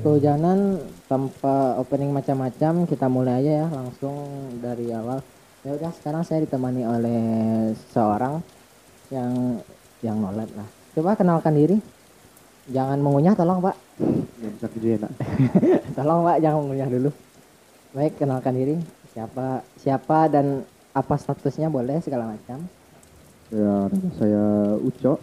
kehujanan 0.00 0.80
tanpa 1.06 1.76
opening 1.76 2.10
macam-macam 2.10 2.88
kita 2.88 3.06
mulai 3.06 3.44
aja 3.44 3.52
ya 3.64 3.66
langsung 3.68 4.16
dari 4.58 4.88
awal. 4.92 5.20
Ya 5.60 5.76
udah 5.76 5.92
sekarang 5.92 6.24
saya 6.24 6.40
ditemani 6.44 6.88
oleh 6.88 7.22
seorang 7.92 8.40
yang 9.12 9.60
yang 10.00 10.16
nolep 10.16 10.48
lah. 10.56 10.68
Coba 10.96 11.14
kenalkan 11.14 11.52
diri. 11.52 11.76
Jangan 12.72 12.96
mengunyah 13.02 13.36
tolong 13.36 13.60
pak. 13.60 13.76
Ya, 14.40 14.48
bisa 14.48 14.66
gede 14.72 14.96
enak. 14.96 15.12
tolong 15.96 16.24
pak 16.24 16.36
jangan 16.40 16.58
mengunyah 16.64 16.88
dulu. 16.88 17.10
Baik 17.92 18.16
kenalkan 18.16 18.56
diri. 18.56 18.76
Siapa 19.12 19.60
siapa 19.76 20.32
dan 20.32 20.64
apa 20.96 21.14
statusnya 21.20 21.68
boleh 21.68 22.00
segala 22.00 22.32
macam. 22.32 22.64
Ya, 23.52 23.90
saya 24.16 24.44
Uco. 24.80 25.20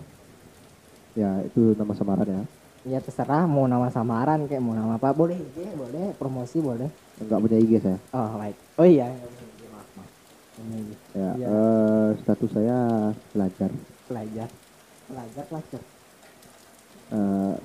Ya, 1.17 1.41
itu 1.41 1.73
nama 1.73 1.97
samaran 1.97 2.29
ya. 2.29 2.43
Ya 2.87 2.97
terserah 2.97 3.43
mau 3.43 3.65
nama 3.65 3.87
samaran 3.87 4.45
kayak 4.45 4.59
mau 4.59 4.71
nama 4.71 4.95
apa 4.95 5.11
boleh 5.11 5.35
IG 5.35 5.57
boleh 5.73 6.15
promosi 6.15 6.57
boleh 6.59 6.87
Enggak 7.17 7.39
punya 7.39 7.57
IG 7.57 7.71
saya. 7.79 7.99
oh 8.11 8.29
baik 8.35 8.55
oh 8.75 8.85
iya 8.85 9.07
maaf 9.67 9.87
maaf 9.93 10.09
Ini 10.57 10.79
Ya, 11.11 11.29
Iya. 11.33 11.45
eh, 11.45 12.07
status 12.17 12.49
saya 12.49 12.77
pelajar. 13.29 13.69
pelajar 14.05 14.49
pelajar 15.05 15.43
pelajar 15.45 15.81
Eh, 17.07 17.55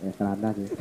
ya, 0.00 0.10
celana 0.14 0.48
sih. 0.50 0.68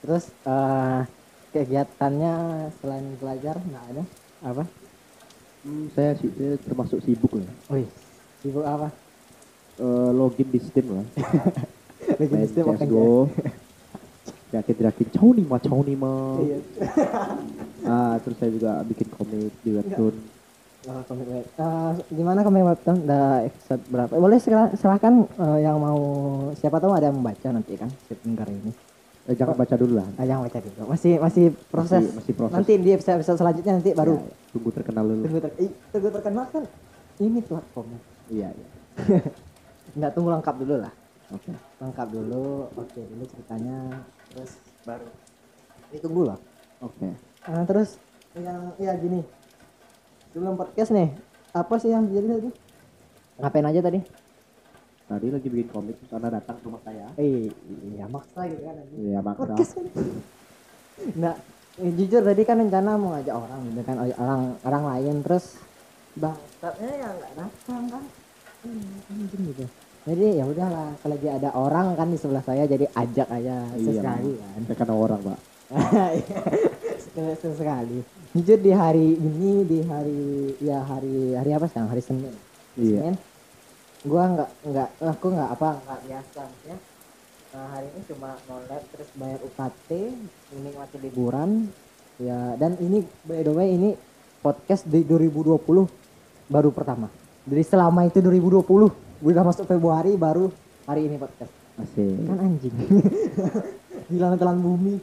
terus 0.00 0.24
eh 0.44 1.00
kegiatannya 1.48 2.34
selain 2.76 3.06
pelajar 3.16 3.56
nggak 3.60 3.84
ada 3.88 4.04
apa 4.44 4.64
Hmm, 5.58 5.90
saya 5.90 6.14
sih 6.14 6.30
termasuk 6.62 7.02
sibuk 7.02 7.34
ya. 7.34 7.42
wih 7.68 7.86
sibuk 8.38 8.62
apa 8.62 8.94
Eh, 9.78 10.10
login 10.10 10.48
di 10.48 10.58
Steam 10.58 10.86
lah. 10.90 11.06
lagi 12.18 12.28
Main 12.28 12.42
di 12.42 12.48
Steam 12.50 12.66
apa 12.66 12.82
CSGO. 12.82 13.30
Yakin-yakin 14.48 15.06
cau 15.12 15.28
nih 15.30 15.44
mah, 15.44 15.60
cau 15.60 15.80
nih 15.80 15.96
mah. 15.96 16.36
Iya. 16.40 16.58
Ah, 17.80 18.20
terus 18.20 18.36
saya 18.36 18.52
juga 18.52 18.84
bikin 18.84 19.08
komik 19.08 19.48
di 19.62 19.70
webtoon. 19.72 20.12
Oh, 20.84 21.00
komik 21.06 21.24
web. 21.26 21.46
Eh, 21.46 21.90
gimana 22.10 22.42
komik 22.42 22.60
webtoon? 22.66 23.00
Udah 23.00 23.40
episode 23.42 23.80
berapa? 23.88 24.12
Boleh 24.12 24.36
sila- 24.36 24.74
silakan 24.74 25.24
eh, 25.24 25.58
yang 25.62 25.78
mau 25.78 25.96
siapa 26.52 26.76
tahu 26.76 26.92
ada 26.92 27.08
yang 27.08 27.16
membaca 27.16 27.48
nanti 27.48 27.74
kan 27.74 27.88
September 28.04 28.44
ini. 28.44 28.76
Eh, 29.24 29.32
jangan 29.32 29.54
baca 29.54 29.72
dulu 29.72 29.96
lah. 29.96 30.08
Ah, 30.16 30.26
yang 30.26 30.42
baca 30.42 30.58
dulu. 30.58 30.84
Masih 30.84 31.16
masih 31.16 31.44
proses. 31.64 32.02
Masih- 32.02 32.16
masih 32.18 32.32
proses. 32.34 32.54
Nanti 32.56 32.72
di 32.76 32.90
episode, 32.90 33.16
episode 33.16 33.38
selanjutnya 33.38 33.72
nanti 33.74 33.90
baru 33.94 34.14
Ya, 34.16 34.32
tunggu 34.50 34.68
terkenal 34.68 35.04
dulu. 35.06 35.22
tunggu, 35.22 35.38
ter- 35.40 35.56
tunggu 35.88 36.08
terkenal 36.10 36.44
kan 36.46 36.62
ini 37.18 37.40
platformnya. 37.40 38.00
Iya, 38.28 38.48
iya. 38.50 38.66
Nggak 39.98 40.14
tunggu 40.14 40.30
lengkap 40.30 40.54
dulu 40.62 40.74
lah. 40.78 40.92
Oke. 41.34 41.50
Lengkap 41.82 42.08
dulu. 42.14 42.70
Oke, 42.78 43.00
dulu 43.02 43.24
ceritanya 43.26 43.76
terus 44.30 44.52
baru 44.86 45.08
ditunggu 45.90 46.22
lah. 46.30 46.38
Oke. 46.78 47.08
Nah, 47.50 47.64
terus 47.66 47.98
yang 48.38 48.70
ya 48.78 48.94
gini. 48.94 49.26
Sebelum 50.30 50.54
podcast 50.54 50.94
nih, 50.94 51.10
apa 51.50 51.74
sih 51.82 51.90
yang 51.90 52.06
jadi 52.06 52.38
tadi? 52.38 52.50
Ngapain 53.42 53.66
aja 53.66 53.80
tadi? 53.82 54.00
Tadi 55.08 55.26
lagi 55.32 55.48
bikin 55.48 55.68
komik 55.72 55.96
Anda 56.12 56.28
datang 56.36 56.60
ke 56.60 56.64
rumah 56.68 56.82
saya. 56.84 57.08
Eh, 57.16 57.48
iya 57.96 58.04
maksa 58.06 58.44
gitu 58.44 58.62
kan. 58.62 58.76
Iya, 58.92 59.18
maksa. 59.24 59.40
Podcast 59.40 59.72
kan. 59.74 59.84
Nggak, 61.18 61.36
eh, 61.80 61.92
jujur 61.96 62.22
tadi 62.22 62.42
kan 62.44 62.56
rencana 62.60 62.90
mau 63.00 63.16
ngajak 63.16 63.34
orang 63.34 63.60
gitu 63.70 63.82
kan 63.86 63.96
orang 64.02 64.42
orang 64.66 64.84
lain 64.94 65.14
terus 65.22 65.56
bangsatnya 66.18 66.90
yang 66.98 67.14
nggak 67.14 67.32
datang 67.38 67.82
kan. 67.86 68.04
Hmm, 68.66 69.10
anjing 69.14 69.42
gitu. 69.54 69.64
Jadi 70.08 70.40
ya 70.40 70.44
udahlah, 70.48 70.96
kalau 71.04 71.12
lagi 71.20 71.28
ada 71.28 71.52
orang 71.52 71.92
kan 71.92 72.08
di 72.08 72.16
sebelah 72.16 72.40
saya 72.40 72.64
jadi 72.64 72.88
ajak 72.96 73.28
aja 73.28 73.68
Iya, 73.76 73.76
sesekali 73.76 74.32
kan. 74.40 74.60
Saya 74.64 74.76
kan 74.80 74.88
orang, 74.88 75.20
Pak. 75.20 75.40
sekali 77.04 77.34
sesekali. 77.44 77.98
Jujur 78.32 78.56
di 78.56 78.72
hari 78.72 79.20
ini 79.20 79.68
di 79.68 79.78
hari 79.84 80.56
ya 80.64 80.80
hari 80.80 81.36
hari 81.36 81.50
apa 81.52 81.68
sekarang 81.68 81.92
hari 81.92 82.00
Senin. 82.00 82.32
Iya. 82.80 83.04
Senin, 83.04 83.14
gua 84.08 84.22
nggak 84.32 84.50
nggak 84.64 84.88
aku 85.12 85.26
nggak 85.28 85.50
apa 85.52 85.68
nggak 85.76 86.00
biasa 86.08 86.42
ya. 86.64 86.76
Nah, 87.48 87.66
hari 87.76 87.86
ini 87.92 88.00
cuma 88.08 88.30
nolep 88.48 88.82
terus 88.88 89.08
bayar 89.12 89.40
UKT, 89.44 89.88
menikmati 90.56 90.96
liburan. 91.04 91.68
Ya 92.16 92.56
dan 92.56 92.80
ini 92.80 93.04
by 93.28 93.44
the 93.44 93.52
way 93.52 93.76
ini 93.76 93.92
podcast 94.40 94.88
di 94.88 95.04
2020 95.04 95.52
baru 96.48 96.70
pertama. 96.72 97.12
Jadi 97.44 97.60
selama 97.60 98.08
itu 98.08 98.24
2020 98.24 99.07
udah 99.20 99.42
masuk 99.42 99.64
Februari 99.64 100.14
baru 100.14 100.50
hari 100.84 101.06
ini 101.06 101.16
podcast. 101.16 101.50
Asik. 101.76 102.26
kan 102.26 102.38
anjing. 102.38 102.74
Gila 104.10 104.34
telan 104.34 104.58
bumi. 104.58 104.98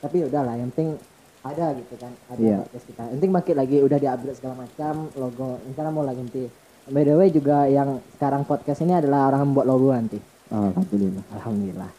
Tapi 0.00 0.22
ya 0.22 0.26
udahlah 0.26 0.54
yang 0.54 0.70
penting 0.70 0.94
ada 1.40 1.72
gitu 1.72 1.94
kan 1.96 2.12
ada 2.28 2.38
Iya. 2.38 2.56
podcast 2.62 2.86
kita. 2.86 3.02
Yang 3.04 3.14
penting 3.16 3.32
makin 3.32 3.54
lagi 3.56 3.76
udah 3.80 3.98
diupgrade 3.98 4.36
segala 4.36 4.54
macam 4.58 4.94
logo. 5.14 5.58
Rencana 5.60 5.88
mau 5.90 6.04
lagi 6.04 6.20
nanti. 6.20 6.44
By 6.86 7.02
the 7.02 7.14
way 7.14 7.28
juga 7.28 7.66
yang 7.66 7.98
sekarang 8.12 8.42
podcast 8.42 8.80
ini 8.80 8.92
adalah 8.92 9.28
orang 9.28 9.40
yang 9.40 9.50
membuat 9.52 9.66
logo 9.68 9.88
nanti 9.92 10.18
Alhamdulillah. 10.50 11.22
alhamdulillah. 11.30 11.90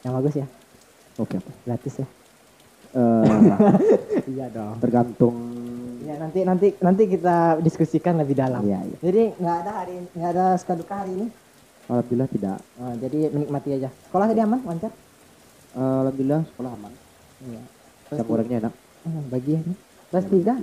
Yang 0.00 0.12
bagus 0.14 0.34
ya? 0.36 0.46
Oke, 1.18 1.36
Pak. 1.36 1.54
gratis 1.66 1.94
ya? 1.98 2.06
Eh, 2.88 3.24
iya 4.32 4.46
dong. 4.48 4.78
tergantung 4.78 5.34
ya 6.08 6.16
nanti 6.16 6.40
nanti 6.40 6.68
nanti 6.80 7.02
kita 7.04 7.60
diskusikan 7.60 8.16
lebih 8.16 8.32
dalam. 8.32 8.64
Iya, 8.64 8.80
iya. 8.80 8.96
jadi 9.04 9.22
nggak 9.36 9.56
ada 9.60 9.72
hari 9.76 9.94
nggak 10.16 10.30
ada 10.32 10.46
skaduka 10.56 10.94
hari 11.04 11.12
ini? 11.12 11.26
Alhamdulillah 11.88 12.28
tidak. 12.32 12.58
Oh, 12.80 12.94
jadi 12.96 13.18
menikmati 13.28 13.68
aja. 13.76 13.88
Sekolah 14.08 14.26
tadi 14.28 14.40
aman? 14.40 14.60
Lancar? 14.64 14.92
Eh, 15.72 15.98
Alhamdulillah 16.04 16.40
sekolah 16.48 16.70
aman. 16.72 16.92
iya. 17.44 17.62
Jam 18.08 18.26
orangnya 18.26 18.56
enak. 18.64 18.74
Hmm, 19.04 19.22
bagian 19.28 19.64
kelas 20.08 20.26
tiga? 20.26 20.54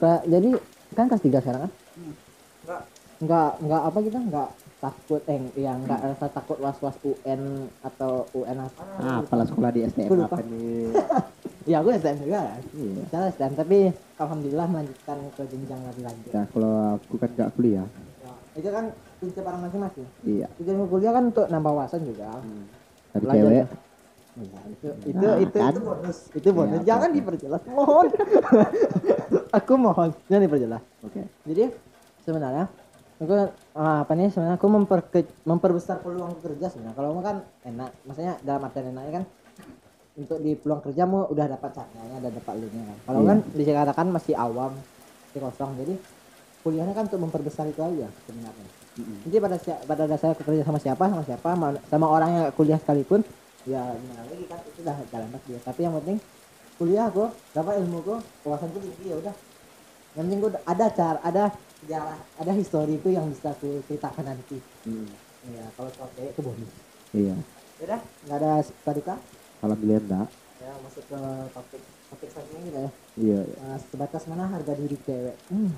Ke- 0.00 0.24
jadi 0.24 0.48
kan 0.96 1.04
kelas 1.08 1.22
tiga 1.22 1.38
sekarang 1.44 1.68
kan? 1.68 1.72
Enggak. 2.64 2.82
nggak 3.14 3.50
nggak 3.62 3.82
apa 3.86 3.98
gitu 4.02 4.18
nggak 4.18 4.48
takut 4.84 5.24
eh 5.24 5.40
ya 5.56 5.72
nggak 5.74 6.00
rasa 6.04 6.28
takut 6.28 6.60
was 6.60 6.76
was 6.78 6.96
UN 7.00 7.40
atau 7.80 8.28
UN 8.34 8.58
apa 8.60 8.82
Ah, 8.94 9.18
apalah 9.18 9.48
sekolah 9.48 9.70
di 9.70 9.80
STM 9.82 10.04
Aku 10.04 10.14
lupa. 10.14 10.36
apa 10.36 10.42
nih? 10.44 10.92
ya 11.70 11.80
aku 11.80 11.88
STM 11.90 12.18
juga 12.20 12.40
kan 12.44 12.60
Iya. 12.70 13.04
saya 13.08 13.26
STM 13.30 13.52
tapi 13.54 13.78
alhamdulillah 14.14 14.66
melanjutkan 14.66 15.18
ke 15.32 15.42
jenjang 15.48 15.80
lebih 15.82 16.04
lanjut 16.04 16.30
Ya, 16.30 16.42
kalau 16.46 16.72
aku 16.94 17.14
kan 17.16 17.28
gak 17.32 17.50
kuliah. 17.56 17.88
Ya, 18.20 18.32
itu 18.54 18.68
kan 18.68 18.84
kunci 19.16 19.38
orang 19.40 19.60
masing-masing 19.62 20.06
Iya. 20.22 20.46
tujuan 20.54 20.84
kuliah 20.86 21.12
kan 21.12 21.24
untuk 21.26 21.46
nambah 21.48 21.72
wawasan 21.72 22.04
juga 22.04 22.44
Dari 23.10 23.24
Belajar. 23.24 23.40
cewek. 23.40 23.66
Iya, 24.34 24.60
itu 24.68 24.88
itu 25.06 25.24
Nah, 25.24 25.36
itu, 25.38 25.56
kan? 25.56 25.70
itu 25.70 25.80
bonus 25.80 26.18
itu 26.34 26.48
bonus 26.50 26.76
Iya, 26.76 26.86
jangan 26.86 27.08
oke. 27.08 27.16
diperjelas 27.16 27.62
mohon 27.64 28.06
aku 29.58 29.72
mohon 29.74 30.10
jangan 30.26 30.42
diperjelas 30.42 30.82
Oke. 31.00 31.22
jadi 31.42 31.64
sebenarnya 32.20 32.66
aku 33.20 33.34
ah, 33.78 34.02
apa 34.02 34.12
nih 34.14 34.28
sebenarnya 34.30 34.56
aku 34.58 34.66
memperke, 34.66 35.20
memperbesar 35.46 36.02
peluang 36.02 36.34
kerja 36.42 36.66
sebenarnya. 36.70 36.96
Kalau 36.98 37.08
mau 37.14 37.22
kan 37.22 37.36
enak 37.62 37.90
maksudnya 38.04 38.34
dalam 38.42 38.66
artian 38.66 38.90
enaknya 38.90 39.12
kan 39.22 39.24
untuk 40.14 40.38
di 40.38 40.54
peluang 40.54 40.82
kerjamu 40.82 41.26
udah 41.30 41.46
dapat 41.50 41.70
caranya 41.74 42.16
udah 42.22 42.32
dapat 42.34 42.54
linknya 42.58 42.84
kan. 42.90 42.98
Kalau 43.06 43.20
Iya. 43.22 43.28
kan 43.30 43.38
dikatakan 43.54 44.06
masih 44.10 44.34
awam 44.38 44.72
masih 45.30 45.40
kosong 45.42 45.70
jadi 45.78 45.94
kuliahnya 46.62 46.94
kan 46.96 47.04
untuk 47.10 47.20
memperbesar 47.22 47.64
itu 47.68 47.80
aja 47.82 48.06
sebenarnya. 48.26 48.68
Jadi 49.26 49.36
pada 49.42 49.56
pada 49.90 50.02
dasarnya 50.06 50.36
kerja 50.38 50.62
sama 50.62 50.78
siapa 50.78 51.04
sama 51.10 51.22
siapa 51.26 51.48
ma- 51.58 51.82
sama 51.90 52.06
orang 52.06 52.30
yang 52.30 52.44
kuliah 52.54 52.78
sekalipun 52.78 53.26
ya 53.66 53.80
gimana 53.90 54.22
lagi 54.28 54.44
kan 54.46 54.58
itu 54.62 54.80
udah 54.86 54.96
jalan 55.10 55.28
dia. 55.44 55.58
Tapi 55.66 55.80
yang 55.82 55.94
penting 55.98 56.18
kuliah 56.78 57.04
aku 57.10 57.26
dapat 57.50 57.82
ilmu 57.82 57.98
aku 58.06 58.14
wawasanku 58.46 58.78
tinggi 58.78 59.10
ya 59.10 59.16
udah. 59.18 59.34
Yang 60.14 60.22
penting 60.30 60.38
gua 60.38 60.50
ada 60.62 60.86
cara 60.94 61.18
ada 61.26 61.44
sejarah 61.84 62.16
ada 62.38 62.52
histori 62.52 62.96
itu 62.96 63.08
yang 63.08 63.28
bisa 63.28 63.52
aku 63.52 63.84
ceritakan 63.84 64.24
nanti 64.26 64.56
Mm. 64.84 65.08
ya 65.50 65.64
kalau 65.72 65.90
soal 65.90 66.08
cewek 66.12 66.32
itu 66.32 66.40
bonus 66.40 66.72
Iya. 67.12 67.36
Ya 67.74 67.84
udah 67.84 68.00
nggak 68.24 68.38
ada 68.38 68.52
suka 68.60 68.90
duka 68.92 69.14
Alhamdulillah 69.60 70.02
enggak. 70.02 70.28
ya 70.58 70.72
masuk 70.80 71.04
ke 71.04 71.20
topik 71.52 71.82
topik 72.08 72.28
selanjutnya 72.28 72.60
gitu 72.62 72.78
ya 72.78 72.90
Iya. 73.14 73.38
Nah, 73.60 73.76
sebatas 73.78 74.22
mana 74.24 74.44
harga 74.46 74.72
diri 74.72 74.96
cewek 74.98 75.36
hmm. 75.46 75.70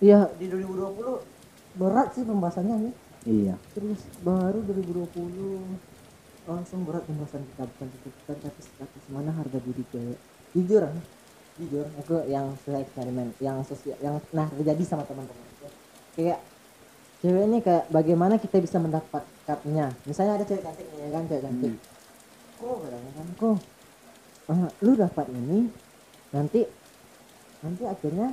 iya 0.00 0.20
di 0.34 0.46
2020 0.48 1.20
berat 1.74 2.08
sih 2.10 2.24
pembahasannya 2.24 2.76
nih 2.80 2.94
Iya. 3.24 3.54
terus 3.72 4.00
baru 4.20 4.58
2020 4.60 5.08
langsung 6.44 6.84
berat 6.84 7.04
pembahasan 7.04 7.44
kita 7.46 7.64
bukan 7.66 7.86
tuntutan 7.94 8.36
tapi 8.38 8.60
sebatas 8.60 9.04
mana 9.08 9.30
harga 9.30 9.58
diri 9.58 9.84
cewek 9.88 10.18
jujur 10.52 10.82
ah, 10.82 10.92
jujur 11.54 11.86
aku 12.02 12.26
yang 12.26 12.50
saya 12.66 12.82
eksperimen 12.82 13.30
yang 13.38 13.62
sosial 13.62 13.94
yang 14.02 14.18
nah 14.34 14.50
terjadi 14.50 14.82
sama 14.82 15.06
teman-teman. 15.06 15.46
Kayak 16.18 16.42
cewek 17.22 17.44
ini 17.46 17.58
kayak 17.62 17.84
bagaimana 17.94 18.34
kita 18.42 18.58
bisa 18.58 18.82
mendapatkannya. 18.82 19.86
Misalnya 20.02 20.42
ada 20.42 20.44
cewek 20.46 20.62
cantik 20.66 20.86
nih 20.90 20.98
ya 20.98 21.08
kan 21.14 21.22
cewek 21.30 21.42
cantik. 21.46 21.74
Kok 22.58 22.76
katanya 22.82 23.10
kan 23.14 23.26
kok 23.38 23.56
ah, 24.50 24.70
lu 24.82 24.92
dapat 24.98 25.26
ini 25.30 25.58
nanti 26.34 26.60
nanti 27.62 27.82
akhirnya 27.86 28.28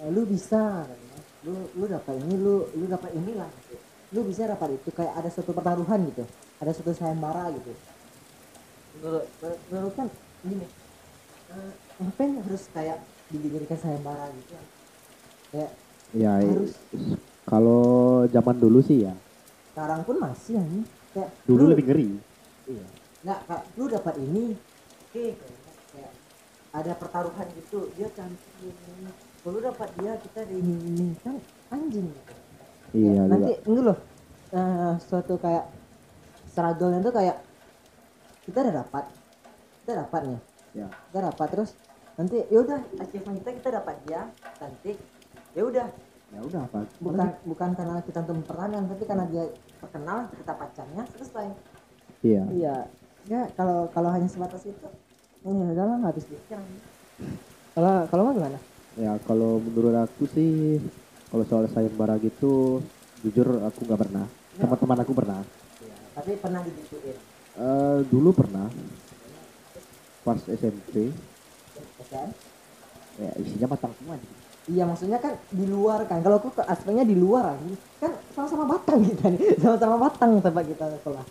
eh, 0.00 0.08
lu 0.08 0.24
bisa 0.24 0.88
katanya. 0.88 1.18
lu 1.44 1.54
lu 1.76 1.84
dapat 1.84 2.14
ini 2.24 2.34
lu 2.40 2.64
lu 2.72 2.84
dapat 2.88 3.12
inilah 3.12 3.50
gitu. 3.68 3.76
lu 4.16 4.20
bisa 4.24 4.48
dapat 4.48 4.80
itu 4.80 4.88
kayak 4.88 5.12
ada 5.12 5.28
suatu 5.28 5.52
pertaruhan 5.52 6.00
gitu 6.08 6.24
ada 6.64 6.70
suatu 6.72 6.96
sayembara 6.96 7.52
gitu. 7.52 7.76
Menurut 9.04 9.28
menurut 9.68 9.92
kan 9.92 10.08
gini 10.40 10.64
eh, 11.54 11.72
ngapain 12.02 12.32
harus 12.42 12.62
kayak 12.74 12.98
dijadikan 13.30 13.78
sayembara 13.78 14.26
gitu? 14.34 14.54
Ya 16.14 16.32
i- 16.42 16.50
Harus. 16.50 16.74
kalau 17.46 17.84
zaman 18.30 18.56
dulu 18.58 18.78
sih 18.82 19.06
ya. 19.06 19.14
Sekarang 19.70 20.02
pun 20.06 20.16
masih 20.22 20.58
ya 20.58 20.64
kayak 21.14 21.30
dulu 21.46 21.62
lu- 21.66 21.70
lebih 21.74 21.84
ngeri. 21.90 22.08
Iya. 22.70 22.86
Nggak 23.26 23.38
kak 23.46 23.62
lu 23.78 23.84
dapat 23.90 24.14
ini. 24.18 24.44
Oke 25.10 25.24
kayak, 25.34 25.58
kayak 25.94 26.12
ada 26.74 26.92
pertaruhan 26.98 27.46
gitu. 27.54 27.90
Dia 27.94 28.08
cantik. 28.14 28.74
Kalau 29.42 29.50
lu 29.54 29.60
dapat 29.62 29.88
dia 29.98 30.12
kita 30.18 30.40
ini 30.50 31.14
kan 31.22 31.36
anjing. 31.70 32.08
Gitu. 32.10 32.32
iya 32.94 33.10
Kayak 33.14 33.30
nanti 33.30 33.52
ini 33.66 33.80
loh. 33.82 33.98
Eh, 34.54 34.92
suatu 35.02 35.34
kayak 35.38 35.66
struggle 36.46 36.94
tuh 37.02 37.14
kayak 37.14 37.36
kita 38.46 38.58
udah 38.62 38.74
dapat. 38.86 39.04
Kita 39.82 39.92
dapat 40.06 40.20
nih 40.30 40.40
ya 40.74 40.86
kita 40.90 41.18
dapat 41.30 41.48
terus. 41.54 41.70
Nanti 42.14 42.36
ya 42.46 42.58
udah 42.62 42.80
achievement 43.02 43.36
kita 43.42 43.50
kita 43.62 43.68
dapat 43.80 43.96
dia 44.06 44.20
cantik. 44.58 44.98
Ya 45.54 45.62
udah. 45.62 45.88
Ya 46.34 46.40
udah 46.42 46.60
apa? 46.66 46.78
Bukan 46.98 47.28
bukan 47.46 47.70
karena 47.78 48.02
kita 48.02 48.18
untuk 48.26 48.36
mempertahankan 48.42 48.90
tapi 48.90 49.04
karena 49.06 49.24
dia 49.30 49.44
terkenal 49.78 50.18
kita 50.34 50.52
pacarnya 50.54 51.02
selesai. 51.14 51.46
Iya. 52.26 52.42
Iya. 52.50 52.76
Ya 53.24 53.40
kalau 53.56 53.88
kalau 53.94 54.10
hanya 54.12 54.28
sebatas 54.28 54.66
itu 54.66 54.88
ya 55.44 55.52
udah 55.52 55.84
lah 55.84 55.96
nggak 56.00 56.12
habis 56.16 56.24
pikir 56.24 56.56
kalau 57.76 57.94
kalau 58.08 58.32
gimana? 58.32 58.58
Ya 58.96 59.12
kalau 59.26 59.58
menurut 59.60 59.94
aku 60.08 60.24
sih 60.30 60.80
kalau 61.28 61.44
soal 61.44 61.66
sayembara 61.68 62.16
gitu 62.22 62.80
jujur 63.22 63.60
aku 63.62 63.86
nggak 63.86 64.00
pernah. 64.08 64.26
Teman-teman 64.54 64.98
aku 65.02 65.12
pernah. 65.12 65.40
Iya, 65.82 65.96
tapi 66.14 66.38
pernah 66.38 66.62
digituin 66.62 67.18
Eh, 67.54 67.98
dulu 68.10 68.34
pernah 68.34 68.66
pas 70.24 70.40
SMP 70.48 71.12
ya 72.00 72.04
kan 72.08 72.28
ya 73.20 73.30
isinya 73.38 73.68
matang 73.76 73.92
semua 74.00 74.16
Iya 74.64 74.88
maksudnya 74.88 75.20
kan 75.20 75.36
di 75.52 75.68
luar 75.68 76.08
kan 76.08 76.24
kalau 76.24 76.40
aku 76.40 76.48
ke 76.56 76.64
aspeknya 76.64 77.04
di 77.04 77.12
luar 77.12 77.52
kan 77.52 77.76
kan 78.00 78.12
sama-sama 78.32 78.64
batang 78.64 79.04
kita 79.04 79.28
nih 79.36 79.60
sama-sama 79.60 79.96
batang 80.08 80.40
tempat 80.40 80.64
kita 80.64 80.84
sekolah 81.04 81.24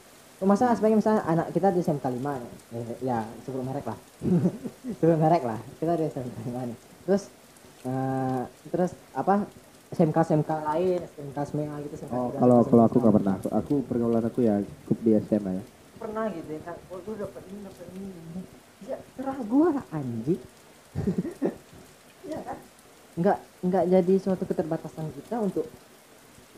masa 0.46 0.70
aspeknya 0.70 1.02
misalnya 1.02 1.24
anak 1.26 1.50
kita 1.50 1.74
di 1.74 1.82
SMK 1.82 2.04
5 2.04 2.22
nih 2.22 2.52
Eh, 2.78 2.86
ya 3.02 3.26
sebelum 3.42 3.66
merek 3.66 3.90
lah 3.90 3.98
sebelum 5.02 5.18
merek 5.18 5.42
lah 5.42 5.58
kita 5.82 5.98
di 5.98 6.06
SMK 6.14 6.36
5 6.54 6.70
nih 6.70 6.78
terus 7.10 7.24
eh, 7.90 8.42
terus 8.70 8.92
apa 9.18 9.50
SMK 9.98 10.18
SMK 10.30 10.52
lain 10.70 11.00
SMK 11.02 11.38
SMK 11.42 11.72
gitu 11.90 11.96
SMK 12.06 12.14
oh 12.14 12.30
kalau 12.38 12.58
SMK 12.62 12.70
kalau 12.70 12.84
aku 12.86 12.98
nggak 13.02 13.16
pernah 13.18 13.34
aku, 13.42 13.50
aku 13.50 13.74
pergaulan 13.90 14.24
aku 14.30 14.40
ya 14.46 14.56
cukup 14.86 14.98
di 15.02 15.12
SMA 15.26 15.52
ya 15.58 15.64
pernah 15.98 16.26
gitu 16.30 16.50
ya 16.54 16.62
kan 16.70 16.76
oh 16.94 17.00
dapat 17.02 17.42
ini 17.50 17.60
dapat 17.66 17.88
ini. 17.98 18.10
Ya 18.88 18.98
terah 19.18 19.40
gua 19.48 19.68
lah 19.80 19.86
anjing. 19.94 20.42
Iya 22.24 22.40
kan? 22.40 22.58
Nggak 23.20 23.38
nggak 23.68 23.86
jadi 23.92 24.14
suatu 24.16 24.48
keterbatasan 24.48 25.12
kita 25.12 25.44
untuk 25.44 25.68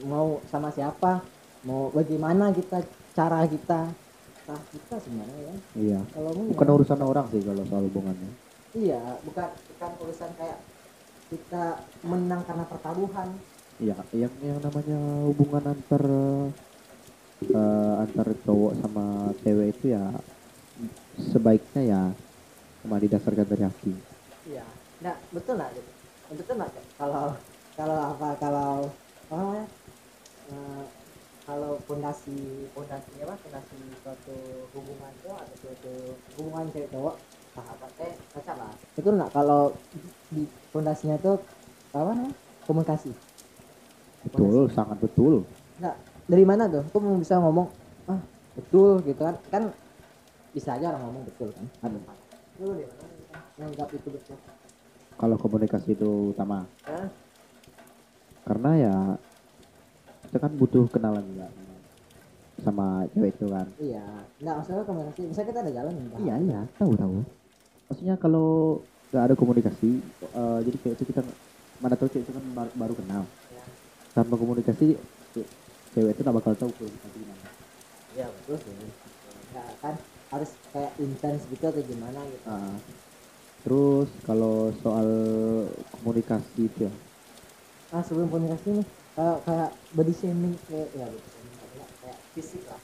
mau 0.06 0.38
sama 0.46 0.70
siapa 0.70 1.26
mau 1.66 1.90
bagaimana 1.90 2.54
kita 2.54 2.86
cara 3.18 3.50
kita. 3.50 3.90
Nah 4.46 4.60
kita 4.70 4.96
sebenarnya 5.02 5.42
ya. 5.42 5.56
Iya. 5.74 6.00
Kalau 6.14 6.32
bukan 6.54 6.68
ya. 6.70 6.74
urusan 6.78 7.02
orang 7.02 7.26
sih 7.34 7.42
kalau 7.42 7.64
soal 7.66 7.84
hubungannya. 7.90 8.32
Iya 8.78 9.02
bukan 9.26 9.48
bukan 9.74 9.92
urusan 10.06 10.30
kayak 10.38 10.60
kita 11.34 11.82
menang 12.06 12.46
karena 12.46 12.66
pertaruhan. 12.70 13.30
Iya 13.82 13.98
yang 14.14 14.34
yang 14.46 14.60
namanya 14.62 15.00
hubungan 15.26 15.64
antar 15.66 16.04
eh, 17.42 17.94
antar 18.06 18.28
cowok 18.46 18.74
sama 18.86 19.34
cewek 19.42 19.74
itu 19.76 19.98
ya 19.98 20.14
sebaiknya 21.18 21.82
ya 21.84 22.02
cuma 22.84 23.02
didasarkan 23.02 23.48
dari 23.48 23.64
hati 23.66 23.94
Iya. 24.46 24.62
Nah, 25.02 25.18
betul 25.34 25.58
nggak 25.58 25.74
gitu? 25.74 25.92
Betul 26.38 26.56
Cak? 26.62 26.86
kalau 27.02 27.34
kalau 27.74 27.98
apa 28.14 28.28
kalau 28.38 28.70
apa 29.26 29.34
namanya? 29.34 29.66
Eh, 30.54 30.84
kalau 31.46 31.78
fondasi 31.86 32.66
fondasi 32.74 33.22
apa 33.22 33.38
fondasi 33.38 33.78
suatu 34.02 34.36
hubungan 34.74 35.14
itu 35.14 35.30
atau 35.30 35.56
suatu 35.62 35.94
hubungan 36.38 36.66
cewek 36.74 36.90
cowok 36.90 37.16
sahabatnya 37.54 38.10
pacar 38.34 38.56
lah 38.58 38.74
itu 38.98 39.10
nggak 39.14 39.32
kalau 39.32 39.62
di 40.34 40.44
fondasinya 40.74 41.16
itu 41.22 41.34
apa 41.94 42.12
namanya 42.18 42.34
komunikasi 42.66 43.12
betul 44.26 44.66
sangat 44.74 44.98
betul 44.98 45.46
nggak 45.78 45.96
dari 46.26 46.46
mana 46.50 46.66
tuh 46.66 46.84
kok 46.90 47.00
bisa 47.22 47.38
ngomong 47.38 47.70
ah 48.10 48.20
betul 48.58 49.06
gitu 49.06 49.22
kan 49.22 49.36
kan 49.54 49.64
bisa 50.56 50.80
aja 50.80 50.96
orang 50.96 51.04
ngomong 51.04 51.24
betul 51.28 51.52
kan? 51.52 51.66
Ada. 51.84 52.00
Lu 52.64 52.72
dari 52.72 52.88
mana 52.88 53.04
bisa 53.12 53.36
nganggap 53.60 53.90
itu 53.92 54.08
betul. 54.08 54.38
Kalau 55.16 55.36
komunikasi 55.36 55.90
itu 55.92 56.32
utama. 56.32 56.64
Hah? 56.88 57.08
karena 58.46 58.72
ya 58.78 58.96
kita 60.30 60.38
kan 60.38 60.54
butuh 60.54 60.86
kenalan 60.94 61.26
juga 61.34 61.50
sama 62.62 63.04
cewek 63.10 63.34
itu 63.34 63.46
kan. 63.50 63.68
Iya, 63.82 64.06
nggak 64.38 64.56
masalah 64.62 64.86
komunikasi. 64.86 65.22
Misalnya 65.28 65.50
kita 65.50 65.60
ada 65.66 65.72
jalan 65.74 65.94
iya 66.22 66.36
iya. 66.40 66.60
Tahu 66.78 66.94
tahu. 66.94 67.18
Maksudnya 67.90 68.16
kalau 68.22 68.80
nggak 69.10 69.24
ada 69.26 69.36
komunikasi 69.36 69.90
eh, 70.22 70.60
jadi 70.62 70.78
kayak 70.78 70.96
itu 71.02 71.04
kita 71.10 71.22
mana 71.82 71.98
tahu 71.98 72.08
cewek 72.14 72.24
itu 72.30 72.34
kan 72.38 72.46
baru, 72.54 72.72
baru 72.78 72.94
kenal. 73.02 73.24
Ya. 73.50 73.64
tanpa 74.16 74.36
komunikasi 74.40 74.96
ce- 75.36 75.50
cewek 75.92 76.16
itu 76.16 76.22
nggak 76.22 76.38
bakal 76.38 76.54
tahu 76.56 76.70
kalau 76.72 76.90
kita 76.94 77.08
gimana 77.18 77.46
Iya 78.16 78.26
betul 78.30 78.56
sih. 78.62 78.74
Nggak 79.52 79.68
kan 79.82 79.96
harus 80.36 80.52
kayak 80.70 80.92
intens 81.00 81.48
gitu 81.48 81.64
atau 81.64 81.80
gimana 81.82 82.20
gitu. 82.28 82.44
Ah. 82.46 82.76
terus 83.64 84.10
kalau 84.22 84.70
soal 84.78 85.08
komunikasi 85.96 86.68
itu 86.68 86.86
ya 86.86 86.94
Ah 87.90 88.04
sebelum 88.04 88.28
komunikasi 88.28 88.76
nih, 88.76 88.88
kayak 89.16 89.38
kayak 89.42 89.70
body 89.92 90.12
shaming 90.12 90.54
kayak 90.68 90.90
ya 90.92 91.06
body 91.08 91.24
shaming 91.24 91.54
benar, 91.56 91.90
kayak 92.04 92.18
fisik 92.32 92.62
lah. 92.68 92.82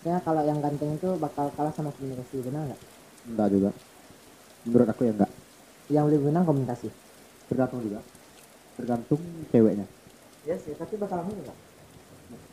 Ya 0.00 0.16
kalau 0.22 0.46
yang 0.46 0.62
ganteng 0.62 0.94
itu 0.94 1.10
bakal 1.18 1.50
kalah 1.52 1.74
sama 1.74 1.90
komunikasi 1.92 2.40
benar 2.40 2.70
nggak? 2.70 2.80
enggak 3.26 3.48
juga 3.50 3.70
menurut 4.62 4.88
aku 4.88 5.02
ya 5.04 5.12
enggak 5.12 5.32
Yang 5.88 6.04
lebih 6.08 6.24
menang 6.30 6.44
komunikasi. 6.46 6.88
tergantung 7.48 7.80
juga 7.82 8.00
tergantung 8.76 9.20
ceweknya 9.50 9.86
Iya 10.46 10.56
sih, 10.56 10.72
tapi 10.72 10.94
bakal 10.96 11.26
menang 11.26 11.42
nggak? 11.42 11.58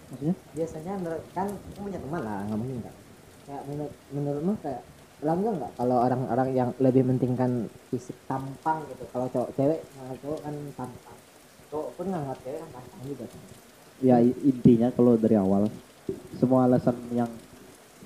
maksudnya 0.10 0.36
Biasanya 0.52 0.94
menurut 0.98 1.24
kan 1.32 1.48
kamu 1.76 1.86
punya 1.86 2.00
teman 2.02 2.22
lah, 2.24 2.40
nggak 2.50 2.58
mungkin 2.58 2.80
kan? 2.82 2.96
Kayak 3.46 3.64
menurut 3.70 3.94
menurutmu 4.10 4.54
kayak 4.66 4.82
langga 5.24 5.50
nggak 5.54 5.72
kalau 5.78 5.98
orang-orang 6.02 6.50
yang 6.58 6.70
lebih 6.82 7.06
mentingkan 7.06 7.70
fisik 7.94 8.18
tampang 8.26 8.82
gitu? 8.90 9.06
Kalau 9.14 9.30
cowok 9.30 9.50
cewek 9.54 9.80
nggak 9.86 10.18
cowok 10.26 10.40
kan 10.42 10.56
tampang. 10.74 11.18
Cowok 11.70 11.90
pun 11.94 12.06
nggak 12.10 12.40
cewek 12.42 12.60
kan 12.60 12.70
tampang 12.74 13.02
juga 13.06 13.26
kan? 13.30 13.42
Ya 14.04 14.18
intinya 14.20 14.90
kalau 14.92 15.14
dari 15.16 15.38
awal 15.40 15.70
semua 16.36 16.68
alasan 16.68 16.98
yang 17.14 17.30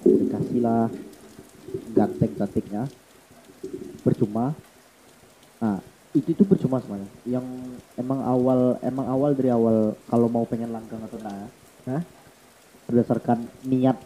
dikasih 0.06 0.60
lah 0.62 0.92
ganteng 1.96 2.36
cantiknya 2.36 2.84
percuma. 4.04 4.54
Nah 5.60 5.80
itu 6.14 6.36
itu 6.36 6.44
percuma 6.44 6.84
semuanya. 6.84 7.10
Yang 7.24 7.46
emang 7.96 8.22
awal 8.28 8.76
emang 8.84 9.08
awal 9.08 9.32
dari 9.34 9.50
awal 9.56 9.96
kalau 10.12 10.28
mau 10.28 10.46
pengen 10.46 10.76
langgeng 10.76 11.02
atau 11.04 11.18
enggak 11.20 11.36
ya, 11.88 12.00
berdasarkan 12.86 13.50
niat 13.66 13.98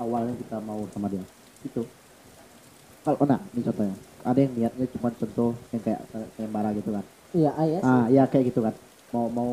awalnya 0.00 0.34
kita 0.40 0.56
mau 0.64 0.80
sama 0.92 1.06
dia. 1.12 1.22
Itu. 1.62 1.82
Kalau 3.04 3.24
nah 3.28 3.40
ini 3.52 3.60
contohnya. 3.64 3.96
Ada 4.20 4.38
yang 4.44 4.52
niatnya 4.52 4.86
cuma 4.92 5.08
contoh 5.16 5.50
yang 5.72 5.82
kayak 5.84 6.00
sayembara 6.36 6.68
gitu 6.76 6.90
kan. 6.92 7.04
Iya 7.32 7.50
ah, 7.56 7.64
iya 7.64 7.78
sih. 7.80 7.88
Ah 7.88 8.04
ya 8.12 8.22
kayak 8.28 8.44
gitu 8.52 8.60
kan. 8.66 8.74
Mau 9.14 9.26
mau 9.32 9.50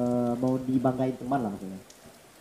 eh, 0.00 0.32
mau 0.40 0.54
dibanggain 0.64 1.16
teman 1.20 1.40
lah 1.44 1.50
maksudnya. 1.52 1.80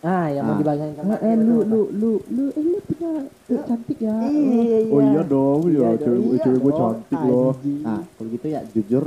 Ah 0.06 0.26
yang 0.32 0.44
mau 0.48 0.54
Ah. 0.56 0.60
dibanggain 0.62 0.94
Eh, 0.94 0.98
teman. 1.00 1.18
Eh, 1.18 1.34
iya, 1.36 1.44
lu, 1.50 1.56
lu, 1.72 1.80
lu, 2.02 2.12
lu, 2.32 2.44
eh, 2.56 2.64
lu 2.64 2.78
punya 2.88 3.12
cewek 3.48 3.64
cantik 3.68 3.98
ya. 4.00 4.16
Iya, 4.16 4.78
Oh 4.94 5.02
iya. 5.02 5.10
iya 5.12 5.22
dong, 5.28 5.60
Iya 5.68 5.80
ya 5.82 5.90
cewek 6.00 6.20
iya 6.24 6.38
cewek 6.46 6.60
gue 6.64 6.74
cantik 6.80 7.20
loh. 7.20 7.50
anjing. 7.52 7.80
Nah, 7.84 8.02
kalau 8.16 8.30
gitu 8.32 8.48
ya 8.56 8.62
jujur, 8.72 9.04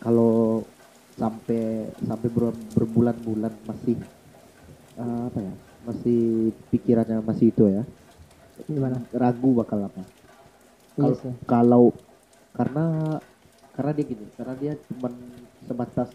kalau 0.00 0.32
sampai 1.20 1.62
sampai 2.08 2.28
ber- 2.32 2.58
berbulan-bulan 2.74 3.52
masih 3.68 3.96
eh, 4.98 5.20
apa 5.28 5.38
ya, 5.42 5.52
masih 5.84 6.20
pikirannya 6.68 7.20
masih 7.20 7.48
itu 7.48 7.64
ya, 7.68 7.82
gimana? 8.66 8.98
Ragu 9.10 9.50
bakal 9.54 9.84
apa? 9.84 10.02
iya 10.94 10.96
Kalau 10.96 11.14
sih. 11.18 11.32
kalau 11.44 11.84
karena 12.52 12.84
karena 13.74 13.90
dia 13.92 14.04
gitu, 14.06 14.24
karena 14.34 14.54
dia 14.56 14.72
cuman 14.86 15.12
sebatas 15.64 16.08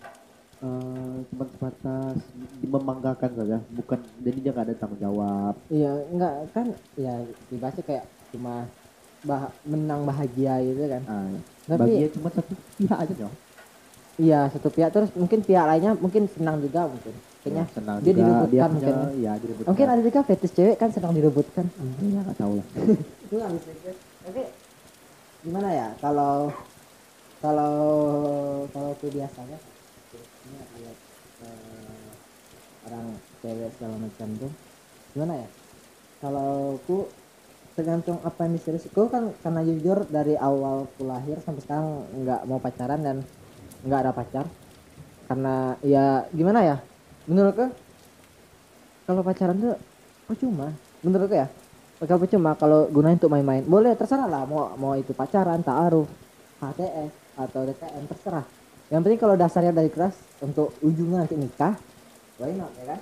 eh, 0.59 1.15
cuman 1.29 1.47
sebatas 1.49 2.17
membanggakan 2.61 3.31
saja, 3.35 3.57
bukan 3.69 3.99
jadi 4.19 4.37
dia 4.39 4.51
gak 4.51 4.65
ada 4.67 4.75
tanggung 4.75 4.99
jawab. 4.99 5.53
iya 5.69 5.91
enggak 6.07 6.33
kan 6.51 6.67
ya 6.95 7.15
dibahasnya 7.47 7.83
kayak 7.83 8.05
cuma 8.31 8.67
bah 9.19 9.51
menang 9.63 10.07
bahagia 10.07 10.63
gitu 10.63 10.79
kan. 10.87 11.03
Ah, 11.05 11.27
Tapi- 11.67 11.79
bagi 11.79 11.95
dia 11.99 12.09
cuma 12.15 12.29
satu 12.31 12.55
pihak 12.79 12.97
aja 12.97 13.13
dong. 13.19 13.35
iya 14.15 14.47
satu 14.47 14.71
pihak. 14.71 14.89
Terus 14.89 15.11
mungkin 15.11 15.43
pihak 15.43 15.65
lainnya 15.65 15.91
mungkin 15.93 16.23
senang 16.31 16.59
juga 16.59 16.87
mungkin 16.87 17.11
kayaknya 17.39 17.63
Ya, 17.63 17.71
senang 17.71 17.95
dia 17.99 18.11
juga, 18.11 18.19
direbutkan 18.19 18.49
dia 18.49 18.63
mungkin 18.67 18.95
ya. 19.17 19.31
direbutkan. 19.39 19.69
Mungkin 19.71 19.87
ada 19.87 20.01
juga 20.03 20.19
fetish 20.23 20.53
cewek 20.53 20.75
kan 20.75 20.89
sedang 20.91 21.13
direbutkan. 21.15 21.65
Ya 22.03 22.19
nggak 22.21 22.37
tahu 22.37 22.53
lah. 22.59 22.67
Itu 23.25 23.33
nggak 23.35 23.51
bisa 23.55 23.69
tapi 24.19 24.41
gimana 25.39 25.69
ya? 25.71 25.87
Kalau 25.97 26.51
kalau 27.39 27.75
kalau 28.69 28.91
tuh 28.99 29.09
biasanya 29.09 29.57
biasanya 30.11 30.61
lihat 30.75 30.97
eh, 31.47 32.07
orang 32.85 33.05
cewek 33.39 33.69
segala 33.73 33.95
macam 33.97 34.27
tuh. 34.35 34.51
Gimana 35.15 35.33
ya? 35.39 35.47
Kalau 36.19 36.75
ku 36.83 37.07
tergantung 37.79 38.19
apa 38.27 38.43
yang 38.43 38.59
diserius 38.59 38.91
ku 38.91 39.07
kan 39.07 39.31
karena 39.39 39.63
jujur 39.63 40.03
dari 40.11 40.35
awal 40.35 40.91
ku 40.99 41.07
lahir 41.07 41.39
sampai 41.39 41.63
sekarang 41.63 41.87
nggak 42.19 42.41
mau 42.43 42.59
pacaran 42.59 42.99
dan 42.99 43.17
nggak 43.87 43.99
ada 44.03 44.11
pacar. 44.11 44.45
Karena 45.31 45.79
ya 45.79 46.27
gimana 46.29 46.59
ya 46.65 46.77
menurutku 47.29 47.69
kalau 49.05 49.21
pacaran 49.21 49.57
tuh 49.57 49.77
percuma. 50.25 50.73
Menurutku 51.05 51.37
ya 51.37 51.47
kalau 52.01 52.19
percuma 52.25 52.51
kalau 52.57 52.89
gunain 52.89 53.15
untuk 53.15 53.29
main-main. 53.29 53.61
Boleh 53.61 53.93
terserah 53.93 54.25
lah 54.25 54.43
mau 54.49 54.73
mau 54.75 54.97
itu 54.97 55.13
pacaran 55.13 55.61
taaruf 55.61 56.09
HTS 56.57 57.11
atau 57.37 57.61
DTM 57.63 58.03
terserah. 58.09 58.45
Yang 58.89 59.01
penting 59.05 59.19
kalau 59.21 59.35
dasarnya 59.37 59.69
dari 59.69 59.93
keras 59.93 60.17
untuk 60.41 60.73
ujungnya 60.81 61.23
nanti 61.23 61.37
nikah 61.37 61.77
why 62.41 62.49
not 62.57 62.73
ya 62.81 62.97
kan? 62.97 62.99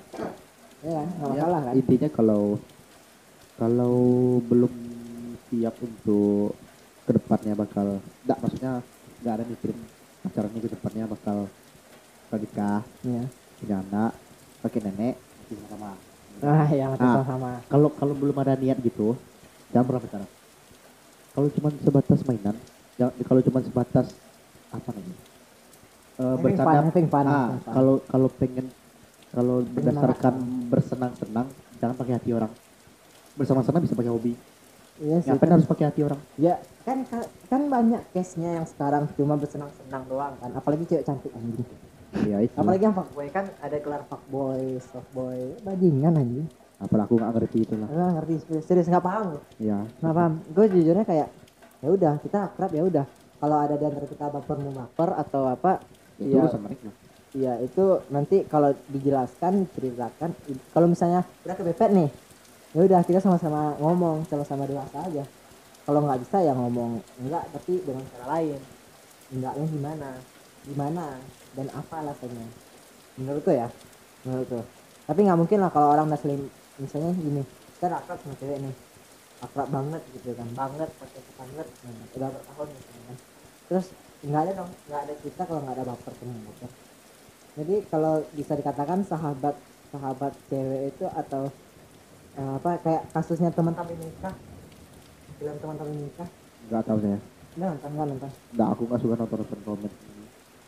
Ya 0.84 0.91
kan? 0.93 1.07
Nggak 1.07 1.29
Ya, 1.31 1.41
masalah 1.41 1.62
kan? 1.63 1.74
intinya 1.74 2.10
kalau 2.12 2.43
kalau 3.57 3.96
belum 4.46 4.74
siap 5.48 5.74
untuk 5.79 6.53
ke 7.07 7.15
depannya 7.15 7.55
bakal 7.55 8.03
nggak 8.27 8.38
maksudnya 8.43 8.84
nggak 9.24 9.34
ada 9.39 9.43
mikirin 9.48 9.79
pacarannya 10.27 10.60
ke 10.60 10.69
depannya 10.75 11.03
bakal 11.07 11.38
bakal 12.27 12.38
nikah. 12.43 12.81
Ya 13.07 13.24
punya 13.58 13.76
anak 13.82 14.12
pakai 14.62 14.80
nenek. 14.86 15.16
Gitu 15.48 15.64
sama 15.72 15.96
nah 16.38 16.70
yang 16.70 16.94
itu 16.94 17.02
Ah. 17.02 17.26
sama 17.26 17.66
kalau 17.66 17.90
kalau 17.98 18.14
belum 18.14 18.38
ada 18.38 18.54
niat 18.54 18.78
gitu 18.86 19.18
jangan 19.74 19.86
pernah 19.90 20.02
pacaran 20.06 20.30
kalau 21.34 21.48
cuma 21.50 21.68
sebatas 21.82 22.20
mainan 22.30 22.56
jangan 22.94 23.14
kalau 23.26 23.42
cuma 23.42 23.60
sebatas 23.66 24.08
apa 24.68 24.90
namanya? 24.94 25.18
Eh, 26.18 26.26
Having 26.34 27.08
bercanda 27.08 27.30
ah, 27.30 27.50
kalau 27.70 27.96
kalau 28.10 28.30
pengen 28.42 28.68
kalau 29.30 29.62
berdasarkan 29.62 30.34
bersenang-senang 30.66 31.48
jangan 31.78 31.96
pakai 31.96 32.14
hati 32.18 32.30
orang. 32.34 32.50
Bersama-sama 33.38 33.78
bisa 33.78 33.94
pakai 33.94 34.10
hobi. 34.10 34.34
Iya 34.98 35.22
sih 35.22 35.30
ngapain 35.30 35.46
kan, 35.46 35.56
harus 35.62 35.70
pakai 35.70 35.86
hati 35.94 36.02
orang? 36.02 36.20
Ya 36.42 36.58
kan 36.82 37.06
kan 37.54 37.62
banyak 37.70 38.02
case 38.18 38.42
nya 38.42 38.58
yang 38.58 38.66
sekarang 38.66 39.06
cuma 39.14 39.38
bersenang-senang 39.38 40.04
doang 40.10 40.34
kan. 40.42 40.50
Apalagi 40.58 40.90
cewek 40.90 41.06
cantik. 41.06 41.30
anjing 41.38 41.70
ya 42.28 42.38
itu. 42.44 42.56
Apalagi 42.56 42.84
yang 42.88 42.96
fuckboy 42.96 43.28
kan 43.34 43.46
ada 43.60 43.78
kelar 43.80 44.04
fuckboy 44.08 44.80
softboy. 44.80 45.58
Bajingan 45.64 46.16
anjing. 46.16 46.48
Apalah 46.78 47.10
aku 47.10 47.18
nggak 47.18 47.32
ngerti 47.34 47.58
itu 47.66 47.74
lah. 47.74 47.90
Nggak 47.90 48.12
ngerti 48.22 48.34
serius, 48.62 48.86
nggak 48.86 49.02
paham 49.02 49.42
ya 49.58 49.82
nggak 49.98 50.16
paham. 50.16 50.34
Gue 50.54 50.66
jujurnya 50.70 51.06
kayak 51.10 51.30
ya 51.82 51.90
udah 51.90 52.14
kita 52.22 52.38
akrab 52.54 52.72
ya 52.74 52.84
udah. 52.86 53.06
Kalau 53.38 53.58
ada 53.58 53.76
di 53.78 53.86
antara 53.86 54.06
kita 54.06 54.26
baper 54.30 54.58
mau 54.62 54.74
baper 54.74 55.10
atau 55.18 55.50
apa 55.50 55.82
itu 56.22 56.38
ya 56.38 56.46
urusan 56.46 56.62
mereka. 56.62 56.90
Iya 57.38 57.54
itu 57.62 57.86
nanti 58.14 58.46
kalau 58.50 58.74
dijelaskan 58.90 59.70
ceritakan 59.74 60.32
kalau 60.74 60.88
misalnya 60.90 61.22
udah 61.46 61.56
kepepet 61.58 61.92
nih 61.94 62.10
ya 62.74 62.82
udah 62.86 63.02
kita 63.06 63.20
sama-sama 63.22 63.74
ngomong 63.82 64.26
sama-sama 64.30 64.70
dewasa 64.70 65.02
aja. 65.02 65.26
Kalau 65.86 66.04
nggak 66.06 66.20
bisa 66.20 66.46
ya 66.46 66.54
ngomong. 66.54 67.02
Enggak 67.22 67.50
tapi 67.54 67.82
dengan 67.82 68.06
cara 68.14 68.26
lain. 68.38 68.60
Enggaknya 69.34 69.66
gimana? 69.66 70.10
Gimana 70.68 71.06
dan 71.58 71.68
apa 71.74 71.94
alasannya? 72.06 72.48
Menurutku 73.18 73.50
ya 73.50 73.68
menurutku. 74.22 74.62
Tapi 75.10 75.20
nggak 75.26 75.40
mungkin 75.42 75.58
lah 75.66 75.72
kalau 75.74 75.90
orang 75.98 76.14
selim 76.22 76.46
misalnya 76.78 77.12
gini 77.18 77.42
kita 77.82 77.98
akrab 77.98 78.22
sama 78.22 78.38
cewek 78.38 78.62
nih. 78.62 78.76
Akrab 79.42 79.68
banget 79.74 80.02
gitu 80.14 80.38
kan 80.38 80.48
banget 80.54 80.90
pakai 81.02 81.22
banget 81.34 81.68
nah, 81.82 82.06
udah 82.14 82.30
bertahun 82.30 82.68
misalnya 82.74 83.04
kan. 83.06 83.18
terus 83.68 83.86
nggak 84.26 84.42
ada 84.42 84.52
dong 84.58 84.72
nggak 84.90 85.02
ada 85.06 85.14
cerita 85.22 85.42
kalau 85.46 85.62
nggak 85.62 85.76
ada 85.78 85.86
baper 85.94 86.14
sama 86.18 86.38
baper 86.42 86.72
jadi 87.58 87.76
kalau 87.90 88.14
bisa 88.38 88.54
dikatakan 88.54 89.00
sahabat 89.02 89.56
sahabat 89.90 90.34
cewek 90.46 90.94
itu 90.94 91.06
atau 91.10 91.50
eh, 92.38 92.52
apa 92.54 92.78
kayak 92.86 93.04
kasusnya 93.10 93.50
teman-teman 93.50 93.98
nikah. 93.98 94.36
Film 95.42 95.58
teman-teman 95.58 95.96
nikah. 96.06 96.30
Nggak 96.70 96.84
tahu 96.86 96.98
saya 97.02 97.20
nggak 97.58 97.70
nonton 97.74 97.90
nggak 97.98 98.08
nonton? 98.14 98.32
Nggak 98.54 98.68
aku 98.70 98.82
nggak 98.86 99.00
suka 99.02 99.16
nonton 99.18 99.38
nonton 99.42 99.60
komen 99.66 99.92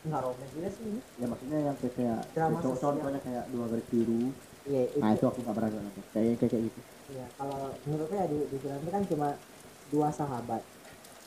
nggak 0.09 0.21
romantis 0.25 0.51
juga 0.57 0.69
sih 0.75 0.83
ini 0.89 0.99
ya 1.21 1.25
maksudnya 1.31 1.59
yang 1.67 1.75
kayak 1.81 1.93
kayak 1.95 2.19
contohnya 2.35 3.19
kayak 3.21 3.43
dua 3.53 3.65
garis 3.71 3.87
biru 3.93 4.21
iya 4.69 4.81
nah 5.01 5.09
itu 5.13 5.17
itu 5.21 5.25
aku 5.29 5.39
nggak 5.45 5.55
pernah 5.57 5.69
nonton 5.69 6.03
kayak 6.13 6.33
kayak 6.39 6.51
kayak 6.53 6.63
gitu 6.69 6.81
Iya, 7.09 7.25
kalau 7.41 7.73
menurut 7.89 8.07
saya 8.13 8.25
di, 8.29 8.37
di 8.53 8.57
film 8.61 8.79
itu 8.85 8.91
kan 8.93 9.03
cuma 9.09 9.27
dua 9.89 10.07
sahabat. 10.13 10.61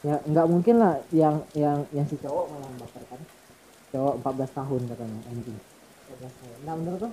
Ya 0.06 0.14
nggak 0.30 0.46
mungkin 0.46 0.76
lah 0.78 0.94
yang 1.10 1.42
yang 1.58 1.78
yang 1.90 2.06
si 2.06 2.14
cowok 2.22 2.44
malah 2.54 2.70
baper 2.78 3.02
kan. 3.10 3.20
Cowok 3.90 4.14
14 4.22 4.50
tahun 4.54 4.82
katanya 4.94 5.18
anjing. 5.26 5.58
14 5.58 6.34
tahun. 6.38 6.58
Nah 6.62 6.74
menurutku 6.78 7.08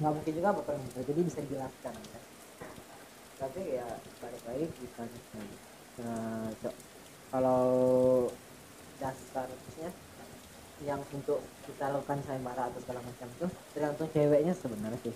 nggak 0.00 0.12
mungkin 0.16 0.32
juga 0.32 0.48
baper 0.56 0.74
baper. 0.80 1.02
Jadi 1.04 1.20
bisa 1.20 1.38
dijelaskan 1.44 1.94
ya. 2.00 2.20
Tapi 3.36 3.60
ya 3.76 3.86
balik 4.22 4.42
lagi 4.48 4.66
kita 4.80 5.04
nah, 6.00 6.48
co- 6.62 6.78
kalau 7.28 7.62
dasarnya 9.00 9.88
yang 10.82 11.00
untuk 11.14 11.38
kita 11.66 11.94
lakukan 11.94 12.18
sayembara 12.26 12.68
atau 12.68 12.80
segala 12.82 13.00
macam 13.02 13.26
itu 13.30 13.46
tergantung 13.74 14.08
ceweknya 14.10 14.54
sebenarnya 14.54 15.00
sih. 15.06 15.14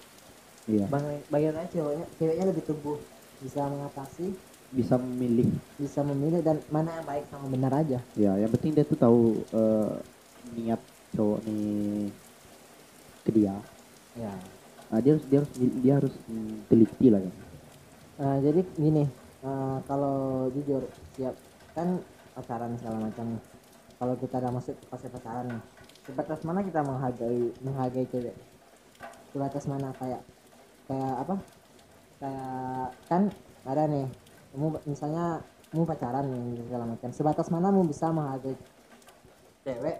Iya. 0.66 0.86
Bang- 0.90 1.24
bagaimana 1.30 1.66
ceweknya 1.70 2.06
ceweknya 2.18 2.44
lebih 2.50 2.64
teguh 2.66 2.98
bisa 3.42 3.60
mengatasi 3.68 4.26
bisa 4.74 4.98
memilih. 4.98 5.46
bisa 5.78 6.00
memilih 6.02 6.42
dan 6.42 6.58
mana 6.74 6.90
yang 6.98 7.06
baik 7.06 7.24
sama 7.30 7.46
benar 7.46 7.72
aja. 7.74 7.98
Ya 8.18 8.32
yang 8.38 8.50
penting 8.50 8.74
dia 8.74 8.82
tuh 8.82 8.98
tahu 8.98 9.20
eh, 9.54 9.94
niat 10.58 10.80
cowok 11.14 11.38
nih 11.46 12.10
ke 13.26 13.30
dia. 13.34 13.54
Ya 14.18 14.34
nah, 14.90 14.98
dia 15.02 15.18
harus 15.18 15.24
dia 15.26 15.38
harus 15.42 15.52
dia 15.58 15.92
harus 15.98 16.14
teliti 16.70 17.10
lah 17.10 17.20
kan 17.22 17.34
Nah, 18.16 18.36
jadi 18.40 18.60
gini 18.80 19.04
eh, 19.44 19.76
kalau 19.84 20.48
jujur 20.54 20.82
siap 21.14 21.36
kan 21.76 22.00
pacaran 22.32 22.72
segala 22.80 23.12
macam 23.12 23.36
kalau 23.96 24.14
kita 24.20 24.36
udah 24.40 24.52
masuk 24.52 24.76
fase 24.92 25.08
pacaran 25.08 25.48
nih 25.48 25.62
sebatas 26.06 26.40
mana 26.46 26.62
kita 26.62 26.80
menghargai 26.86 27.50
menghargai 27.66 28.06
cewek? 28.06 28.36
Sebatas 29.34 29.66
mana? 29.66 29.90
Kayak 29.98 30.22
kayak 30.86 31.14
apa? 31.26 31.34
Kayak 32.22 32.86
kan 33.10 33.22
ada 33.66 33.82
nih 33.90 34.06
kamu 34.54 34.66
misalnya 34.86 35.42
kamu 35.74 35.82
pacaran 35.82 36.24
nih 36.30 36.62
segala 36.70 36.84
macam. 36.86 37.10
Sebatas 37.10 37.48
mana 37.50 37.74
kamu 37.74 37.90
bisa 37.90 38.06
menghargai 38.14 38.54
cewek 39.66 39.96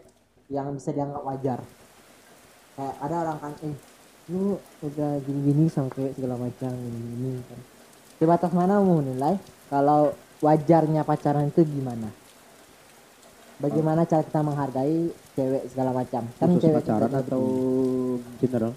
yang 0.47 0.71
bisa 0.79 0.95
dianggap 0.95 1.23
wajar? 1.27 1.61
Kayak 2.79 2.95
ada 3.03 3.15
orang 3.27 3.39
kan 3.43 3.53
eh 3.67 3.75
lu 4.27 4.59
udah 4.83 5.23
gini-gini 5.27 5.67
sama 5.67 5.91
cewek 5.91 6.15
segala 6.15 6.39
macam 6.39 6.71
gini-gini 6.71 7.43
kan. 7.51 7.61
Sebatas 8.23 8.53
mana 8.55 8.79
kamu 8.79 8.95
menilai 9.03 9.35
kalau 9.67 10.15
wajarnya 10.39 11.03
pacaran 11.03 11.51
itu 11.51 11.67
gimana 11.67 12.26
bagaimana 13.59 14.05
cara 14.05 14.23
kita 14.23 14.41
menghargai 14.41 14.99
cewek 15.33 15.63
segala 15.69 15.91
macam? 15.93 16.23
Kan 16.37 16.49
khusus 16.51 16.63
cewek 16.63 16.77
pacaran 16.81 17.09
kita- 17.09 17.23
atau 17.25 17.43
general. 18.39 18.73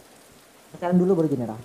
pacaran 0.71 0.95
dulu 0.97 1.11
baru 1.15 1.29
general. 1.29 1.59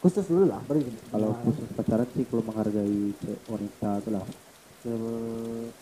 Khusus 0.00 0.24
dulu 0.26 0.44
lah 0.48 0.60
baru 0.64 0.80
general. 0.80 1.06
kalau 1.10 1.30
khusus 1.44 1.68
pacaran 1.74 2.06
sih 2.12 2.24
kalau 2.24 2.42
menghargai 2.42 2.98
wanita 3.46 3.90
itu 3.98 4.10
lah. 4.10 4.24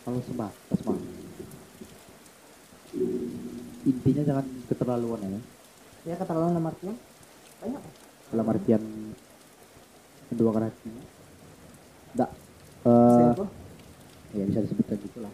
Kalau 0.02 0.18
sebatas 0.26 0.80
mah 0.82 0.98
intinya 3.84 4.22
jangan 4.26 4.44
keterlaluan 4.66 5.20
ya. 5.22 5.40
Ya 6.04 6.14
keterlaluan 6.16 6.52
dalam 6.52 6.66
artian? 6.66 6.96
Banyak. 7.58 7.82
Dalam 8.28 8.46
artian 8.46 8.82
kedua 10.28 10.52
hati 10.60 10.92
enggak 12.12 12.30
eh 12.84 13.12
Selingkuh? 13.16 13.48
ya 14.36 14.44
bisa 14.44 14.60
disebutkan 14.60 14.96
gitu 15.00 15.18
lah 15.24 15.32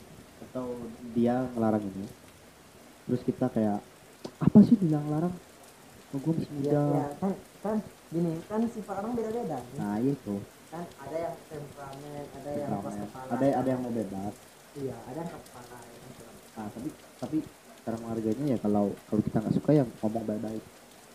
atau 0.55 0.71
dia 1.19 1.51
ngelarang 1.51 1.83
ini 1.83 2.07
terus 3.11 3.27
kita 3.27 3.51
kayak 3.51 3.83
apa 4.39 4.59
sih 4.63 4.79
bilang 4.79 5.03
larang 5.11 5.35
oh, 6.15 6.19
gue 6.23 6.31
masih 6.31 6.47
ya, 6.47 6.79
muda? 6.79 6.83
ya, 6.95 7.07
kan 7.19 7.33
kan 7.59 7.77
gini 8.15 8.39
kan 8.47 8.63
sifat 8.71 9.03
orang 9.03 9.19
beda-beda 9.19 9.59
nah 9.75 9.99
itu. 9.99 10.39
Kan 10.71 10.87
ada 11.03 11.17
yang 11.19 11.35
temperamen 11.51 12.23
ada 12.39 12.51
yang 12.55 12.71
keras 12.71 12.97
kepala. 13.03 13.29
Ada 13.35 13.47
ada 13.51 13.69
yang 13.75 13.81
mau 13.83 13.91
bebas. 13.95 14.35
Iya 14.79 14.97
ada 15.11 15.19
yang 15.19 15.31
keras 15.35 15.43
kepala 15.43 15.77
ya 15.83 15.97
kan, 15.99 16.35
nah 16.55 16.67
tapi 16.71 16.89
tapi 17.19 17.37
cara 17.83 17.97
menghargainya 17.99 18.45
ya 18.55 18.59
kalau 18.63 18.85
kalau 19.11 19.23
kita 19.27 19.37
nggak 19.43 19.55
suka 19.59 19.71
ya 19.75 19.85
ngomong 20.07 20.23
baik-baik. 20.23 20.63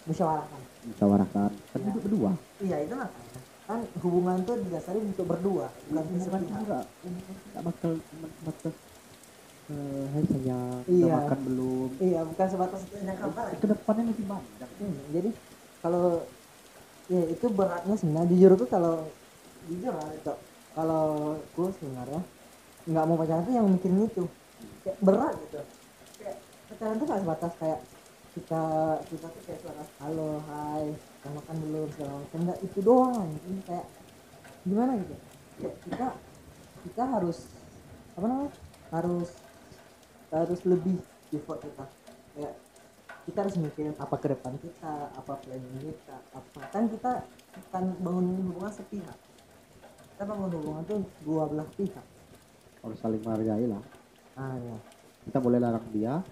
Musyawarahkan. 0.03 0.61
Musyawarahkan. 0.83 1.51
Kan 1.55 1.79
Ya. 1.79 1.91
berdua. 1.95 2.31
Iya 2.59 2.77
itu 2.83 2.93
makanya 2.99 3.39
kan 3.69 3.79
hubungan 4.03 4.37
tuh 4.43 4.55
didasari 4.67 4.99
untuk 4.99 5.25
berdua 5.29 5.69
bukan 5.93 6.17
sepihak 6.17 6.41
enggak 6.41 6.83
enggak 7.05 7.61
bakal 7.61 7.91
sebatas 8.01 8.73
eh 9.69 10.05
hai 10.17 10.23
sayang 10.25 10.81
Iya. 10.89 11.05
udah 11.05 11.17
makan 11.21 11.39
belum? 11.45 11.89
Iya 12.01 12.19
bukan 12.25 12.47
sebatas 12.49 12.81
tanya 12.89 13.13
kabar 13.13 13.45
ke 13.53 13.65
depannya 13.69 14.03
lebih 14.09 14.25
banyak. 14.25 14.69
Hmm, 14.81 14.97
jadi 15.13 15.29
kalau 15.85 16.05
ya 17.09 17.21
itu 17.29 17.45
beratnya 17.53 17.95
sebenarnya. 17.95 18.29
Jujur 18.33 18.51
tuh 18.57 18.69
kalau 18.69 18.95
jujur 19.69 19.93
lah 19.93 20.09
itu. 20.09 20.33
Kalau 20.73 21.05
gue 21.37 21.67
sebenarnya 21.77 22.21
nggak 22.89 23.05
mau 23.05 23.17
pacaran 23.21 23.43
tuh 23.45 23.53
yang 23.53 23.67
mikirin 23.69 24.09
itu. 24.09 24.23
Kayak 24.81 24.97
berat 25.05 25.33
gitu. 25.45 25.59
Kayak 26.17 26.37
pacaran 26.65 26.95
tuh 26.97 27.05
nggak 27.05 27.21
sebatas 27.21 27.53
kayak 27.61 27.79
kita 28.33 28.63
kita 29.09 29.25
tuh 29.29 29.41
kayak 29.45 29.59
suara 29.61 29.83
halo 30.01 30.29
hai 30.49 30.85
udah 30.97 31.31
makan 31.37 31.55
belum? 31.61 31.87
segala 31.93 32.11
macam. 32.17 32.39
Nggak 32.41 32.59
itu 32.65 32.79
doang. 32.81 33.29
Ini 33.45 33.61
kayak 33.69 33.85
gimana 34.65 34.91
gitu? 34.97 35.15
Kayak 35.61 35.75
kita 35.85 36.07
kita 36.89 37.03
harus 37.05 37.37
apa 38.17 38.25
namanya? 38.25 38.51
Harus 38.89 39.29
harus 40.29 40.61
lebih 40.65 40.97
effort 41.33 41.59
kita. 41.61 41.85
Kayak 42.37 42.55
kita 43.25 43.37
harus 43.45 43.55
mikirin 43.61 43.93
apa 43.97 44.15
ke 44.17 44.27
depan 44.33 44.53
kita 44.57 44.93
apa 45.13 45.33
planning 45.41 45.77
kita 45.85 46.17
apa. 46.33 46.61
Kan 46.73 46.83
kita 46.89 47.11
kan 47.69 47.83
bangun 48.01 48.25
hubungan 48.49 48.73
sepihak. 48.73 49.17
Kita 50.15 50.23
bangun 50.25 50.49
hubungan 50.53 50.83
tuh 50.85 51.01
dua 51.25 51.45
belah 51.49 51.67
pihak. 51.77 52.05
Harus 52.81 52.97
saling 53.01 53.21
menghargai 53.21 53.65
lah. 53.69 53.83
Ah 54.39 54.55
ya 54.55 54.77
kita 55.27 55.37
boleh 55.37 55.59
larang 55.61 55.83
dia 55.91 56.23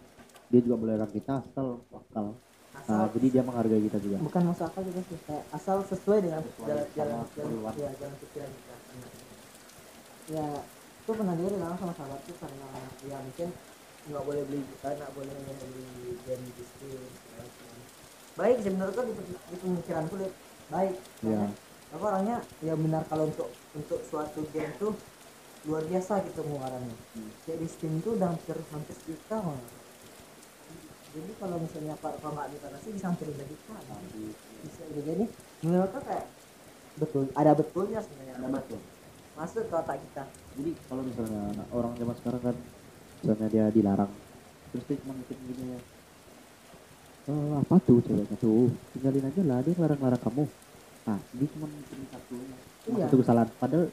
dia 0.47 0.59
juga 0.63 0.75
boleh 0.79 0.93
larang 0.95 1.11
kita 1.11 1.43
asal 1.43 1.83
wakal. 1.91 2.33
Asal 2.71 2.93
nah 2.93 3.07
jadi 3.11 3.27
dia 3.29 3.43
menghargai 3.43 3.81
kita 3.83 3.97
juga. 3.99 4.17
Bukan 4.23 4.41
masuk 4.47 4.65
akal 4.69 4.81
juga 4.85 5.01
sih 5.05 5.19
kayak 5.27 5.43
asal 5.53 5.77
sesuai 5.85 6.19
dengan 6.23 6.41
Sesuai 6.45 6.65
jalan 6.65 6.85
jalan 6.95 7.25
jalan, 7.35 7.73
ya, 7.75 7.89
jalan 7.99 8.15
pikiran 8.21 8.49
kita. 8.49 8.75
Ya 10.27 10.47
itu 11.07 11.11
pernah 11.15 11.35
dia 11.39 11.47
bilang 11.47 11.75
sama 11.79 11.93
sahabatku 11.95 12.31
karena 12.35 12.67
ya 13.07 13.17
mungkin 13.23 13.49
nggak 14.07 14.23
boleh 14.23 14.43
beli 14.47 14.61
kita 14.63 14.87
nggak 14.95 15.11
boleh 15.13 15.35
beli 15.35 15.85
game 16.23 16.43
segala 16.55 17.43
macam. 17.43 17.79
baik 18.37 18.57
sih 18.61 18.71
menurutku 18.71 19.01
di, 19.03 19.13
di 19.27 19.55
pemikiran 19.59 20.05
kulit. 20.11 20.31
Baik. 20.67 20.93
Iya. 21.23 21.37
Karena 21.37 21.47
apa 21.87 22.03
orangnya 22.03 22.37
ya 22.59 22.73
benar 22.75 23.03
kalau 23.07 23.31
untuk 23.31 23.47
untuk 23.71 23.99
suatu 24.03 24.43
game 24.51 24.75
tuh 24.75 24.91
luar 25.67 25.83
biasa 25.87 26.19
gitu 26.27 26.39
pengeluarannya 26.43 26.95
Hmm. 27.15 27.31
kayak 27.47 27.59
di 27.63 27.67
Steam 27.67 27.93
tuh 28.03 28.19
udah 28.19 28.31
hampir 28.35 28.57
hampir 28.71 28.95
malah. 29.31 29.55
Jadi 31.15 31.31
kalau 31.39 31.57
misalnya 31.57 31.95
pak 31.97 32.13
kalau 32.19 32.33
nggak 32.35 32.49
dibatasi 32.53 32.87
bisa 32.93 33.05
hampir 33.09 33.27
dua 33.31 33.45
juta. 33.47 33.75
Nah, 33.89 33.99
bisa 34.61 34.81
jadi 34.91 35.25
menurutku 35.63 35.99
kayak 36.03 36.27
betul 36.99 37.23
ada 37.33 37.51
betulnya 37.55 37.99
sebenarnya. 38.03 38.33
Ada 38.37 38.47
betul. 38.53 38.79
masuk 39.37 39.63
ke 39.69 39.75
otak 39.77 39.97
kita. 40.01 40.23
Jadi 40.57 40.71
kalau 40.89 41.01
misalnya 41.05 41.41
orang 41.69 41.91
zaman 41.95 42.15
sekarang 42.21 42.41
kan 42.41 42.55
misalnya 43.21 43.47
dia 43.49 43.65
dilarang. 43.71 44.11
Terus 44.71 44.83
dia 44.87 44.97
cuma 45.01 45.13
mikir 45.17 45.37
gini 45.41 45.63
ya. 45.73 45.79
"Eh, 47.27 47.51
apa 47.59 47.75
tuh 47.83 47.99
ceweknya 48.03 48.37
tuh? 48.39 48.71
Tinggalin 48.95 49.27
aja 49.27 49.41
lah 49.43 49.57
dia 49.63 49.73
ngelarang-larang 49.75 50.21
kamu. 50.21 50.43
Nah 51.07 51.17
dia 51.33 51.47
cuma 51.55 51.65
mikir 51.67 51.97
satu 52.11 52.35
Iya. 52.87 53.05
satu 53.07 53.15
kesalahan. 53.19 53.49
Padahal 53.59 53.85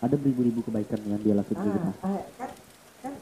ada 0.00 0.14
beribu-ribu 0.16 0.60
kebaikan 0.64 1.00
yang 1.04 1.20
dia 1.20 1.34
lakukan 1.36 1.60
di 1.60 1.70
kita 1.76 1.92
ah, 1.92 2.08
ah, 2.08 2.20
kan 2.40 2.50
kan 3.04 3.14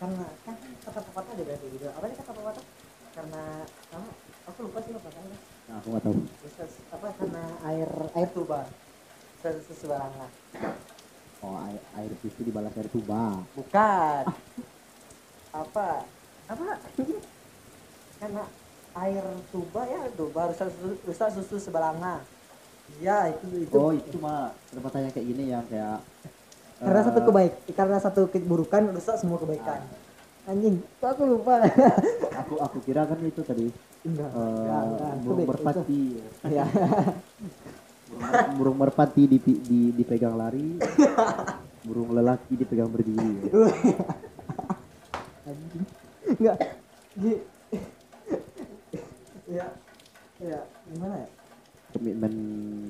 karena 0.00 0.24
kan 0.48 0.56
kata 0.80 1.00
pepatah 1.04 1.32
ada 1.36 1.42
berarti 1.44 1.66
gitu. 1.76 1.86
Apa 1.92 2.04
sih 2.08 2.16
kata 2.16 2.32
pepatah 2.32 2.64
karena 3.12 3.42
apa 3.92 4.08
aku 4.48 4.58
lupa 4.64 4.78
sih 4.80 4.92
pepatahnya 4.96 5.36
nah 5.68 5.74
aku 5.78 5.86
nggak 5.92 6.04
tahu. 6.08 6.14
Bisa, 6.42 6.64
apa 6.90 7.06
karena 7.20 7.42
air 7.68 7.90
air 8.16 8.28
tuba. 8.32 8.60
Sesuatu 9.42 9.74
sebarang 9.74 10.12
oh 11.42 11.58
air, 11.66 11.80
air 11.98 12.12
susu 12.22 12.40
dibalas 12.46 12.72
air 12.78 12.88
tuba. 12.88 13.42
Bukan 13.52 14.24
apa? 15.52 16.08
Apa? 16.48 16.68
Karena 18.18 18.42
air 18.92 19.24
tuba 19.48 19.82
ya 19.88 20.02
tuba 20.12 20.40
rusak 20.52 20.68
susu, 20.68 21.40
susu 21.40 21.56
sebalanga. 21.60 22.24
Ya 23.00 23.32
itu 23.32 23.46
itu. 23.68 23.76
Oh 23.76 23.92
itu 23.92 24.16
mah 24.20 24.52
pepatahnya 24.72 25.12
kayak 25.12 25.26
gini 25.28 25.44
yang 25.52 25.64
kayak 25.68 26.00
karena 26.82 26.98
eh, 26.98 27.06
satu 27.06 27.20
kebaik 27.22 27.52
karena 27.78 27.96
satu 28.02 28.20
keburukan 28.26 28.82
rusak 28.92 29.16
semua 29.20 29.38
kebaikan. 29.38 29.80
Anjing 30.42 30.82
kok 30.98 31.14
aku 31.14 31.22
lupa? 31.38 31.62
Aku 32.42 32.58
aku 32.58 32.82
kira 32.82 33.06
kan 33.06 33.22
itu 33.22 33.38
tadi. 33.46 33.70
Enggak 34.02 34.34
enggak, 34.34 34.82
enggak. 34.82 35.12
Itu 35.14 35.22
burung 35.30 35.46
merpati. 35.46 36.02
ya 36.50 36.64
burung, 38.10 38.56
burung 38.58 38.76
merpati 38.82 39.22
di, 39.30 39.38
di, 39.38 39.78
dipegang 39.94 40.34
lari. 40.34 40.80
Burung 41.82 42.14
lelaki 42.14 42.54
dipegang 42.54 42.86
berdiri. 42.86 43.42
Anjing 43.50 44.31
enggak. 45.44 46.56
Ji- 47.18 47.44
ya. 49.48 49.66
Ya 50.42 50.58
gimana 50.90 51.14
ya? 51.16 51.28
Komitmen 51.92 52.32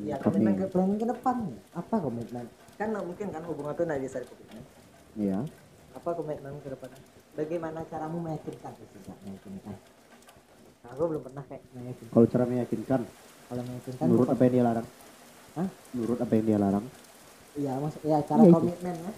ya 0.06 0.16
komitmen 0.22 0.54
ke 0.56 0.66
planning 0.70 0.98
ke 0.98 1.06
depan. 1.10 1.36
Apa 1.74 1.94
komitmen? 2.00 2.46
Kan 2.80 2.88
mungkin 2.96 3.26
kan 3.28 3.42
hubungan 3.44 3.76
tuh 3.76 3.84
nggak 3.84 4.00
bisa 4.00 4.18
komitmen 4.22 4.64
ya 5.12 5.44
apa 5.92 6.08
komitmen 6.16 6.56
ke 6.64 6.72
depan? 6.72 6.88
Bagaimana 7.32 7.84
caramu 7.84 8.20
meyakinkan? 8.20 8.72
Sih 8.76 8.88
meyakinkan 9.22 9.76
nah, 10.82 10.88
aku 10.90 11.02
belum 11.08 11.22
pernah 11.22 11.44
kayak 11.46 11.62
meyakinkan. 11.72 12.12
Kalau 12.12 12.26
cara 12.26 12.44
meyakinkan? 12.44 13.00
Kalau 13.48 13.62
meyakinkan 13.62 14.04
menurut 14.08 14.28
apa 14.32 14.42
yang 14.42 14.52
dia 14.52 14.64
larang? 14.64 14.86
Hah? 15.52 15.68
menurut 15.92 16.18
apa 16.18 16.32
yang 16.32 16.46
dia 16.48 16.58
larang? 16.58 16.84
Iya 17.52 17.72
maksud 17.76 18.00
ya 18.08 18.18
cara 18.24 18.40
Iya, 18.40 18.48
itu. 18.48 18.56
komitmennya. 18.56 19.12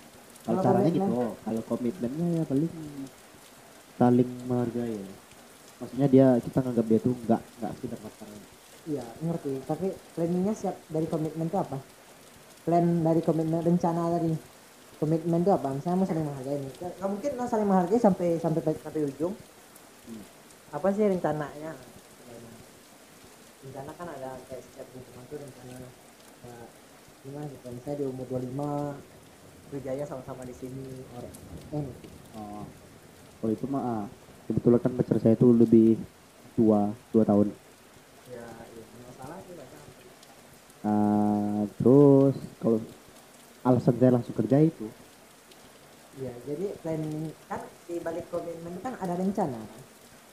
Kalau 0.45 0.61
caranya 0.61 0.91
komitmen- 0.91 1.11
gitu. 1.15 1.27
Kalau 1.47 1.63
komitmennya 1.65 2.27
ya 2.27 2.43
paling 2.45 2.71
saling 3.95 4.31
menghargai 4.51 4.97
ya. 4.99 5.15
maksudnya 5.79 6.07
dia 6.11 6.27
kita 6.43 6.59
nganggap 6.63 6.87
dia 6.87 6.99
tuh 7.03 7.15
nggak 7.27 7.41
nggak 7.61 7.73
sekedar 7.79 7.99
pacaran 8.03 8.41
iya 8.89 9.05
ngerti. 9.21 9.65
Tapi 9.65 9.87
planningnya 10.17 10.55
siap 10.57 10.77
dari 10.93 11.07
komitmen 11.09 11.49
itu 11.49 11.59
apa? 11.59 11.79
Plan 12.65 12.85
dari 13.05 13.21
komitmen 13.25 13.61
rencana 13.65 14.17
dari 14.17 14.33
komitmen 15.01 15.41
itu 15.45 15.53
apa? 15.53 15.69
Misalnya 15.73 15.97
mau 16.01 16.09
saling 16.09 16.25
menghargai 16.25 16.59
nih. 16.61 16.73
Nggak 16.81 16.93
nggak 17.01 17.11
mungkin 17.11 17.31
mau 17.37 17.49
saling 17.49 17.69
menghargai 17.69 18.01
sampai 18.01 18.29
sampai 18.41 18.61
sampai 18.77 19.03
ujung. 19.09 19.35
Hmm. 20.05 20.25
apa 20.69 20.93
sih 20.93 21.07
rencananya? 21.09 21.73
Rencana 23.65 23.91
kan 23.97 24.09
ada 24.11 24.37
kayak 24.51 24.61
setiap 24.61 24.85
hubungan 24.93 25.25
tuh 25.33 25.39
rencana 25.41 25.77
kayak 26.45 26.69
gimana 27.25 27.45
gitu. 27.49 27.67
Misalnya 27.73 27.97
di 27.97 28.05
umur 28.05 28.27
25 28.29 29.73
berjaya 29.73 30.05
sama-sama 30.05 30.45
di 30.45 30.53
sini 30.53 30.85
orang 31.17 31.35
eh 31.73 31.89
oh. 32.37 32.69
Kalau 33.45 33.53
itu 33.53 33.69
mah 33.69 33.83
ah, 33.85 34.05
kebetulan 34.49 34.81
kan 34.81 34.93
pacar 34.97 35.21
saya 35.21 35.37
tuh 35.37 35.53
lebih 35.53 36.01
tua 36.57 36.89
dua 37.13 37.29
tahun 37.29 37.53
ya 38.33 38.41
ya 38.41 38.85
masalah 39.05 39.37
sih 39.45 39.53
Ah, 40.81 41.69
terus 41.77 42.41
kalau 42.57 42.81
alasan 43.69 44.01
saya 44.01 44.17
langsung 44.17 44.33
kerja 44.33 44.65
itu 44.65 44.89
Iya, 46.17 46.33
jadi 46.49 46.73
planning 46.81 47.37
kan 47.53 47.61
di 47.85 48.01
balik 48.01 48.25
komitmen 48.33 48.73
itu 48.73 48.81
kan 48.81 48.97
ada 48.97 49.13
rencana 49.13 49.61
kan. 49.61 49.81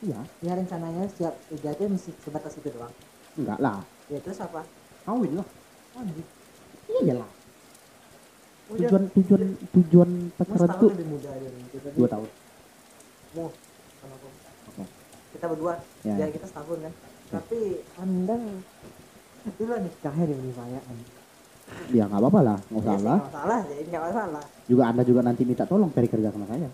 iya 0.07 0.19
Ya 0.47 0.55
rencananya 0.55 1.03
siap 1.11 1.35
kerja 1.51 1.75
itu 1.75 1.83
mesti 1.91 2.15
sebatas 2.23 2.55
itu 2.63 2.71
doang. 2.71 2.95
enggak 3.35 3.59
lah 3.59 3.83
Ya 4.07 4.23
terus 4.23 4.39
apa? 4.39 4.63
kawin 5.03 5.35
lah 5.35 5.47
Lanjut. 5.99 6.27
iya 7.03 7.13
lah 7.19 7.29
tujuan 8.71 9.03
tujuan 9.19 9.41
tujuan 9.75 10.09
pacaran 10.39 10.69
tuh. 10.79 10.91
Kita 10.95 11.89
dua 11.91 12.07
tahun 12.07 12.29
Mau 13.31 13.47
sama 13.97 14.13
aku. 14.13 14.27
Oke. 14.69 14.83
Kita 15.31 15.45
berdua. 15.47 15.73
Ya. 16.03 16.15
Ya. 16.17 16.27
kita 16.29 16.45
setahun 16.45 16.79
kan. 16.81 16.93
Tapi 17.31 17.59
anda 17.97 18.35
itu 19.41 19.63
lah 19.65 19.79
nikahnya 19.79 20.25
di 20.25 20.35
Unifaya. 20.37 20.79
ya 21.87 22.03
nggak 22.03 22.19
apa-apa 22.19 22.41
lah 22.41 22.57
nggak 22.67 22.77
Ya 22.77 22.83
sih, 22.83 22.99
salah 22.99 23.15
nggak 23.15 23.27
masalah, 23.31 23.59
jadi 23.63 23.81
nggak 23.85 24.03
masalah. 24.03 24.43
juga 24.65 24.83
anda 24.85 25.03
juga 25.03 25.21
nanti 25.23 25.41
minta 25.41 25.63
tolong 25.63 25.87
cari 25.89 26.03
kerja 26.05 26.27
sama 26.29 26.43
saya 26.45 26.67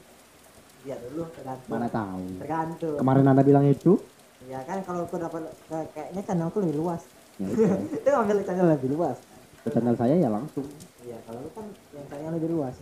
Ya 0.82 0.96
dulu 1.00 1.30
tergantung. 1.32 1.70
mana 1.70 1.86
tahu 1.88 2.24
Tergantung. 2.42 2.98
kemarin 2.98 3.26
anda 3.28 3.44
bilang 3.44 3.66
itu 3.68 3.94
Ya 4.42 4.58
kan 4.64 4.82
kalau 4.82 5.04
aku 5.04 5.18
dapat 5.18 5.42
kayak- 5.68 5.90
kayaknya 5.92 6.22
channelku 6.24 6.58
lebih 6.60 6.78
luas. 6.78 7.02
ya 7.38 7.46
itu 7.46 7.62
itu 8.00 8.10
ambil 8.10 8.38
channel 8.42 8.68
lebih 8.68 8.90
luas. 8.90 9.18
ke 9.60 9.70
channel 9.70 9.96
saya 9.96 10.16
ya 10.16 10.30
langsung 10.30 10.66
Iya, 11.00 11.18
kalau 11.24 11.40
lu 11.40 11.50
kan 11.52 11.66
yang 11.92 12.06
sayang 12.08 12.34
lebih 12.34 12.50
luas. 12.50 12.76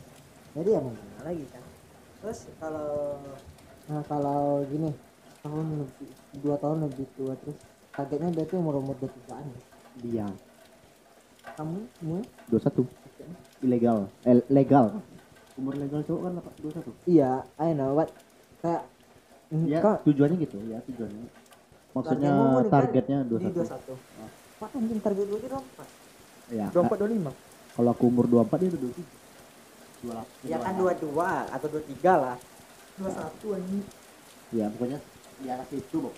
Jadi 0.53 0.69
ya 0.71 0.79
mau 0.79 0.93
lagi 1.21 1.45
kan. 1.51 1.63
Terus 2.21 2.39
kalau 2.55 3.19
nah 3.85 4.01
kalau 4.09 4.65
gini 4.65 4.89
tahun 5.45 5.65
lebih 5.85 6.09
dua 6.41 6.55
tahun 6.57 6.77
lebih 6.89 7.05
tua 7.13 7.33
terus 7.37 7.57
targetnya 7.93 8.33
berarti 8.33 8.53
umur 8.57 8.81
umur 8.81 8.95
dua 8.97 9.09
tigaan 9.13 9.45
ya. 9.45 9.61
dia 10.01 10.27
Kamu 11.55 11.77
kamu 12.01 12.19
21 12.51 12.83
ilegal. 13.63 14.11
Eh, 14.27 14.43
legal. 14.51 14.99
Umur 15.55 15.77
legal 15.79 16.03
cowok 16.03 16.21
kan 16.25 16.31
21 16.59 16.91
Iya, 17.07 17.31
I 17.55 17.71
know 17.71 17.95
but 17.95 18.09
kayak 18.59 18.83
ya 19.63 19.79
kok 19.79 20.03
tujuannya 20.03 20.35
gitu. 20.41 20.57
Ya 20.67 20.83
tujuannya. 20.83 21.31
Maksudnya 21.95 22.31
targetnya 22.67 23.17
di 23.23 23.39
21 23.39 23.55
21. 23.55 23.95
Pak 24.55 24.69
anjing 24.75 24.99
target 24.99 25.25
gue 25.31 25.39
di 25.39 25.47
24. 25.47 26.05
ya 26.55 26.67
24 26.71 27.07
25. 27.07 27.75
kalau 27.75 27.89
aku 27.91 28.03
umur 28.07 28.25
24 28.27 28.61
dia 28.61 28.69
udah 28.71 28.81
27 28.83 30.45
28 30.45 30.51
Ya 30.51 30.57
kan 30.61 30.73
22 30.77 31.55
atau 31.55 31.67
23 31.71 32.23
lah. 32.23 32.35
21 32.97 33.11
anjing. 33.53 33.83
ya 34.51 34.65
pokoknya 34.69 34.99
di 35.35 35.47
atas 35.47 35.69
itu 35.69 35.97
Bob. 35.99 36.15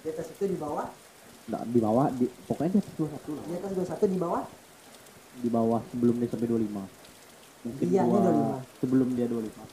Di 0.00 0.08
atas 0.08 0.26
itu 0.28 0.44
di 0.46 0.56
bawah 0.56 0.86
nggak 1.42 1.62
di 1.68 1.78
bawah 1.78 2.06
di 2.12 2.26
pokoknya 2.46 2.70
di 2.70 2.78
atas 2.78 2.94
21 2.96 3.34
lah 3.34 3.44
di 3.44 3.52
atas 3.52 3.70
21 3.74 4.06
di 4.06 4.18
bawah 4.18 4.42
di 5.34 5.48
bawah 5.48 5.80
sebelum 5.88 6.14
dia 6.16 6.28
sampai 6.28 6.46
25 6.46 6.86
mungkin 7.62 7.84
Iya, 7.84 8.02
ini 8.02 8.08
dua- 8.08 8.22
25. 8.22 8.58
sebelum 8.78 9.08
dia 9.12 9.26
25 9.26 9.64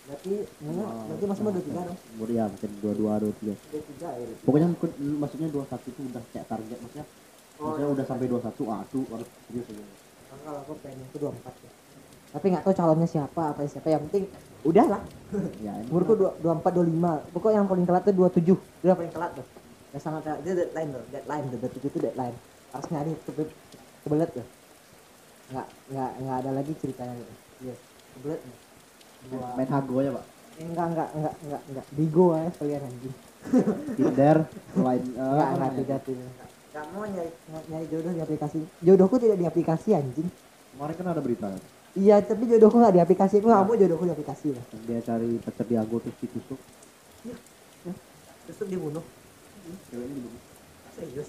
berarti 0.00 0.32
mana 0.60 0.82
Ah, 0.82 1.04
berarti 1.04 1.24
masih 1.26 1.42
mau 1.42 1.52
23 1.52 1.82
dong 1.84 1.98
umur 2.14 2.28
ya 2.28 2.44
mungkin 2.46 2.70
22 2.78 3.14
23 3.20 3.54
23 3.70 4.08
ya 4.12 4.26
pokoknya 4.40 4.66
mungkin- 4.70 4.96
maksudnya 5.18 5.48
21 5.48 5.86
itu 5.88 6.00
udah 6.04 6.22
kayak 6.30 6.46
target 6.48 6.78
maksudnya 6.78 7.06
Oh, 7.60 7.62
maksudnya 7.66 7.84
iya. 7.84 7.92
udah 7.92 8.04
sampai 8.06 8.26
21 8.26 8.64
ah 8.66 8.82
tuh 8.88 9.02
harus 9.06 9.28
serius 9.44 9.66
aja 9.68 9.84
Kan 10.24 10.38
kalau 10.40 10.58
aku 10.62 10.72
pengen 10.78 11.02
itu 11.04 11.16
24 11.18 11.54
ya. 11.58 11.70
Tapi 12.30 12.46
nggak 12.54 12.62
tahu 12.62 12.74
calonnya 12.74 13.08
siapa 13.10 13.42
apa 13.50 13.66
siapa. 13.66 13.88
Yang 13.90 14.02
penting 14.10 14.24
udah 14.60 14.86
lah 14.86 15.02
ya 15.66 15.72
umurku 15.88 16.12
dua- 16.14 16.36
24 16.44 16.84
25 16.84 17.32
pokok 17.32 17.50
yang 17.50 17.64
paling 17.64 17.86
telat 17.88 18.02
tuh 18.04 18.14
27 18.14 18.44
dia 18.44 18.86
udah 18.90 18.96
paling 18.98 19.12
telat 19.12 19.30
tuh. 19.34 19.46
Ya 19.90 19.98
sangat 19.98 20.20
telat 20.22 20.40
dia 20.46 20.54
deadline 20.54 20.90
tuh 20.94 21.04
deadline 21.10 21.44
tuh 21.50 21.58
27 21.64 21.90
itu 21.90 21.98
deadline. 21.98 22.36
Harus 22.70 22.86
nyari 22.92 23.12
kebe 23.26 23.42
kebelet 24.06 24.30
tuh. 24.30 24.46
Nggak 25.50 25.66
nggak 25.90 26.10
nggak 26.22 26.36
ada 26.46 26.50
lagi 26.54 26.72
ceritanya 26.78 27.14
gitu 27.18 27.34
iya 27.60 27.74
kebelet 28.14 28.40
dua. 29.28 29.48
main 29.58 29.68
hago 29.68 29.96
ya 30.00 30.10
pak? 30.16 30.24
Eh, 30.60 30.64
enggak 30.68 30.86
enggak 30.92 31.08
enggak 31.16 31.34
enggak 31.44 31.62
enggak. 31.68 31.86
Bigo 31.92 32.26
aja 32.36 32.50
sekalian 32.54 32.82
anjing. 32.84 33.14
Tinder 33.96 34.36
selain 34.76 35.02
eh, 35.02 35.18
enggak 35.18 35.48
apa 35.48 35.56
enggak 35.56 35.72
tidak 35.80 36.00
tidak 36.06 36.28
enggak 36.70 36.84
mau 36.94 37.04
nyari 37.08 37.30
nyari 37.66 37.86
jodoh 37.90 38.12
di 38.14 38.22
aplikasi. 38.22 38.58
Jodohku 38.84 39.16
tidak 39.18 39.36
di 39.40 39.46
aplikasi 39.48 39.88
anjing. 39.96 40.28
Kemarin 40.76 40.94
kan 40.94 41.06
ada 41.10 41.20
berita 41.24 41.46
iya 41.98 42.22
tapi 42.22 42.46
jodohku 42.46 42.78
nggak 42.78 42.94
di 42.94 43.02
aplikasi. 43.02 43.42
Aku 43.42 43.50
nggak 43.50 43.66
mau 43.66 43.74
jodohku 43.74 44.04
di 44.06 44.12
aplikasi 44.14 44.46
lah 44.54 44.64
dia 44.86 45.00
cari 45.02 45.38
pacar 45.42 45.66
di 45.66 45.74
hago 45.74 45.96
terus 45.98 46.16
ditusuk 46.22 46.60
terus 48.46 48.56
tuh 48.56 48.66
dibunuh 48.66 49.04
ceweknya 49.90 50.14
dibunuh. 50.18 50.42
Serius? 50.96 51.28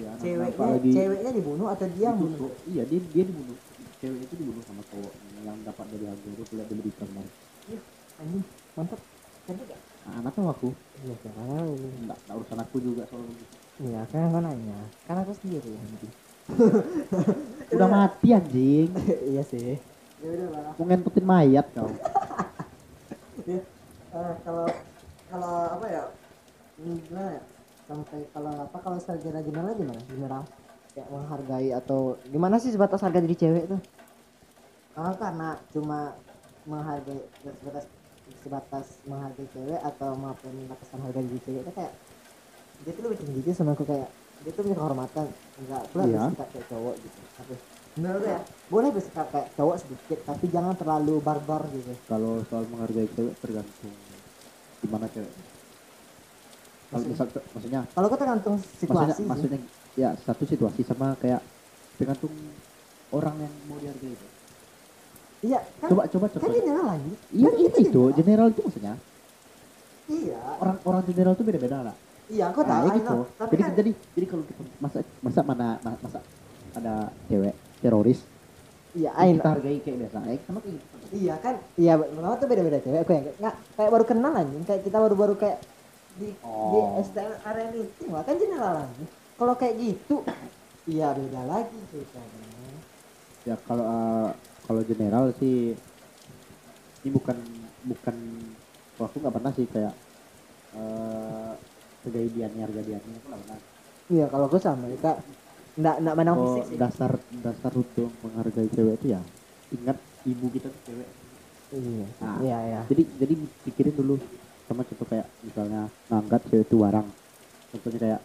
Ya 0.00 0.10
ceweknya 0.16 0.56
lagi 0.56 0.90
ceweknya 0.96 1.30
dibunuh 1.36 1.68
atau 1.68 1.86
dia 1.92 2.10
bunuh? 2.16 2.52
Iya 2.64 2.82
dia 2.88 3.00
dia 3.12 3.24
dibunuh. 3.28 3.56
Cewek 4.00 4.18
itu 4.24 4.34
dibunuh 4.40 4.62
sama 4.64 4.82
cowok 4.88 5.12
yang 5.44 5.58
dapat 5.66 5.84
dari 5.92 6.06
hago 6.08 6.26
itu 6.32 6.42
kulihat 6.48 6.68
di 6.70 6.74
berita 6.80 7.04
kemarin 7.04 7.32
anjing. 8.22 8.44
Mantap. 8.78 9.00
Cantik 9.42 9.66
gak 9.68 9.80
nah, 10.06 10.14
anak 10.22 10.32
tahu 10.38 10.46
aku. 10.48 10.68
Iya 11.02 11.16
tahu 11.26 11.70
enggak 11.76 12.18
tahu 12.24 12.38
urusan 12.40 12.58
aku 12.62 12.76
juga 12.78 13.02
soal 13.10 13.22
begitu 13.26 13.54
iya 13.82 14.00
kan 14.08 14.30
aku 14.30 14.38
nanya. 14.40 14.78
Kan 15.04 15.16
aku 15.20 15.32
sendiri 15.36 15.72
anjing 15.76 16.14
udah 17.74 17.88
mati 17.88 18.28
anjing. 18.32 18.88
Iya 19.32 19.42
sih 19.44 19.91
ya 20.22 20.28
udah 20.30 20.48
lah 20.54 20.72
mau 20.78 20.84
ngentutin 20.86 21.26
mayat 21.26 21.66
kau. 21.74 21.90
Ya 23.42 23.58
eh, 23.58 24.32
kalau 24.46 24.66
kalau 25.26 25.54
apa 25.74 25.86
ya? 25.88 26.04
Hmm, 26.78 26.96
gimana 27.02 27.30
ya? 27.36 27.42
Sampai 27.84 28.20
kalau 28.30 28.52
apa 28.54 28.76
kalau 28.78 28.98
sarjana 29.02 29.40
general 29.42 29.74
gimana? 29.74 30.00
General 30.06 30.42
kayak 30.92 31.08
menghargai 31.08 31.70
atau 31.72 32.00
gimana 32.28 32.56
sih 32.60 32.70
sebatas 32.70 33.02
harga 33.02 33.18
diri 33.18 33.34
cewek 33.34 33.64
tuh? 33.66 33.80
Kalau 34.92 35.12
karena 35.16 35.48
cuma 35.72 36.14
menghargai 36.62 37.18
sebatas 37.58 37.84
sebatas 38.44 38.86
menghargai 39.02 39.48
cewek 39.50 39.80
atau 39.82 40.10
maupun 40.14 40.54
batasan 40.70 41.00
harga 41.02 41.20
diri 41.20 41.40
cewek 41.42 41.62
itu 41.66 41.72
kayak 41.74 41.92
dia 42.82 42.92
tuh 42.94 43.02
lebih 43.10 43.18
tinggi 43.22 43.38
gitu 43.42 43.50
sama 43.54 43.74
aku 43.74 43.84
kayak 43.88 44.08
dia 44.42 44.52
tuh 44.54 44.62
punya 44.62 44.76
kehormatan. 44.78 45.26
Enggak 45.58 45.82
pula 45.90 46.02
Iya. 46.06 46.22
bersikap 46.30 46.48
kayak 46.52 46.66
cowok 46.70 46.94
gitu. 47.00 47.18
Tapi 47.38 47.54
menurut 47.92 48.24
ya 48.24 48.40
boleh 48.72 48.88
bersikap 48.88 49.26
kayak 49.28 49.48
cowok 49.52 49.76
sedikit 49.84 50.18
tapi 50.24 50.48
jangan 50.48 50.72
terlalu 50.76 51.20
barbar 51.20 51.62
gitu. 51.76 51.92
Kalau 52.08 52.40
soal 52.48 52.64
menghargai 52.72 53.08
cewek 53.12 53.34
tergantung 53.44 53.92
gimana 54.80 55.06
cewek. 55.12 55.32
Kalau 56.92 57.04
misal 57.08 57.26
maksudnya? 57.52 57.80
Kalau 57.92 58.06
aku 58.08 58.16
tergantung 58.16 58.54
maksudnya 58.56 58.80
situasi 58.80 59.12
sih. 59.20 59.26
maksudnya 59.28 59.60
ya 59.92 60.10
satu 60.24 60.44
situasi 60.48 60.80
sama 60.88 61.12
kayak 61.20 61.44
tergantung 62.00 62.32
orang 63.12 63.36
yang 63.44 63.52
mau 63.68 63.76
dihargai. 63.76 64.16
Iya 65.42 65.60
kan? 65.82 65.88
Coba 65.92 66.02
coba 66.08 66.26
kan 66.30 66.38
contoh. 66.38 66.54
general 66.54 66.86
lagi 66.86 67.12
iya 67.34 67.48
Kan 67.50 67.54
itu 67.58 67.66
itu 67.66 68.02
general. 68.08 68.16
general 68.16 68.46
itu 68.48 68.60
maksudnya. 68.64 68.94
Iya. 70.12 70.40
Orang 70.60 70.76
orang 70.84 71.02
general 71.08 71.32
itu 71.36 71.44
beda 71.44 71.60
beda 71.60 71.78
lah 71.92 71.96
iya 72.32 72.44
aku 72.48 72.60
nah, 72.64 72.80
tahu 72.80 72.86
I 72.88 72.92
gitu. 72.96 73.16
tapi 73.36 73.52
jadi 73.52 73.62
kan 73.62 73.72
jadi 73.76 73.90
jadi 74.16 74.26
kalau 74.30 74.44
kita 74.48 74.62
masa 74.80 74.98
masa 75.20 75.40
mana 75.44 75.68
ma- 75.84 76.00
masa 76.00 76.18
ada 76.72 76.94
cewek 77.28 77.54
teroris? 77.82 78.20
Iya 78.92 79.10
kita 79.16 79.48
hargai 79.58 79.78
kayak 79.82 79.96
biasa. 80.06 80.18
Ya 80.28 80.36
sama 80.46 80.58
kayak 80.62 80.76
gitu 80.78 80.96
iya 81.12 81.34
kan? 81.42 81.54
Iya 81.76 81.92
pertama 81.98 82.34
tuh 82.38 82.48
beda 82.48 82.62
beda 82.62 82.78
cewek. 82.80 83.00
Aku 83.02 83.12
yang 83.12 83.24
nggak 83.36 83.54
kayak 83.76 83.90
baru 83.90 84.04
kenal 84.06 84.32
anjing. 84.32 84.64
Kayak 84.64 84.82
kita 84.86 84.96
baru 85.02 85.14
baru 85.18 85.34
kayak 85.36 85.58
di 86.12 86.28
di 86.28 86.36
Oh. 86.44 87.00
STM 87.00 87.32
area 87.40 87.68
meeting 87.72 88.10
lah 88.12 88.20
kan 88.20 88.36
general 88.36 88.84
lagi 88.84 89.04
kalau 89.40 89.56
kayak 89.56 89.80
gitu 89.80 90.20
iya 90.84 91.16
beda 91.16 91.42
lagi 91.48 91.78
ceritanya. 91.88 92.44
Ya 93.48 93.56
kalau 93.64 93.84
eh, 93.88 94.28
kalau 94.68 94.80
general 94.84 95.24
sih 95.40 95.72
ini 97.02 97.10
bukan 97.10 97.34
bukan 97.88 98.16
kalau 98.94 99.06
aku 99.08 99.16
nggak 99.24 99.34
pernah 99.34 99.52
sih 99.56 99.66
kayak 99.72 99.94
eh 100.76 101.52
hargai 102.04 102.28
dianya 102.28 102.60
harga 102.68 102.80
dianya 102.84 103.16
aku 103.18 103.26
nggak 103.32 103.42
pernah. 103.48 103.58
Iya 104.12 104.24
kalau 104.28 104.44
aku 104.52 104.58
sama 104.60 104.86
kak 105.00 105.16
nggak 105.72 105.96
nggak 106.04 106.16
menang 106.20 106.36
oh, 106.36 106.44
fisik 106.44 106.64
sih. 106.68 106.76
dasar 106.76 107.10
dasar 107.40 107.72
untuk 107.72 108.08
menghargai 108.20 108.68
cewek 108.72 108.94
itu 109.00 109.06
ya. 109.16 109.20
Ingat 109.72 109.96
ibu 110.28 110.46
kita 110.52 110.68
tuh 110.68 110.82
cewek. 110.88 111.08
Iya. 111.72 112.06
Ah. 112.20 112.36
iya 112.44 112.58
iya. 112.68 112.80
jadi 112.84 113.02
jadi 113.16 113.34
pikirin 113.64 113.96
dulu 113.96 114.20
sama 114.68 114.84
contoh 114.84 115.08
kayak 115.08 115.24
misalnya 115.40 115.88
nganggap 116.12 116.44
cewek 116.52 116.68
itu 116.68 116.76
barang 116.76 117.08
contohnya 117.72 117.98
kayak 118.04 118.20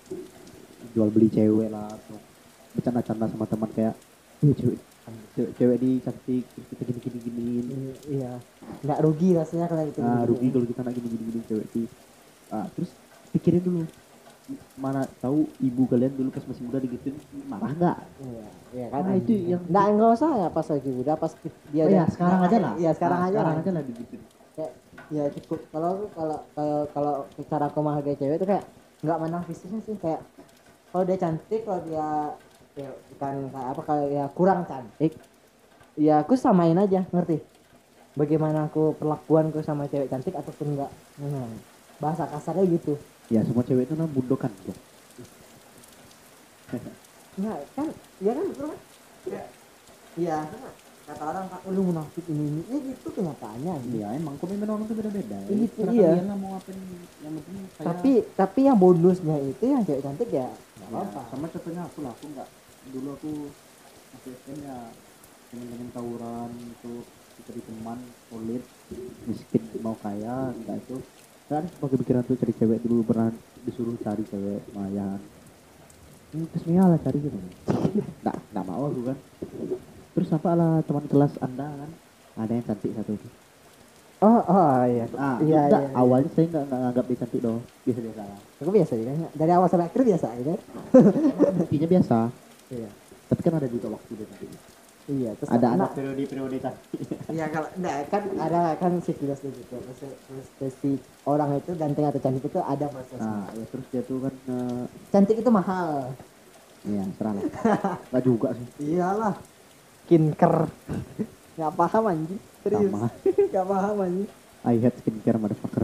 jual 0.92 1.08
beli 1.08 1.32
cewek 1.32 1.72
lah 1.72 1.88
atau 1.88 2.20
bercanda-canda 2.76 3.26
sama 3.32 3.48
teman 3.48 3.72
kayak 3.72 3.96
eh 4.44 4.52
cewek 4.52 4.80
cewek, 5.32 5.52
cewek 5.56 5.78
di 5.80 5.92
cantik 6.04 6.44
kita 6.44 6.82
gini 6.84 7.00
gini 7.00 7.20
gini 7.24 7.46
I- 7.72 8.00
iya. 8.20 8.32
Nggak 8.84 9.00
rugi 9.08 9.30
rasanya 9.32 9.66
kalau 9.72 9.84
gitu. 9.88 10.00
Ah 10.04 10.22
rugi 10.28 10.48
kalau 10.52 10.66
kita 10.68 10.82
nak 10.84 10.94
gini 10.94 11.08
gini 11.08 11.24
gini 11.32 11.42
cewek 11.48 11.68
sih. 11.72 11.86
Ah 12.52 12.68
terus 12.76 12.92
pikirin 13.32 13.64
dulu 13.64 13.88
mana 14.80 15.04
tahu 15.20 15.44
ibu 15.60 15.84
kalian 15.92 16.16
dulu 16.16 16.30
pas 16.32 16.44
masih 16.48 16.64
muda 16.64 16.80
digituin 16.80 17.16
marah 17.52 17.72
nggak? 17.76 17.98
Iya 18.24 18.46
iya 18.72 18.86
kan? 18.88 19.02
Ah, 19.04 19.16
itu 19.20 19.34
yang- 19.36 19.66
nggak 19.68 19.86
nggak 20.00 20.10
usah 20.16 20.32
ya 20.40 20.48
pas 20.48 20.68
lagi 20.72 20.90
muda 20.92 21.14
pas 21.20 21.32
dia 21.68 21.84
oh, 21.84 21.90
ya 21.92 22.04
sekarang 22.08 22.40
aja 22.48 22.58
lah. 22.64 22.74
iya 22.80 22.92
sekarang 22.96 23.20
Ah, 23.20 23.28
aja 23.28 23.32
sekarang 23.36 23.54
lah. 23.54 23.62
aja 23.64 23.72
lah 23.76 23.84
digituin. 23.84 24.22
Kayak 24.56 24.72
ya 25.12 25.24
cukup. 25.36 25.60
Kalau 25.72 25.92
kalau 26.16 26.38
kalau 26.56 26.80
kalau 26.96 27.14
cara 27.48 27.66
aku 27.68 27.80
menghargai 27.84 28.16
cewek 28.16 28.38
itu 28.40 28.48
kayak 28.48 28.64
nggak 29.04 29.20
menang 29.22 29.44
fisiknya 29.46 29.80
sih 29.84 29.96
kayak 30.00 30.22
kalau 30.90 31.04
dia 31.04 31.18
cantik 31.20 31.62
kalau 31.68 31.82
dia 31.84 32.08
ya 32.78 32.90
bukan 33.12 33.34
kayak 33.52 33.68
apa 33.76 33.82
kalau 33.84 34.06
ya 34.08 34.26
kurang 34.32 34.62
cantik 34.64 35.12
ya 35.98 36.24
aku 36.24 36.34
samain 36.40 36.78
aja 36.78 37.04
ngerti? 37.12 37.44
Bagaimana 38.18 38.66
aku 38.66 38.98
perlakuanku 38.98 39.62
sama 39.62 39.86
cewek 39.86 40.10
cantik 40.10 40.34
ataupun 40.34 40.74
enggak 40.74 40.92
Hmm, 41.18 41.50
bahasa 41.98 42.30
kasarnya 42.30 42.66
gitu 42.78 42.94
ya 43.28 43.40
semua 43.44 43.64
cewek 43.64 43.88
itu 43.88 43.94
namanya 43.96 44.14
bundokan. 44.16 44.52
Nah, 47.38 47.56
kan, 47.78 47.88
ya 48.18 48.32
kan 48.34 48.46
betul 48.50 48.66
kan? 48.74 48.80
Ya, 49.28 49.42
iya, 50.18 50.38
kan? 50.50 50.74
kata 51.08 51.24
orang 51.24 51.46
kan, 51.48 51.60
"Oh, 51.64 51.72
lu 51.72 51.82
munafik 51.88 52.26
ini 52.28 52.44
ini, 52.52 52.62
ya 52.68 52.78
gitu 52.84 53.08
kenyataannya. 53.16 53.74
gitu. 53.88 53.96
Iya 53.96 54.08
emang 54.20 54.36
komitmen 54.36 54.68
orang 54.68 54.84
tuh 54.92 54.96
beda-beda. 55.00 55.38
Iya, 55.48 55.56
itu 55.64 55.80
Serahkan 55.80 55.96
dia. 55.96 56.36
mau 56.36 56.52
apa 56.60 56.70
yang 57.24 57.34
penting 57.40 57.66
saya. 57.80 57.86
Tapi 57.96 58.12
tapi 58.36 58.60
yang 58.68 58.76
bonusnya 58.76 59.36
itu 59.40 59.64
yang 59.64 59.82
cewek 59.88 60.04
cantik 60.04 60.30
ya 60.36 60.52
nggak 60.52 60.90
ya, 60.92 60.98
apa-apa. 61.00 61.22
sama 61.32 61.46
contohnya 61.48 61.82
aku 61.88 61.98
lah 62.04 62.12
aku 62.12 62.26
nggak 62.36 62.48
dulu 62.92 63.10
aku 63.16 63.32
masih 64.12 64.32
SM 64.36 64.58
ya 64.68 64.78
pengen-pengen 65.48 65.90
tawuran 65.96 66.50
itu 66.60 66.94
cari 67.48 67.62
teman 67.64 67.98
solid 68.28 68.64
miskin 69.30 69.64
mau 69.80 69.96
kaya 69.96 70.52
enggak 70.52 70.78
itu 70.84 70.98
kan 71.48 71.64
pakai 71.64 71.98
pikiran 72.04 72.24
tuh 72.28 72.36
cari 72.36 72.54
cewek 72.60 72.80
dulu 72.84 73.08
pernah 73.08 73.32
disuruh 73.64 73.96
cari 74.04 74.24
cewek 74.28 74.60
lumayan 74.76 75.20
ini 76.36 76.44
terus 76.52 76.64
lah 76.68 77.00
cari 77.00 77.18
gitu 77.24 77.38
nggak 78.24 78.36
nggak 78.52 78.66
mau 78.68 78.92
aku 78.92 79.02
kan 79.08 79.18
terus 80.12 80.30
apa 80.36 80.50
lah 80.60 80.72
teman 80.84 81.06
kelas 81.08 81.34
anda 81.40 81.68
kan 81.72 81.92
ada 82.38 82.52
yang 82.52 82.66
cantik 82.68 82.92
satu 82.94 83.16
tuh 83.16 83.34
Oh, 84.18 84.42
oh 84.50 84.82
iya. 84.90 85.06
Ah, 85.14 85.38
iya, 85.46 85.70
enggak, 85.70 85.82
iya, 85.86 85.90
iya. 85.94 85.94
awalnya 85.94 86.30
saya 86.34 86.50
nggak 86.50 86.64
nggak 86.66 86.80
nganggap 86.82 87.06
dia 87.06 87.18
cantik 87.22 87.38
dong, 87.46 87.62
biasa-biasa 87.86 88.22
lah. 88.26 88.40
Aku 88.66 88.72
biasa 88.74 88.92
ya 88.98 89.04
kan. 89.14 89.18
Dari 89.38 89.52
awal 89.54 89.68
sampai 89.70 89.86
akhir 89.94 90.02
biasa 90.02 90.28
ya 90.34 90.44
kan. 90.50 90.60
Buktinya 91.54 91.88
biasa, 91.94 92.18
Iya. 92.74 92.90
tapi 93.30 93.42
kan 93.46 93.54
ada 93.62 93.68
juga 93.70 93.88
waktu 93.94 94.12
dia 94.18 94.26
cantik. 94.26 94.50
Iya, 95.08 95.32
terus 95.40 95.48
Ada 95.48 95.68
ada 95.72 95.88
nah, 95.88 95.90
periode-periode 95.96 96.58
cantik. 96.60 97.00
Iya 97.32 97.46
kalau 97.48 97.68
enggak 97.76 97.96
kan 98.08 98.24
ada 98.40 98.60
kan 98.76 98.92
siklus 99.00 99.40
gitu. 99.40 99.76
Terus, 100.60 100.74
si 100.84 101.00
orang 101.24 101.56
itu 101.56 101.72
ganteng 101.76 102.08
atau 102.08 102.20
cantik 102.20 102.44
itu 102.44 102.60
ada 102.60 102.86
prosesnya. 102.88 103.24
Nah, 103.24 103.48
ya 103.56 103.66
terus 103.68 103.86
dia 103.88 104.02
tuh 104.04 104.18
kan, 104.20 104.34
eh, 104.48 104.84
Cantik 105.08 105.40
itu 105.40 105.48
mahal. 105.48 106.12
ya 106.84 107.04
serah 107.20 107.34
lah. 107.36 107.44
Nggak 108.12 108.24
juga 108.24 108.48
sih. 108.52 108.68
Iyalah. 108.96 109.36
Skincare. 110.04 110.68
Nggak 111.56 111.72
paham 111.74 112.04
anjing. 112.06 112.42
Serius. 112.64 112.92
Sama. 112.92 113.08
Nggak 113.52 113.66
paham 113.68 113.96
anjing. 114.02 114.30
I 114.64 114.76
hate 114.80 114.98
skincare 115.00 115.40
motherfucker. 115.40 115.84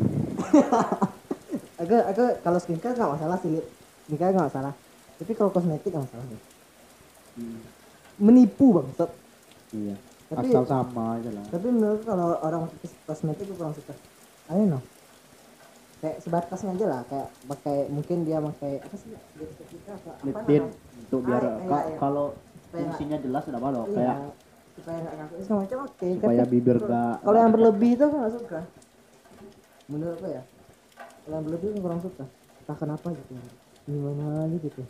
Aku 1.80 1.96
aku 1.96 2.24
kalau 2.40 2.60
skincare 2.60 2.96
nggak 2.96 3.12
masalah 3.16 3.38
sih. 3.40 3.60
Skincare 4.04 4.32
nggak 4.32 4.48
masalah. 4.48 4.74
tapi 5.14 5.32
kalau 5.34 5.52
kosmetik 5.52 5.88
nggak 5.88 6.04
masalah 6.04 6.26
deh 6.26 6.42
Hmm, 7.34 7.62
menipu 8.18 8.74
bang. 8.74 8.88
Iya. 9.74 9.96
Tapi- 10.30 10.50
asal 10.50 10.66
sama 10.66 11.22
aja 11.22 11.30
lah. 11.30 11.46
tapi 11.46 11.68
menurut 11.70 12.02
kalau 12.02 12.34
orang 12.42 12.66
kosmetik 13.06 13.46
gue 13.46 13.54
kurang 13.54 13.74
suka. 13.74 13.94
I 14.50 14.58
don't 14.58 14.70
know. 14.70 14.82
Kayak 16.00 16.18
sebatasnya 16.20 16.74
aja 16.74 16.86
lah 16.90 17.02
kayak 17.06 17.28
pakai 17.48 17.78
mungkin 17.88 18.26
dia 18.26 18.42
pakai 18.42 18.82
apa 18.82 18.96
sih 18.98 19.14
apa? 19.14 19.24
Apa 19.88 20.12
lip 20.22 20.38
tint 20.44 20.68
untuk 21.00 21.22
biar 21.24 21.44
Ah, 21.44 21.56
iya, 21.56 21.80
iya. 21.86 21.98
kalau 21.98 22.26
fungsinya 22.68 23.18
jelas 23.22 23.44
udah 23.46 23.62
malu 23.62 23.78
iya, 23.78 23.94
kayak 23.94 24.18
supaya 24.74 24.98
nggak 25.00 25.16
kaku 25.16 25.34
segala 25.40 25.60
macam 25.62 25.80
oke. 25.86 26.08
Supaya 26.18 26.42
Tapi 26.42 26.52
bibir 26.52 26.78
kalau- 26.78 26.90
gak 26.90 27.16
kalau 27.22 27.38
yang 27.38 27.54
berlebih 27.54 27.92
itu 27.94 28.06
nggak 28.06 28.34
suka. 28.34 28.60
Menurut 29.86 30.16
aku 30.18 30.28
ya 30.28 30.44
kalau 31.24 31.36
yang 31.38 31.46
berlebih 31.46 31.68
aku 31.70 31.80
kurang 31.80 32.02
suka. 32.02 32.26
Entah 32.60 32.78
kenapa 32.80 33.08
gitu. 33.12 33.32
Gimana 33.86 34.24
aja 34.44 34.58
gitu. 34.58 34.82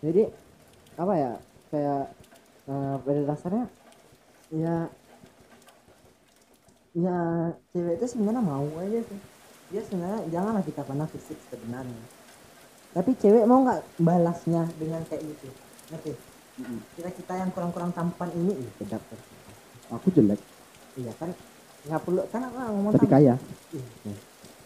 Jadi 0.00 0.22
apa 0.96 1.12
ya 1.14 1.32
kayak 1.68 2.04
eh, 2.66 2.96
pada 3.02 3.20
dasarnya 3.26 3.66
ya 4.54 4.86
ya 6.96 7.18
cewek 7.76 8.00
itu 8.00 8.06
sebenarnya 8.08 8.40
mau 8.40 8.64
aja 8.80 9.00
sih. 9.04 9.20
Dia 9.68 9.82
sebenarnya 9.84 10.20
janganlah 10.32 10.64
kita 10.64 10.80
pandang 10.80 11.10
fisik 11.12 11.36
sebenarnya. 11.52 12.04
Tapi 12.96 13.10
cewek 13.20 13.44
mau 13.44 13.60
nggak 13.60 13.84
balasnya 14.00 14.64
dengan 14.80 15.04
kayak 15.04 15.20
gitu? 15.20 15.48
Ngerti? 15.92 16.12
Kita 16.96 17.10
kita 17.12 17.32
yang 17.36 17.50
kurang-kurang 17.52 17.92
tampan 17.92 18.32
ini? 18.32 18.64
Ih 18.64 18.70
tuh. 18.80 19.20
aku 19.92 20.08
jelek. 20.16 20.40
Iya 20.96 21.12
kan? 21.20 21.30
Nggak 21.84 22.00
perlu 22.00 22.22
kan 22.32 22.40
aku 22.48 22.56
ngomong 22.56 22.92
tapi 22.96 23.06
tampan. 23.06 23.20
kaya. 23.20 23.34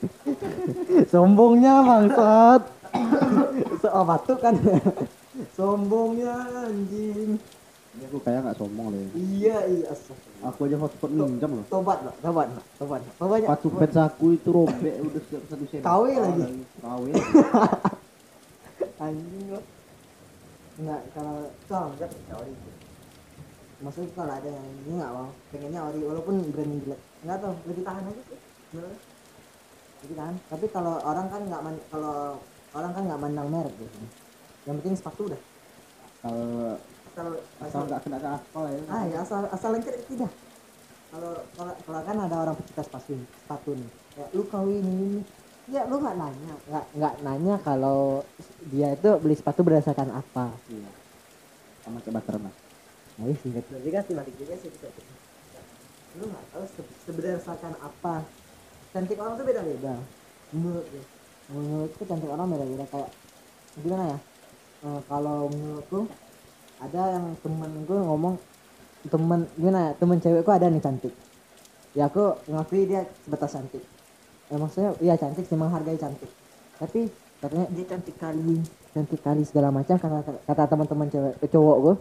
sombongnya 1.12 1.74
bangsat. 1.82 2.62
Soal 3.82 4.02
batu 4.06 4.34
kan? 4.38 4.54
Sombongnya 5.56 6.36
anjing 6.68 7.42
ini 7.90 8.02
aku 8.06 8.18
kaya 8.22 8.38
nggak 8.38 8.56
sombong 8.56 8.86
loh 8.94 9.00
iya 9.18 9.56
iya 9.66 9.86
astagfirullah. 9.90 10.46
aku 10.46 10.60
aja 10.70 10.76
hotspot 10.78 11.10
minjam 11.10 11.50
loh. 11.58 11.64
tobat 11.66 11.98
lah 12.06 12.14
tobat 12.22 12.48
lah 12.54 12.64
tobat 12.78 13.00
lah 13.02 13.14
tobat 13.18 13.40
sepatu 13.42 13.68
fans 13.74 13.96
aku 13.98 14.26
itu 14.38 14.48
robek 14.48 14.94
udah 15.02 15.20
setiap 15.26 15.42
satu 15.50 15.64
sen 15.66 15.80
KW 15.82 16.04
lagi. 16.14 16.42
KW 16.78 17.04
anjing 19.04 19.46
lo 19.48 19.60
nggak 20.80 21.00
kalau 21.12 21.36
kalau 21.68 21.88
enggak 21.92 22.10
ori. 22.32 22.54
Maksudnya 23.80 24.12
kalau 24.12 24.32
ada 24.32 24.48
yang 24.48 24.66
ini 24.84 24.92
nggak 24.96 25.12
mau 25.12 25.28
pengennya 25.52 25.80
ori 25.88 26.00
walaupun 26.04 26.34
brand 26.52 26.72
jelek. 26.84 27.00
Nggak 27.24 27.38
tahu 27.40 27.52
lebih 27.68 27.84
tahan 27.84 28.04
aja 28.06 28.22
sih. 28.28 28.38
Lebih 30.04 30.16
tahan. 30.16 30.34
Tapi 30.48 30.66
kalau 30.72 30.94
orang 31.00 31.26
kan 31.28 31.42
nggak 31.48 31.62
man- 31.64 31.86
kalau 31.88 32.16
orang 32.76 32.92
kan 32.92 33.02
nggak 33.08 33.20
mandang 33.20 33.48
merek 33.50 33.74
gitu 33.76 33.98
yang 34.68 34.76
penting 34.80 34.94
sepatu 34.96 35.20
udah. 35.32 35.40
Kalau 36.20 36.76
asal 37.20 37.36
asal 37.60 37.80
nggak 37.84 38.00
kena 38.04 38.16
ke 38.16 38.28
aspal 38.32 38.64
ya. 38.64 38.80
Ah 38.88 39.02
ya 39.04 39.16
asal 39.20 39.40
asal 39.52 39.68
lengket 39.76 39.94
tidak 40.08 40.32
kalau 41.10 41.34
kalau 41.58 41.74
kalau 41.84 42.00
kan 42.06 42.16
ada 42.16 42.36
orang 42.38 42.54
pecinta 42.56 42.82
sepatu 42.86 43.12
sepatu 43.44 43.70
nih. 43.76 43.90
Kayak 44.16 44.30
lu 44.32 44.42
kawin 44.48 44.84
ini 44.86 45.20
ya 45.68 45.82
lu 45.90 45.96
nggak 46.00 46.16
nanya. 46.16 46.52
Nggak 46.64 46.84
nggak 46.96 47.14
nanya 47.26 47.54
kalau 47.60 48.24
dia 48.72 48.88
itu 48.96 49.08
beli 49.20 49.34
sepatu 49.36 49.60
berdasarkan 49.66 50.08
apa. 50.16 50.46
Iya. 50.70 50.90
Sama 51.84 51.98
baterai 52.00 52.40
mas. 52.40 52.56
Nah 53.18 53.24
iya 53.28 53.36
singkat 53.36 53.64
juga 53.68 54.00
sih 54.06 54.14
balik 54.16 54.34
juga 54.40 54.54
sih 54.56 54.68
bisa 54.72 54.88
lu 56.18 56.24
nggak 56.26 56.44
tahu 56.50 56.64
se- 56.66 56.94
seberdasarkan 57.06 57.74
apa. 57.78 58.14
Cantik 58.90 59.18
orang 59.22 59.38
tuh 59.38 59.46
beda 59.46 59.62
beda 59.62 59.94
menurut 60.50 60.82
gue 60.90 61.04
menurutku 61.50 62.02
cantik 62.10 62.26
orang 62.26 62.46
beda 62.50 62.66
beda 62.66 62.84
kayak 62.90 63.10
gimana 63.78 64.04
ya? 64.14 64.18
Eh, 64.80 65.00
kalau 65.06 65.46
menurutku 65.46 65.98
ada 66.80 67.02
yang 67.16 67.36
temen 67.44 67.70
gue 67.84 67.98
ngomong 68.00 68.34
temen 69.08 69.40
gimana 69.56 69.78
ya 69.80 69.92
temen 69.96 70.18
cewekku 70.20 70.50
ada 70.50 70.66
nih 70.68 70.82
cantik. 70.82 71.14
Ya 71.92 72.08
aku 72.08 72.36
ngakui 72.48 72.88
dia 72.88 73.04
sebatas 73.24 73.52
cantik. 73.54 73.84
Ya, 74.50 74.56
maksudnya 74.58 74.90
iya 74.98 75.14
cantik 75.14 75.46
sih 75.46 75.54
menghargai 75.54 76.00
cantik. 76.00 76.30
Tapi 76.80 77.06
katanya 77.40 77.66
dia 77.72 77.84
cantik 77.86 78.16
kali. 78.16 78.60
cantik 78.90 79.22
kali 79.22 79.46
segala 79.46 79.70
macam 79.70 79.94
kata 80.02 80.34
kata 80.50 80.62
teman-teman 80.66 81.06
cewek 81.06 81.34
cowok 81.46 81.76
gue 81.78 81.94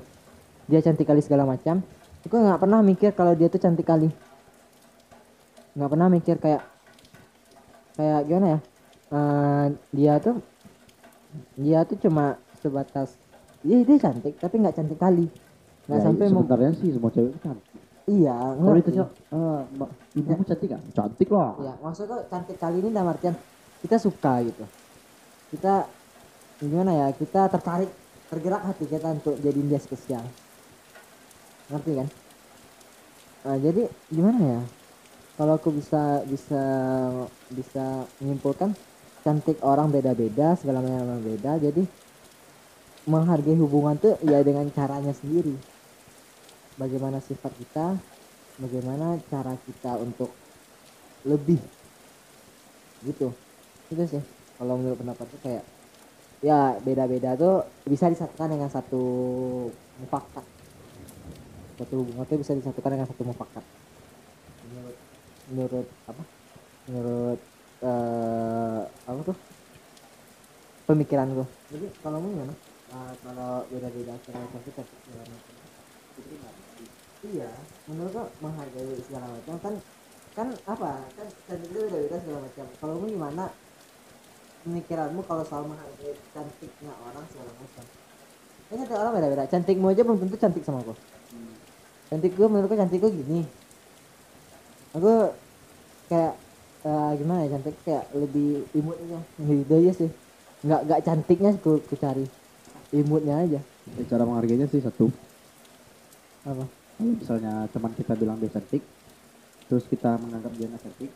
dia 0.73 0.81
cantik 0.81 1.05
kali 1.05 1.21
segala 1.21 1.45
macam 1.45 1.85
aku 2.25 2.33
nggak 2.33 2.57
pernah 2.57 2.81
mikir 2.81 3.13
kalau 3.13 3.37
dia 3.37 3.45
tuh 3.45 3.61
cantik 3.61 3.85
kali. 3.85 4.09
Nggak 5.77 5.89
pernah 5.93 6.07
mikir 6.09 6.35
kayak 6.41 6.65
kayak 7.93 8.25
gimana 8.25 8.47
ya 8.57 8.59
Eh, 9.09 9.67
dia 9.89 10.21
tuh 10.21 10.37
dia 11.57 11.81
tuh 11.81 11.97
cuma 11.97 12.37
sebatas 12.61 13.17
iya 13.65 13.77
dia 13.83 13.97
cantik 13.99 14.33
tapi 14.39 14.55
nggak 14.61 14.75
cantik 14.75 14.99
kali. 14.99 15.25
Nggak 15.89 15.99
Ya, 15.99 16.05
sampai 16.05 16.25
mem- 16.29 16.37
sebenarnya 16.45 16.71
sih 16.77 16.89
semua 16.93 17.11
cewek 17.11 17.33
cantik. 17.41 17.65
Iya 18.09 18.35
kalau 18.57 18.77
itu 18.81 18.89
eh 18.99 19.61
mbak 19.77 19.89
ibumu 20.17 20.43
cantik 20.47 20.67
nggak? 20.69 20.81
Cantik 20.97 21.29
lah. 21.29 21.51
Ya 21.61 21.73
maksudnya 21.83 22.17
cantik 22.31 22.57
kali 22.57 22.77
ini 22.81 22.89
dalam 22.89 23.09
artian 23.13 23.35
kita 23.83 23.97
suka 24.01 24.33
gitu. 24.45 24.63
Kita 25.53 25.73
gimana 26.59 26.91
ya 26.91 27.07
kita 27.15 27.47
tertarik 27.47 27.91
tergerak 28.29 28.61
hati 28.61 28.85
kita 28.85 29.07
untuk 29.13 29.35
jadiin 29.41 29.67
dia 29.69 29.81
spesial. 29.81 30.23
Ngerti 31.69 31.91
kan? 31.97 32.07
Nah, 33.39 33.57
jadi 33.57 33.87
gimana 34.11 34.39
ya? 34.57 34.61
Kalau 35.39 35.55
aku 35.55 35.71
bisa 35.71 36.19
bisa 36.27 36.63
bisa 37.47 37.85
menyimpulkan 38.19 38.75
cantik 39.23 39.55
orang 39.63 39.87
beda-beda 39.87 40.55
segala 40.59 40.83
macam 40.83 41.19
beda 41.23 41.59
jadi 41.59 41.83
menghargai 43.09 43.57
hubungan 43.57 43.97
tuh 43.97 44.21
ya 44.21 44.45
dengan 44.45 44.69
caranya 44.69 45.11
sendiri. 45.17 45.57
Bagaimana 46.77 47.17
sifat 47.19 47.51
kita 47.57 47.97
bagaimana 48.61 49.17
cara 49.31 49.55
kita 49.65 49.97
untuk 49.97 50.29
lebih 51.25 51.59
gitu. 53.03 53.33
Itu 53.89 54.03
sih 54.05 54.23
kalau 54.61 54.77
menurut 54.77 55.01
pendapatku 55.01 55.41
kayak 55.41 55.65
ya 56.45 56.77
beda-beda 56.85 57.33
tuh 57.35 57.65
bisa 57.89 58.11
disatukan 58.11 58.53
dengan 58.53 58.69
satu 58.69 59.01
mufakat. 60.05 60.45
Satu 61.81 61.93
hubungan 62.05 62.27
tuh 62.27 62.39
bisa 62.39 62.53
disatukan 62.53 62.91
dengan 62.93 63.07
satu 63.09 63.23
mufakat. 63.25 63.65
Menurut 64.69 64.97
menurut 65.49 65.87
apa? 66.05 66.23
Menurut 66.85 67.39
eh 67.81 68.81
apa 68.85 69.19
tuh? 69.25 69.37
Pemikiranku 70.85 71.45
jadi 71.69 71.85
kalau 72.01 72.17
gimana 72.17 72.49
Eh, 72.89 73.13
kalau 73.21 73.69
beda-beda 73.69 74.17
cara 74.25 74.41
cantik 74.49 74.73
cantik 74.73 74.99
segala 75.05 75.23
macam. 75.29 75.55
Iya 77.19 77.51
menurutku 77.85 78.23
menghargai 78.41 78.97
segala 79.05 79.25
macam. 79.29 79.55
Kan 79.61 79.73
kan 80.33 80.47
apa? 80.65 80.91
Kan 81.13 81.27
cantik 81.45 81.69
itu 81.69 81.79
beda-beda 81.85 82.17
segala 82.17 82.39
macam. 82.49 82.65
Kalau 82.81 82.93
kamu 82.97 83.07
gimana? 83.13 83.45
Pemikiranmu 84.65 85.21
kalau 85.29 85.43
soal 85.45 85.69
menghargai 85.69 86.17
cantiknya 86.33 86.91
orang 86.97 87.25
segala 87.29 87.51
macam. 87.61 87.85
Kan 88.65 88.75
cantik 88.81 88.97
orang 88.97 89.13
beda-beda. 89.13 89.43
Cantikmu 89.45 89.85
aja 89.93 90.01
belum 90.01 90.17
tentu 90.25 90.35
cantik 90.41 90.63
sama 90.65 90.81
aku. 90.81 90.93
Cantik 92.09 92.31
gue 92.33 92.47
menurutku 92.49 92.73
cantik 92.73 92.97
gue 93.05 93.11
gini. 93.13 93.45
Aku 94.97 95.29
kayak 96.09 96.33
eh, 96.89 97.11
gimana 97.21 97.45
ya? 97.45 97.53
Cantik 97.53 97.77
kayak 97.85 98.09
lebih 98.17 98.65
imutnya 98.73 99.21
gitu 99.37 99.73
aja 99.77 99.91
sih. 99.93 100.09
Nggak 100.65 100.81
nggak 100.89 100.99
cantiknya 101.05 101.53
ku, 101.61 101.77
ku 101.85 101.93
cari 101.93 102.38
imutnya 102.91 103.35
aja 103.39 103.61
Ya, 103.89 104.03
cara 104.05 104.21
menghargainya 104.21 104.65
sih 104.65 104.79
satu 104.79 105.09
apa 106.41 106.65
kalau 106.93 107.11
misalnya 107.11 107.65
teman 107.69 107.91
kita 107.93 108.13
bilang 108.13 108.37
dia 108.37 108.49
cantik 108.49 108.83
terus 109.65 109.85
kita 109.85 110.13
menganggap 110.17 110.53
dia 110.53 110.67
nggak 110.67 110.83
cantik 110.83 111.11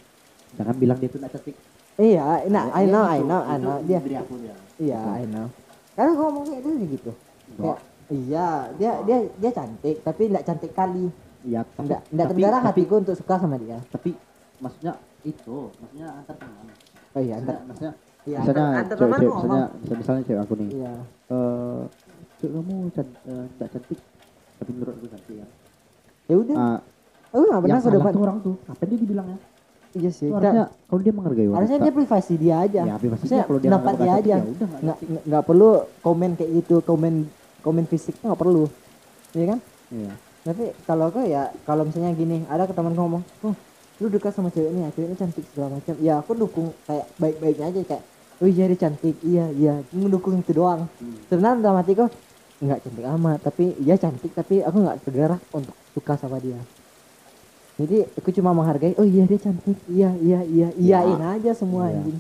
jangan 0.54 0.76
bilang 0.76 0.98
dia 0.98 1.08
itu 1.08 1.18
nggak 1.18 1.34
cantik 1.34 1.56
iya 1.96 2.42
nah 2.48 2.66
I 2.72 2.84
Ya, 2.84 2.90
know. 2.90 3.04
I 3.06 3.20
know 3.22 3.42
I 3.42 3.56
Itu 3.56 3.62
know 3.62 3.76
dia 3.84 4.00
dari 4.00 4.16
aku 4.16 4.34
dia 4.38 4.56
Iya, 4.76 5.00
I 5.16 5.26
know. 5.28 5.48
Karena 5.94 6.12
gua 6.12 6.26
ngomong 6.26 6.44
kayak 6.50 6.62
gitu 6.66 6.70
gitu. 6.90 7.12
Kayak, 7.56 7.80
iya, 8.10 8.48
dia 8.74 8.92
dia 9.06 9.18
dia 9.32 9.52
cantik, 9.54 10.02
tapi 10.02 10.22
enggak 10.26 10.44
cantik 10.44 10.72
kali. 10.74 11.14
Iya, 11.46 11.62
enggak 11.78 12.02
tapi- 12.10 12.34
tergerak 12.34 12.62
hatiku 12.66 12.94
untuk 12.98 13.14
suka 13.14 13.38
sama 13.38 13.56
dia. 13.56 13.78
tapi 13.88 14.18
maksudnya 14.58 14.94
itu 15.22 15.70
maksudnya 15.78 16.10
antar 16.10 16.36
teman 16.36 16.66
Oh 17.14 17.22
iya, 17.22 17.34
antar 17.38 17.62
maksudnya 17.64 17.94
iya, 18.24 18.38
misalnya 18.40 18.66
antar, 18.74 18.84
cewek, 18.90 19.00
teman 19.02 19.20
cewek, 19.20 19.34
misalnya, 19.34 19.64
misalnya, 19.74 19.98
misalnya 19.98 20.22
cewek 20.24 20.42
aku 20.42 20.54
nih 20.56 20.70
Iya. 20.74 20.94
eh 21.30 21.82
cewek 22.38 22.52
kamu 22.54 22.76
can- 22.92 23.18
eh, 23.24 23.46
nggak 23.54 23.70
cantik 23.70 24.00
tapi 24.54 24.70
menurut 24.72 24.94
aku 24.94 25.08
cantik 25.10 25.36
ya 25.36 25.48
Ya 26.24 26.36
udah. 26.40 26.56
Ah, 26.56 26.80
Aku 27.30 27.44
enggak 27.44 27.60
pernah 27.60 27.68
yang 27.68 27.78
ke 27.78 27.84
salah 27.84 27.98
depan. 28.00 28.12
tuh 28.12 28.22
orang 28.22 28.38
tuh 28.40 28.56
apa 28.64 28.84
dia 28.86 28.98
dibilangnya 28.98 29.38
Iya 29.94 30.10
sih. 30.10 30.26
Itu 30.26 30.34
harusnya 30.34 30.66
kalau 30.88 31.02
dia 31.02 31.14
menghargai 31.14 31.46
wanita 31.46 31.58
Harusnya 31.60 31.80
dia 31.80 31.94
privasi 31.94 32.34
dia 32.36 32.56
aja. 32.58 32.82
ya 32.82 32.96
privasinya 32.96 33.14
Maksudnya 33.14 33.44
kalau 33.44 33.60
dia 33.60 33.70
nggak 33.70 33.96
dia 34.00 34.14
aja. 34.16 34.24
ya 34.26 34.38
nggak 34.40 34.48
Enggak 34.80 34.98
cantik. 34.98 35.22
enggak 35.22 35.44
perlu 35.44 35.70
komen 36.02 36.32
kayak 36.34 36.52
gitu, 36.56 36.76
komen 36.82 37.14
komen 37.60 37.84
fisiknya 37.86 38.26
enggak 38.26 38.40
perlu. 38.40 38.64
Iya 39.32 39.46
kan? 39.48 39.60
iya 39.92 40.12
Tapi 40.44 40.64
kalau 40.84 41.04
aku 41.08 41.20
ya 41.24 41.44
kalau 41.62 41.84
misalnya 41.84 42.12
gini, 42.14 42.44
ada 42.46 42.64
ke 42.64 42.74
temanku 42.74 43.00
ngomong, 43.00 43.24
"Oh, 43.42 43.56
lu 43.98 44.08
dekat 44.08 44.32
sama 44.32 44.48
cewek 44.48 44.70
ini 44.70 44.80
ya, 44.82 44.90
cewek 44.90 45.08
ini 45.08 45.16
cantik 45.16 45.46
segala 45.46 45.68
macam." 45.74 45.96
Ya 45.98 46.14
aku 46.18 46.32
dukung 46.34 46.68
kayak 46.84 47.06
baik-baiknya 47.16 47.66
aja 47.66 47.80
kayak 47.86 48.04
oh 48.38 48.48
iya 48.48 48.66
dia 48.66 48.80
cantik. 48.80 49.16
Iya 49.22 49.46
iya. 49.52 49.74
Mendukung 49.92 50.38
itu 50.38 50.52
doang. 50.52 50.88
Hmm. 50.98 51.18
sebenarnya 51.26 51.62
dalam 51.62 51.78
hatiku 51.78 52.06
nggak 52.58 52.80
cantik 52.82 53.06
amat. 53.12 53.40
Tapi 53.42 53.66
dia 53.78 53.96
cantik. 53.96 54.32
Tapi 54.32 54.56
aku 54.60 54.78
nggak 54.80 54.98
tergerak 55.04 55.42
untuk 55.52 55.76
suka 55.92 56.14
sama 56.16 56.38
dia. 56.38 56.58
Jadi 57.74 58.06
aku 58.14 58.30
cuma 58.32 58.54
menghargai 58.54 58.94
oh 58.96 59.04
iya 59.04 59.26
dia 59.26 59.38
cantik. 59.38 59.78
Iya 59.86 60.14
iya 60.16 60.40
iya. 60.46 60.68
Iyain 60.74 61.20
aja 61.20 61.52
semua 61.52 61.88
Iya. 61.88 62.00
anjing. 62.00 62.20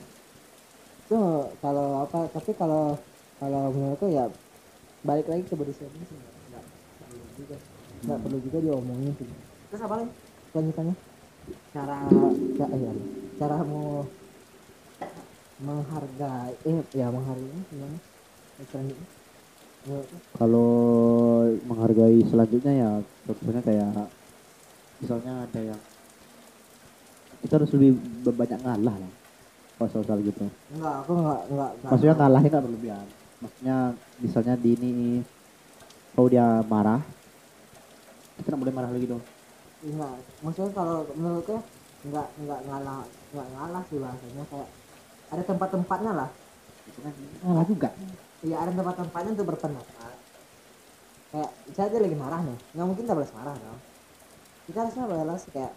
So 1.05 1.17
kalau 1.59 2.01
apa 2.01 2.25
tapi 2.27 2.51
kalau 2.53 2.97
kalau 3.37 3.69
menurutku 3.69 4.07
ya 4.07 4.31
balik 5.01 5.27
lagi 5.27 5.43
ke 5.43 5.53
body 5.53 5.71
shaming 5.71 6.03
sih. 6.03 6.17
Nggak 6.17 6.63
perlu 6.99 7.25
juga. 7.35 7.55
Nggak 8.01 8.19
perlu 8.19 8.37
juga 8.41 8.57
diomongin 8.59 9.11
sih. 9.15 9.27
Terus 9.69 9.81
apa 9.81 9.93
lagi? 9.95 10.11
Lanjutannya? 10.53 10.95
Cara 11.69 11.97
ca- 12.55 12.71
eh, 12.71 12.79
ya, 12.79 12.91
cara 13.35 13.55
mau 13.61 14.07
menghargai 15.61 16.53
eh 16.65 16.81
ya 16.97 17.07
menghargai 17.13 17.61
gimana 17.69 17.97
selanjutnya 18.63 19.07
menurutku 19.83 20.15
Kalau 20.39 20.69
menghargai 21.67 22.17
selanjutnya 22.25 22.73
ya 22.73 22.89
contohnya 23.27 23.61
kayak 23.61 24.07
misalnya 25.03 25.33
ada 25.43 25.59
yang 25.59 25.81
kita 27.43 27.59
harus 27.59 27.71
lebih 27.75 27.99
banyak 28.23 28.59
ngalah 28.63 28.95
lah 28.95 29.11
kalau 29.75 29.89
soal 29.89 30.19
gitu. 30.23 30.47
Enggak, 30.71 30.95
aku 31.03 31.11
enggak 31.17 31.41
enggak. 31.51 31.71
enggak. 31.75 31.91
Maksudnya 31.91 32.15
ngalahnya 32.15 32.49
nggak 32.53 32.65
berlebihan. 32.65 33.07
Maksudnya 33.43 33.77
misalnya 34.23 34.53
di 34.55 34.69
ini 34.79 35.11
kalau 36.15 36.27
dia 36.31 36.47
marah 36.63 37.01
kita 38.39 38.47
nggak 38.47 38.61
boleh 38.63 38.73
marah 38.73 38.91
lagi 38.95 39.07
dong. 39.11 39.23
Enggak. 39.83 40.15
Maksudnya 40.39 40.71
kalau 40.71 40.97
menurutku 41.19 41.55
enggak 42.07 42.27
enggak 42.39 42.59
ngalah 42.63 43.03
enggak 43.35 43.47
ngalah 43.51 43.83
sih 43.91 43.97
bahasanya 43.99 44.43
kayak 44.47 44.69
ada 45.33 45.41
tempat-tempatnya 45.41 46.13
lah. 46.13 46.29
Itu 46.85 47.01
kan 47.01 47.09
ngalah 47.41 47.65
juga. 47.65 47.89
Iya 48.45 48.61
ada 48.61 48.69
tempat-tempatnya 48.71 49.33
untuk 49.33 49.49
berpendapat. 49.49 50.13
Kayak 51.33 51.49
saya 51.73 51.89
aja 51.89 51.97
lagi 51.97 52.13
marah 52.13 52.45
nih, 52.45 52.53
nggak 52.77 52.85
mungkin 52.85 53.09
kita 53.09 53.17
balas 53.17 53.33
marah 53.33 53.57
dong. 53.57 53.81
Kita 54.69 54.85
harusnya 54.85 55.09
balas 55.09 55.49
kayak 55.49 55.73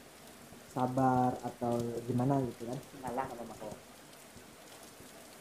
sabar 0.68 1.32
atau 1.40 1.80
gimana 2.04 2.44
gitu 2.44 2.68
kan. 2.68 2.76
Ngalah 3.00 3.24
sama 3.32 3.48
makhluk. 3.48 3.80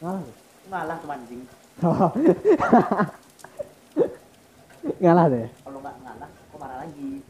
Ngalah. 0.00 0.24
tuh. 0.24 0.32
Ngalah 0.72 0.96
tuh 0.96 1.12
anjing. 1.12 1.44
ngalah 5.04 5.28
deh. 5.28 5.52
Kalau 5.60 5.84
nggak 5.84 6.00
ngalah, 6.00 6.32
kok 6.32 6.56
marah 6.56 6.80
lagi. 6.80 7.20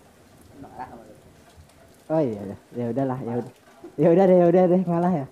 Ngalah 0.63 0.87
sama 0.87 1.03
lu. 1.03 1.19
Oh 2.07 2.23
iya 2.23 2.39
ya, 2.47 2.55
ya 2.79 2.95
udahlah, 2.95 3.19
ya 3.19 3.43
udah. 3.43 3.51
Ya 3.99 4.15
udah 4.15 4.31
deh, 4.31 4.39
ya 4.39 4.47
udah 4.47 4.63
deh 4.71 4.87
ngalah 4.87 5.11
ya. 5.11 5.27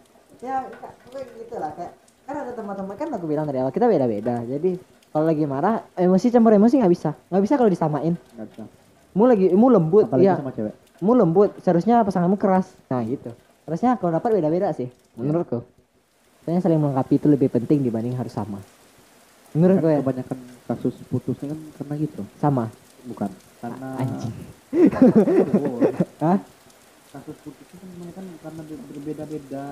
Ya 0.44 0.60
kayak 1.08 1.26
gitu 1.40 1.56
lah 1.56 1.72
kayak 1.72 1.92
kan 2.24 2.34
ada 2.36 2.52
tempat-tempat 2.52 2.96
kan 2.96 3.08
aku 3.16 3.24
bilang 3.24 3.48
dari 3.48 3.64
awal 3.64 3.72
kita 3.72 3.88
beda-beda. 3.88 4.44
Jadi 4.44 4.76
kalau 5.08 5.24
lagi 5.24 5.44
marah, 5.46 5.80
emosi 5.94 6.26
campur 6.28 6.52
emosi 6.52 6.84
nggak 6.84 6.92
bisa. 6.92 7.16
Nggak 7.32 7.42
bisa 7.42 7.54
kalau 7.56 7.70
disamain. 7.72 8.12
Nggak 8.36 8.48
bisa. 8.52 8.64
Mu 9.14 9.24
lagi 9.24 9.46
mu 9.54 9.70
lembut, 9.70 10.04
Apalagi 10.04 10.26
iya. 10.26 10.36
sama 10.36 10.52
cewek. 10.52 10.74
Mu 11.00 11.12
lembut, 11.14 11.50
seharusnya 11.62 12.02
pasanganmu 12.02 12.36
keras. 12.36 12.66
Nah, 12.90 13.00
gitu. 13.06 13.30
Harusnya 13.64 13.96
kalau 13.96 14.12
dapat 14.12 14.36
beda-beda 14.36 14.68
sih 14.74 14.88
menurutku. 15.16 15.64
Soalnya 16.44 16.60
saling 16.60 16.76
melengkapi 16.76 17.16
itu 17.16 17.26
lebih 17.30 17.48
penting 17.48 17.80
dibanding 17.80 18.12
harus 18.12 18.34
sama. 18.34 18.60
Menurutku 19.54 19.86
Kan 19.86 19.96
ya, 19.96 20.00
kebanyakan 20.02 20.38
kasus 20.66 20.94
putusnya 21.08 21.46
kan 21.54 21.58
karena 21.80 21.94
gitu. 22.04 22.22
sama. 22.36 22.64
Bukan. 23.08 23.30
Karena 23.62 23.88
Anjing. 23.96 24.34
Oh, 25.54 25.78
Hah? 26.20 26.38
kasus 27.14 27.36
putusnya 27.40 27.76
kan 27.80 27.88
kebanyakan 27.88 28.24
karena 28.42 28.60
ber- 28.66 28.84
berbeda-beda 28.92 29.64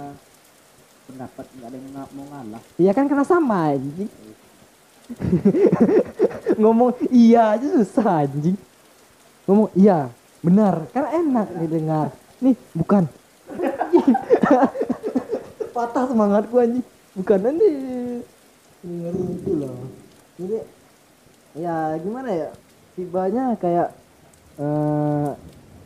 pendapat 1.06 1.44
nggak 1.58 1.68
ada 1.68 1.76
yang 1.76 1.88
mau 1.94 2.24
ngalah 2.30 2.62
Iya 2.78 2.92
kan 2.94 3.04
karena 3.10 3.26
sama 3.26 3.74
anjing. 3.74 4.10
Ngomong 6.60 6.90
iya 7.12 7.56
aja 7.56 7.66
susah 7.68 8.24
anjing. 8.24 8.56
Ngomong 9.44 9.68
iya, 9.76 10.08
benar. 10.40 10.88
Kan 10.94 11.04
enak 11.10 11.48
didengar. 11.58 12.08
Nih, 12.40 12.56
bukan. 12.72 13.04
Patah 15.76 16.04
semangatku 16.08 16.54
anjing. 16.56 16.86
Bukan 17.18 17.38
nanti. 17.42 17.68
Dengerin 18.82 19.26
itu 19.36 19.50
loh. 19.58 19.76
Jadi 20.40 20.58
ya 21.58 21.76
gimana 22.00 22.30
ya? 22.32 22.48
Tibanya 22.92 23.56
kayak 23.56 23.88
eh 24.60 25.30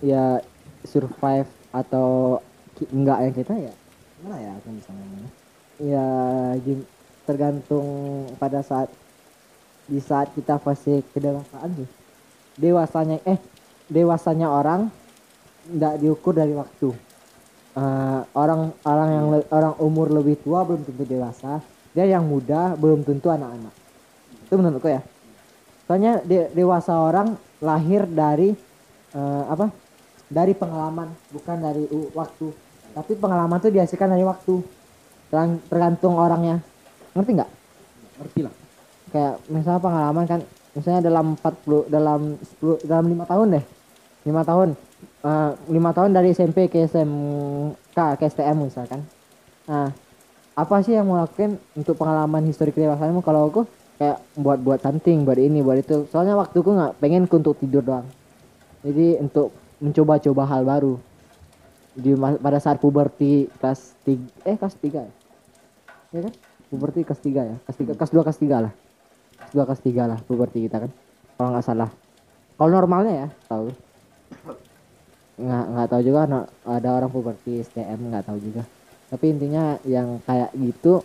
ya 0.02 0.42
survive 0.83 1.46
atau 1.70 2.38
enggak 2.92 3.18
ya 3.26 3.31
kita 3.33 3.55
ya 3.57 3.72
gimana 4.27 4.43
ya 4.43 4.53
aku 4.59 4.69
bisa 4.75 4.91
ngomongnya 4.91 5.31
ya 5.79 6.07
tergantung 7.23 7.87
pada 8.43 8.59
saat 8.67 8.91
di 9.87 10.03
saat 10.03 10.35
kita 10.35 10.59
fase 10.59 11.07
kedewasaan 11.15 11.71
sih. 11.79 11.89
Dewasanya 12.59 13.23
eh 13.23 13.39
dewasanya 13.87 14.51
orang 14.51 14.91
tidak 15.71 15.95
diukur 16.03 16.35
dari 16.35 16.59
waktu. 16.59 16.91
Eh, 17.79 18.21
orang 18.35 18.75
orang 18.83 19.09
yang 19.15 19.27
le- 19.31 19.47
orang 19.55 19.75
umur 19.79 20.11
lebih 20.11 20.43
tua 20.43 20.67
belum 20.67 20.83
tentu 20.83 21.07
dewasa. 21.07 21.62
Dia 21.95 22.11
yang 22.11 22.27
muda 22.27 22.75
belum 22.75 23.07
tentu 23.07 23.31
anak-anak. 23.31 23.75
Itu 24.43 24.59
menurutku 24.59 24.91
ya. 24.91 25.07
Soalnya 25.87 26.19
de- 26.27 26.51
dewasa 26.51 26.99
orang 26.99 27.39
lahir 27.62 28.11
dari 28.11 28.59
eh, 29.15 29.45
apa? 29.47 29.71
Dari 30.27 30.51
pengalaman 30.51 31.15
bukan 31.31 31.62
dari 31.62 31.87
waktu 32.11 32.65
tapi 32.96 33.12
pengalaman 33.12 33.61
tuh 33.61 33.68
dihasilkan 33.68 34.09
dari 34.09 34.24
waktu. 34.24 34.64
Terang- 35.28 35.61
tergantung 35.68 36.16
orangnya. 36.16 36.64
Ngerti 37.12 37.30
nggak? 37.37 37.50
Ngerti 38.24 38.40
lah. 38.40 38.54
Kayak 39.12 39.35
misalnya 39.52 39.80
pengalaman 39.85 40.24
kan 40.24 40.40
misalnya 40.72 41.00
dalam 41.04 41.37
40 41.37 41.85
dalam 41.92 42.40
10 42.40 42.80
dalam 42.88 43.04
lima 43.04 43.28
tahun 43.28 43.61
deh. 43.61 43.64
Lima 44.24 44.42
tahun. 44.48 44.68
Eh, 45.20 45.50
lima 45.68 45.90
tahun 45.92 46.11
dari 46.16 46.32
SMP 46.32 46.72
ke 46.72 46.88
SMK 46.88 48.16
ke 48.16 48.24
STM 48.32 48.64
misalkan. 48.64 49.04
Nah 49.68 49.92
apa 50.56 50.76
sih 50.80 50.96
yang 50.96 51.04
mau 51.04 51.20
lakuin 51.20 51.61
untuk 51.76 52.00
pengalaman 52.00 52.48
histori 52.48 52.72
kedewasaanmu 52.72 53.20
kalau 53.20 53.52
aku? 53.52 53.68
Kayak 54.00 54.24
buat 54.40 54.56
buat 54.64 54.80
something 54.80 55.28
buat 55.28 55.37
ini 55.37 55.61
buat 55.61 55.85
itu. 55.85 56.09
Soalnya 56.09 56.32
waktuku 56.32 56.72
nggak 56.72 56.96
pengen 56.96 57.28
untuk 57.28 57.61
tidur 57.61 57.85
doang. 57.85 58.09
Jadi 58.80 59.20
untuk 59.20 59.52
mencoba-coba 59.85 60.48
hal 60.48 60.64
baru 60.64 60.96
di 61.96 62.12
pada 62.16 62.61
saat 62.61 62.76
puberti 62.76 63.48
kelas 63.56 63.96
tiga 64.04 64.28
eh 64.44 64.56
kelas 64.61 64.76
tiga 64.76 65.00
ya? 65.09 65.12
Ya 66.12 66.20
kan? 66.28 66.35
Puberti 66.68 67.00
kelas 67.09 67.20
tiga 67.24 67.42
ya? 67.48 67.56
Kelas 67.64 67.76
tiga 67.80 67.92
kelas 67.96 68.12
dua 68.12 68.22
kelas 68.22 68.38
tiga 68.38 68.56
lah. 68.68 68.72
Kelas 69.40 69.52
dua 69.56 69.64
kelas 69.64 69.80
tiga 69.80 70.02
lah 70.04 70.18
puberti 70.20 70.68
kita 70.68 70.85
kan 70.85 70.90
kalau 71.40 71.48
nggak 71.56 71.64
salah. 71.64 71.90
Kalau 72.56 72.70
normalnya 72.72 73.12
ya 73.24 73.28
tahu. 73.48 73.68
Nggak 75.37 75.64
nggak 75.72 75.88
tahu 75.92 76.00
juga 76.04 76.20
no- 76.28 76.48
ada 76.64 76.88
orang 76.92 77.11
puberti 77.12 77.61
STM 77.64 78.12
nggak 78.12 78.24
tahu 78.28 78.38
juga. 78.40 78.62
Tapi 79.09 79.24
intinya 79.32 79.80
yang 79.88 80.20
kayak 80.24 80.52
gitu 80.56 81.00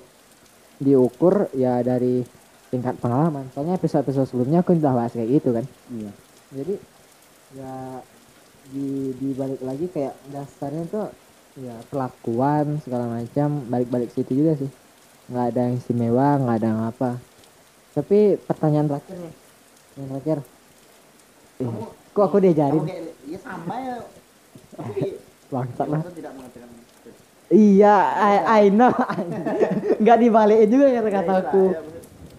diukur 0.82 1.48
ya 1.56 1.80
dari 1.86 2.24
tingkat 2.72 2.98
pengalaman. 3.00 3.48
Soalnya 3.52 3.76
episode-episode 3.76 4.28
sebelumnya 4.32 4.64
aku 4.64 4.76
udah 4.76 4.96
bahas 4.96 5.12
kayak 5.14 5.30
gitu 5.40 5.50
kan. 5.52 5.66
Iya. 5.92 6.12
Jadi 6.52 6.76
ya 7.60 8.00
di 8.70 9.18
di 9.18 9.30
balik 9.34 9.62
lagi 9.66 9.86
kayak 9.90 10.14
dasarnya 10.30 10.86
tuh 10.88 11.08
ya 11.58 11.76
kelakuan 11.90 12.80
segala 12.86 13.10
macam 13.10 13.66
balik-balik 13.68 14.14
situ 14.14 14.46
juga 14.46 14.62
sih. 14.62 14.72
Nggak 15.32 15.46
ada 15.54 15.60
yang 15.66 15.76
istimewa 15.82 16.28
nggak 16.38 16.58
ada 16.62 16.68
yang 16.68 16.82
apa. 16.86 17.12
Tapi 17.98 18.38
pertanyaan 18.38 18.88
terakhir 18.88 19.18
nih 19.18 19.34
yang 19.98 20.08
terakhir. 20.14 20.38
Eh, 21.62 21.70
kok 22.14 22.26
aku 22.26 22.38
diajarin? 22.40 22.84
iya 23.28 23.40
sama 23.42 23.76
ya. 23.82 23.96
Tapi 24.78 25.04
bangsat 25.52 25.88
lah. 25.90 26.02
tidak 26.14 26.34
mengatakan 26.38 26.70
iya 27.52 27.96
I, 28.16 28.36
I 28.46 28.64
know. 28.72 28.94
Nggak 30.02 30.18
dibalikin 30.24 30.68
juga 30.72 30.86
ya 30.88 31.02
kataku 31.04 31.66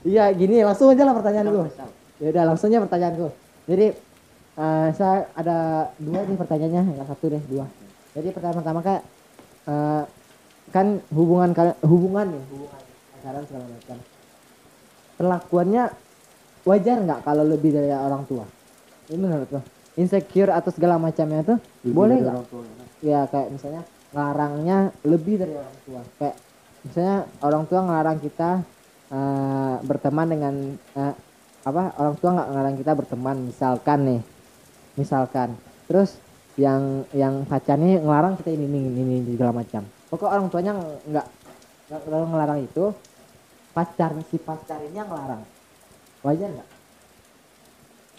iya 0.02 0.34
gini 0.34 0.66
langsung 0.66 0.90
aja 0.90 1.06
lah 1.06 1.14
pertanyaanku 1.14 1.62
ya 2.22 2.28
udah 2.30 2.44
langsung 2.54 2.70
aja 2.70 2.82
pertanyaanku. 2.82 3.28
Jadi 3.66 3.86
eh, 4.58 4.88
saya 4.92 5.28
ada 5.32 5.88
dua 5.96 6.20
nih 6.28 6.36
pertanyaannya 6.36 6.82
nggak 6.96 7.08
satu 7.08 7.24
deh 7.32 7.42
dua. 7.48 7.66
Jadi 8.12 8.28
pertama-tama 8.34 8.80
kak 8.84 9.00
eh, 9.68 10.02
kan 10.72 10.86
hubungan 11.12 11.52
hubungan 11.84 12.26
nih 12.32 12.44
hubungan 12.52 12.80
pacaran 13.16 13.44
segala 13.48 13.66
macam. 13.68 13.96
Perlakuannya 15.16 15.84
wajar 16.66 16.96
nggak 17.00 17.20
kalau 17.24 17.44
lebih 17.46 17.70
dari 17.72 17.90
orang 17.92 18.22
tua? 18.28 18.44
Ini 19.08 19.18
menurut 19.18 19.48
lo? 19.52 19.60
Insecure 19.96 20.52
atau 20.52 20.72
segala 20.72 20.96
macamnya 20.96 21.44
tuh 21.44 21.58
boleh 21.84 22.16
nggak? 22.20 22.36
ya. 23.04 23.28
Kayak 23.28 23.48
misalnya 23.52 23.82
ngelarangnya 24.12 24.78
lebih 25.04 25.34
dari 25.40 25.54
orang 25.56 25.76
tua. 25.84 26.00
Kayak 26.20 26.36
misalnya 26.84 27.16
orang 27.40 27.64
tua 27.68 27.80
ngelarang 27.84 28.18
kita 28.20 28.50
eh, 29.12 29.74
berteman 29.84 30.26
dengan 30.28 30.54
eh, 30.96 31.14
apa 31.62 31.94
orang 31.94 32.14
tua 32.18 32.30
nggak 32.34 32.48
ngelarang 32.50 32.76
kita 32.76 32.92
berteman 32.98 33.36
misalkan 33.46 34.00
nih 34.02 34.20
misalkan. 34.96 35.56
Terus 35.88 36.16
yang 36.60 37.08
yang 37.16 37.48
pacarnya 37.48 38.00
ngelarang 38.00 38.36
kita 38.36 38.52
ini 38.52 38.68
ini 38.68 38.78
ini, 38.92 39.14
ini 39.24 39.30
segala 39.36 39.64
macam. 39.64 39.82
Pokok 40.12 40.28
orang 40.28 40.46
tuanya 40.52 40.72
nggak 40.76 41.26
nggak 41.88 42.00
terlalu 42.04 42.26
ngelarang 42.32 42.60
itu 42.60 42.84
pacar 43.72 44.12
si 44.28 44.36
pacar 44.36 44.80
ini 44.84 44.96
yang 44.96 45.08
ngelarang. 45.08 45.42
Wajar 46.22 46.48
nggak? 46.52 46.68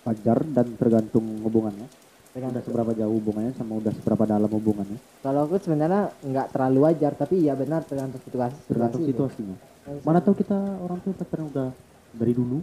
Wajar 0.04 0.38
dan 0.50 0.68
tergantung 0.76 1.26
hubungannya. 1.46 1.88
Udah 2.34 2.50
Tergantung. 2.50 2.66
seberapa 2.66 2.92
jauh 2.98 3.14
hubungannya 3.22 3.54
sama 3.54 3.78
udah 3.78 3.94
seberapa 3.94 4.24
dalam 4.26 4.50
hubungannya. 4.50 4.98
Kalau 5.22 5.46
aku 5.46 5.62
sebenarnya 5.62 6.10
nggak 6.26 6.48
terlalu 6.50 6.80
wajar 6.90 7.14
tapi 7.14 7.46
iya 7.46 7.54
benar 7.54 7.86
tergantung 7.86 8.18
situasi. 8.26 8.58
Tergantung 8.66 9.06
situasi. 9.06 9.46
situasinya. 9.46 10.02
Mana 10.02 10.18
tahu 10.18 10.42
kita 10.42 10.58
orang 10.58 10.98
tuh 11.06 11.14
pacaran 11.14 11.46
udah 11.54 11.70
dari 12.18 12.34
dulu. 12.34 12.58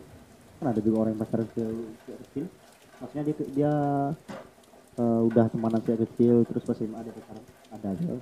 Kan 0.58 0.66
ada 0.74 0.80
juga 0.82 0.96
orang 1.06 1.14
yang 1.14 1.22
pacaran 1.22 1.46
kecil 1.54 2.50
maksudnya 3.01 3.24
dia 3.24 3.34
dia 3.51 3.72
eh, 4.96 5.20
udah 5.26 5.44
temanan 5.48 5.80
sejak 5.82 6.05
kecil 6.07 6.44
terus 6.44 6.62
pas 6.62 6.76
SMA 6.76 6.98
ada 7.01 7.11
pacaran 7.11 7.44
ada 7.72 7.88
aja 7.90 8.12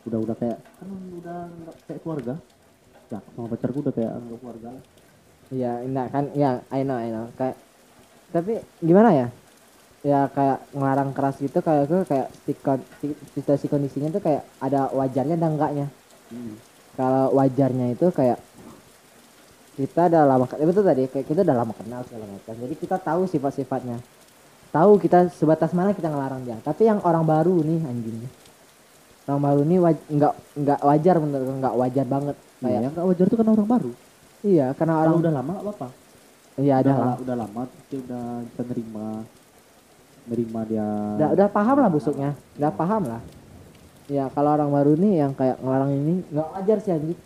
udah 0.00 0.18
udah 0.22 0.36
kayak 0.38 0.58
kan 0.78 0.88
udah 1.20 1.38
nggak 1.50 1.76
kayak 1.84 2.00
keluarga 2.00 2.34
ya 3.10 3.18
sama 3.34 3.46
pacarku 3.50 3.78
udah 3.82 3.94
kayak 3.94 4.12
anggap 4.14 4.38
keluarga 4.40 4.68
lah 4.78 4.84
Iya, 5.50 5.82
enggak 5.82 6.14
kan? 6.14 6.24
Ya, 6.38 6.62
I 6.70 6.86
know, 6.86 6.94
I 6.94 7.10
know. 7.10 7.26
Kayak 7.34 7.58
tapi 8.30 8.62
gimana 8.78 9.10
ya? 9.10 9.26
Ya 10.06 10.30
kayak 10.30 10.62
ngelarang 10.70 11.10
keras 11.10 11.42
gitu 11.42 11.58
kayak 11.58 11.90
gue 11.90 12.06
kayak 12.06 12.30
sikon- 12.46 12.86
situasi 13.34 13.66
kondisinya 13.66 14.14
tuh 14.14 14.22
kayak 14.22 14.46
ada 14.62 14.86
wajarnya 14.94 15.34
dan 15.34 15.58
enggaknya. 15.58 15.90
Hmm. 16.30 16.54
Kalau 16.94 17.34
wajarnya 17.34 17.98
itu 17.98 18.14
kayak 18.14 18.38
kita 19.78 20.10
udah 20.10 20.22
lama 20.26 20.44
ya 20.50 20.66
betul 20.66 20.84
tadi 20.84 21.02
kayak 21.06 21.26
kita 21.26 21.40
udah 21.46 21.56
lama 21.56 21.72
kenal 21.76 22.00
segala 22.06 22.24
macam. 22.26 22.54
Jadi 22.54 22.74
kita 22.78 22.96
tahu 22.98 23.26
sifat-sifatnya. 23.30 23.98
Tahu 24.70 25.02
kita 25.02 25.30
sebatas 25.34 25.74
mana 25.74 25.90
kita 25.90 26.10
ngelarang 26.10 26.46
dia. 26.46 26.58
Tapi 26.62 26.86
yang 26.86 27.02
orang 27.02 27.26
baru 27.26 27.58
nih 27.62 27.80
anjingnya. 27.86 28.30
Orang 29.26 29.42
baru 29.42 29.60
nih 29.66 29.78
waj- 29.78 30.06
nggak 30.10 30.32
nggak 30.58 30.80
wajar 30.82 31.16
menurut 31.18 31.46
nggak 31.58 31.74
wajar 31.74 32.06
banget. 32.06 32.36
Kayak 32.60 32.80
yang 32.84 32.92
nggak 32.92 33.06
wajar 33.08 33.26
tuh 33.26 33.38
kan 33.40 33.48
orang 33.50 33.70
baru 33.70 33.92
iya 34.40 34.72
karena 34.72 35.04
orang 35.04 35.20
udah 35.20 35.32
lama 35.32 35.50
nggak 35.52 35.64
apa-apa 35.68 35.88
iya 36.60 36.74
udah, 36.80 36.96
lah. 36.96 37.16
udah 37.20 37.36
lama 37.36 37.62
dia 37.88 37.98
udah 38.00 38.24
bisa 38.44 38.62
nerima 38.64 39.08
nerima 40.28 40.60
dia 40.64 40.88
udah 41.20 41.28
udah 41.36 41.48
paham 41.52 41.76
lah 41.80 41.90
busuknya 41.92 42.30
udah 42.56 42.72
paham 42.72 43.02
lah 43.08 43.22
ya 44.10 44.24
kalau 44.32 44.50
orang 44.56 44.70
baru 44.72 44.92
nih 44.96 45.12
yang 45.24 45.32
kayak 45.36 45.56
ngelarang 45.60 45.92
ini 45.92 46.14
nggak 46.32 46.48
wajar 46.56 46.78
sih 46.80 46.92
anjing 46.96 47.20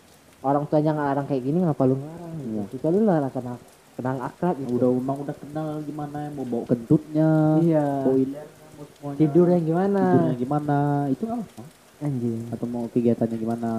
orang 0.45 0.63
tuanya 0.69 0.93
ngelarang 0.93 1.25
kayak 1.25 1.41
gini 1.41 1.57
ngapa 1.65 1.83
lu 1.89 1.97
ngelarang 1.97 2.33
gitu. 2.37 2.49
Iya. 2.53 2.63
Kecuali 2.69 2.97
lu 3.01 3.07
lah 3.09 3.31
kenal 3.33 3.57
kenal 3.97 4.15
akrab 4.21 4.55
gitu. 4.61 4.71
Udah 4.77 4.89
emang 4.93 5.17
udah 5.25 5.35
kenal 5.35 5.67
gimana 5.81 6.17
mau 6.37 6.45
bawa 6.45 6.63
kentutnya 6.69 7.29
iya. 7.65 7.87
mau 8.05 8.85
semuanya. 8.85 9.17
Tidurnya 9.17 9.59
gimana? 9.65 10.01
Tidurnya 10.05 10.37
gimana? 10.37 10.77
Itu 11.09 11.23
apa? 11.25 11.63
Anjing. 12.05 12.41
Atau 12.53 12.65
mau 12.69 12.85
kegiatannya 12.93 13.37
gimana? 13.41 13.71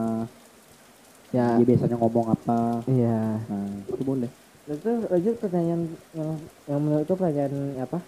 Ya. 1.31 1.47
Dia 1.61 1.67
biasanya 1.71 1.97
ngomong 2.03 2.27
apa? 2.35 2.83
Iya. 2.91 3.21
Nah 3.47 3.67
itu 3.87 4.03
boleh. 4.03 4.31
Itu 4.67 4.91
lanjut 5.07 5.35
pertanyaan 5.39 5.83
yang 6.17 6.31
yang 6.67 6.81
menurut 6.83 7.07
itu 7.07 7.15
pertanyaan 7.15 7.55
apa? 7.79 7.99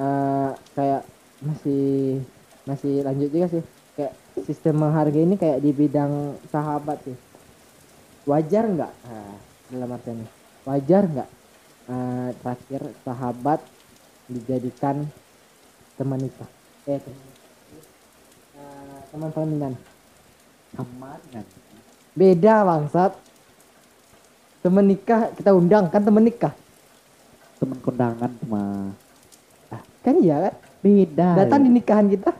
Eh 0.00 0.50
kayak 0.72 1.02
masih 1.44 1.84
masih 2.64 3.04
lanjut 3.04 3.28
juga 3.28 3.46
sih. 3.52 3.64
Kayak 3.94 4.12
sistem 4.42 4.74
menghargai 4.82 5.22
ini 5.22 5.36
kayak 5.36 5.62
di 5.62 5.70
bidang 5.70 6.34
sahabat 6.50 6.98
sih 7.04 7.14
wajar 8.24 8.64
nggak? 8.68 8.92
Nah, 9.08 9.36
dalam 9.72 9.88
artiannya 9.94 10.28
wajar 10.64 11.02
nggak? 11.04 11.28
Eh, 11.84 12.28
terakhir 12.40 12.82
sahabat 13.04 13.60
dijadikan 14.28 15.04
teman 16.00 16.20
nikah. 16.20 16.48
Eh 16.88 16.96
teman, 16.96 17.20
eh, 18.56 18.98
teman 19.12 19.28
pelaminan. 19.32 19.72
Beda 22.16 22.64
bangsat. 22.64 23.12
Temen 24.64 24.84
nikah 24.88 25.28
kita 25.36 25.52
undang 25.52 25.92
kan 25.92 26.00
temen 26.00 26.24
nikah. 26.24 26.56
Temen 27.60 27.78
kondangan 27.84 28.32
sama 28.40 28.92
kan 30.04 30.14
iya 30.20 30.36
kan? 30.48 30.54
Beda. 30.84 31.28
Datang 31.40 31.64
di 31.64 31.70
nikahan 31.72 32.06
kita. 32.12 32.30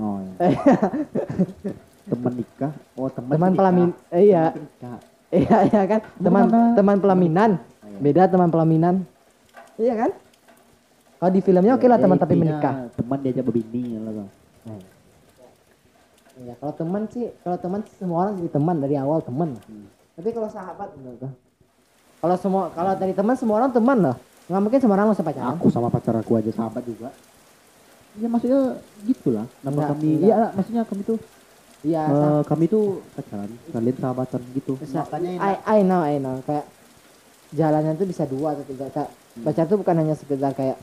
Oh, 0.00 0.16
iya. 0.24 0.48
temen 2.10 2.32
nikah 2.36 2.72
oh 2.94 3.08
teman 3.08 3.32
nikah. 3.32 3.54
pelamin 3.54 3.88
eh, 4.08 4.22
iya 4.24 4.44
iya 5.40 5.56
iya 5.64 5.82
kan 5.86 6.00
teman 6.16 6.42
teman 6.74 6.96
pelaminan 6.98 7.50
Iya. 7.80 7.98
beda 7.98 8.22
teman 8.26 8.48
pelaminan 8.48 8.94
iya 9.74 9.94
kan 9.96 10.10
kalau 11.16 11.30
di 11.30 11.40
filmnya 11.40 11.74
oke 11.74 11.84
lah 11.84 11.96
Ya, 11.96 12.02
teman 12.02 12.16
tapi 12.16 12.32
intinya 12.32 12.44
menikah 12.54 12.74
teman 12.92 13.18
diajak 13.20 13.44
berbini 13.44 13.82
lah 13.96 14.12
Bang. 14.14 14.28
Iya, 16.40 16.56
kalau 16.56 16.72
teman 16.72 17.04
sih, 17.06 17.28
kalau 17.38 17.58
teman 17.58 17.80
semua 17.92 18.18
orang 18.18 18.32
jadi 18.34 18.50
teman 18.50 18.76
dari 18.80 18.96
awal 18.96 19.20
teman. 19.20 19.60
Hmm. 19.60 19.84
Tapi 20.16 20.32
kalau 20.32 20.48
sahabat 20.48 20.88
gua, 20.96 21.28
Kalau 22.16 22.36
semua 22.36 22.62
kalau 22.72 22.92
dari 22.94 23.12
teman 23.12 23.36
semua 23.36 23.60
orang 23.60 23.68
teman 23.70 23.98
loh. 24.00 24.16
Nggak 24.48 24.60
mungkin 24.60 24.80
semua 24.80 24.94
orang 24.96 25.06
langsung 25.08 25.26
pacaran. 25.26 25.52
aku 25.52 25.66
sama 25.68 25.88
pacar 25.88 26.14
aku 26.16 26.32
aja 26.34 26.50
sahabat 26.50 26.82
juga 26.82 27.12
ya 28.16 28.26
maksudnya 28.26 28.74
gitulah 29.00 29.46
nama 29.62 29.70
Enggak, 29.72 29.88
kami 29.94 30.08
enggak. 30.10 30.26
iya 30.26 30.38
maksudnya 30.50 30.82
kami 30.82 31.02
tuh 31.04 31.18
Iya, 31.80 32.00
eh, 32.12 32.12
sa- 32.12 32.44
kami 32.44 32.64
tuh 32.68 32.84
pacaran 33.16 33.50
kalian 33.72 33.96
sahabatan 33.96 34.42
gitu 34.56 34.72
Bisa, 34.76 35.00
makanya 35.08 35.30
I, 35.40 35.54
I 35.64 35.78
know, 35.86 36.00
I 36.04 36.16
know. 36.20 36.36
Kayak 36.44 36.66
jalannya 37.50 37.92
tuh 37.98 38.06
bisa 38.06 38.24
dua 38.28 38.48
atau 38.54 38.64
tiga. 38.68 38.86
Kayak, 38.92 39.10
Hmm. 39.30 39.46
Pacar 39.46 39.64
tuh 39.70 39.78
bukan 39.78 39.94
hanya 39.94 40.14
sekedar 40.18 40.52
kayak 40.58 40.76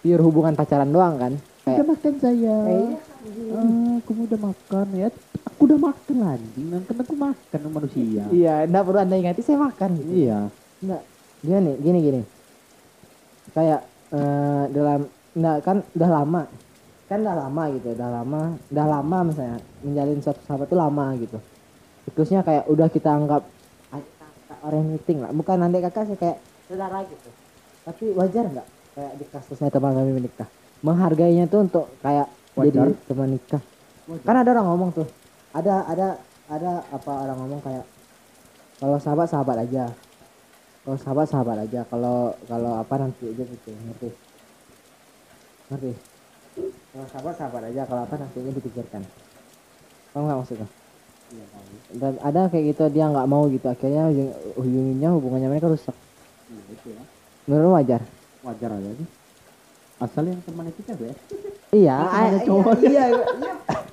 pure 0.00 0.22
hubungan 0.22 0.54
pacaran 0.54 0.88
doang 0.94 1.18
kan. 1.18 1.32
udah 1.36 1.66
Kayak, 1.66 1.84
makan 1.90 2.14
saya 2.22 2.54
eh, 2.70 2.78
iya, 2.86 2.98
Ah, 3.50 3.98
aku 3.98 4.12
udah 4.30 4.38
makan 4.40 4.86
ya 4.94 5.08
aku 5.44 5.60
udah 5.68 5.78
makan 5.90 6.16
anjing 6.22 6.68
kan 6.70 6.96
aku 7.02 7.14
makan 7.18 7.60
manusia 7.74 8.22
iya, 8.30 8.54
enggak 8.64 8.84
perlu 8.86 8.98
anda 9.02 9.16
ingati 9.18 9.42
saya 9.42 9.58
makan 9.58 9.90
gitu. 10.00 10.12
iya 10.22 10.38
Enggak, 10.80 11.02
gini, 11.44 11.72
gini, 11.84 11.98
gini. 12.00 12.20
Kayak 13.50 13.80
eh, 14.14 14.64
dalam, 14.70 15.00
enggak 15.34 15.56
kan 15.66 15.76
udah 15.96 16.10
lama, 16.10 16.42
kan 17.10 17.18
udah 17.20 17.34
lama 17.36 17.62
gitu, 17.74 17.90
udah 17.90 18.10
lama, 18.14 18.40
udah 18.70 18.86
lama 18.86 19.18
misalnya 19.26 19.58
menjalin 19.82 20.22
suatu 20.22 20.38
sahabat 20.46 20.70
tuh 20.70 20.78
lama 20.78 21.10
gitu. 21.18 21.38
Siklusnya 22.06 22.46
kayak 22.46 22.70
udah 22.70 22.86
kita 22.86 23.10
anggap 23.10 23.42
"Ah, 23.90 23.98
kakak 23.98 24.58
orang 24.62 24.86
meeting 24.86 25.18
lah, 25.18 25.34
bukan 25.34 25.58
nanti 25.58 25.82
kakak 25.82 26.06
sih 26.06 26.14
kayak 26.14 26.38
saudara 26.70 27.02
gitu. 27.02 27.28
Tapi 27.82 28.04
wajar 28.14 28.44
nggak 28.46 28.66
kayak 28.94 29.12
di 29.18 29.24
kasusnya 29.26 29.68
teman 29.68 29.92
kami 29.92 30.10
menikah, 30.14 30.46
menghargainya 30.80 31.50
tuh 31.50 31.66
untuk 31.66 31.90
kayak 31.98 32.30
Wajar. 32.54 32.86
jadi 32.86 32.92
teman 33.10 33.28
nikah. 33.34 33.62
Kan 34.22 34.36
ada 34.38 34.48
orang 34.54 34.66
ngomong 34.70 34.90
tuh, 34.94 35.06
ada 35.50 35.82
ada 35.90 36.08
ada 36.46 36.82
apa 36.90 37.12
orang 37.26 37.36
ngomong 37.42 37.60
kayak 37.62 37.86
kalau 38.78 38.98
sahabat 38.98 39.26
sahabat 39.26 39.56
aja 39.66 39.86
kalau 40.82 40.98
sahabat 40.98 41.26
sahabat 41.28 41.56
aja 41.62 41.86
kalau 41.86 42.34
kalau 42.48 42.74
apa 42.74 42.94
nanti 42.96 43.28
aja 43.28 43.44
gitu 43.44 43.70
ngerti 43.70 44.08
ngerti 45.70 45.92
kalau 46.90 47.06
sahabat 47.10 47.34
sahabat 47.38 47.62
aja. 47.70 47.82
Kalau 47.86 48.02
apa 48.04 48.14
nanti 48.18 48.36
aja 48.40 48.52
dipikirkan. 48.52 49.02
Tahu 50.10 50.22
nggak 50.26 50.38
maksudnya? 50.42 50.68
Iya, 51.30 51.44
dan 51.94 52.12
ada 52.18 52.50
kayak 52.50 52.64
gitu 52.74 52.84
dia 52.90 53.06
nggak 53.06 53.28
mau 53.30 53.46
gitu. 53.46 53.66
Akhirnya 53.70 54.10
ujung 54.10 54.30
ujungnya 54.58 55.08
hubungannya 55.14 55.48
mereka 55.50 55.70
rusak. 55.70 55.94
Iya 56.50 56.62
itu 56.74 56.86
ya. 56.90 57.02
Menurut 57.46 57.70
wajar? 57.78 58.02
Wajar 58.42 58.70
aja 58.74 58.90
sih. 58.98 59.08
Asal 60.00 60.32
yang 60.32 60.40
teman 60.42 60.66
itu 60.68 60.80
cewek. 60.86 61.16
Iya 61.70 61.94
ada 61.94 62.34
iya, 62.34 62.46
cowok. 62.50 62.82
iya, 62.82 63.04
iya, 63.14 63.22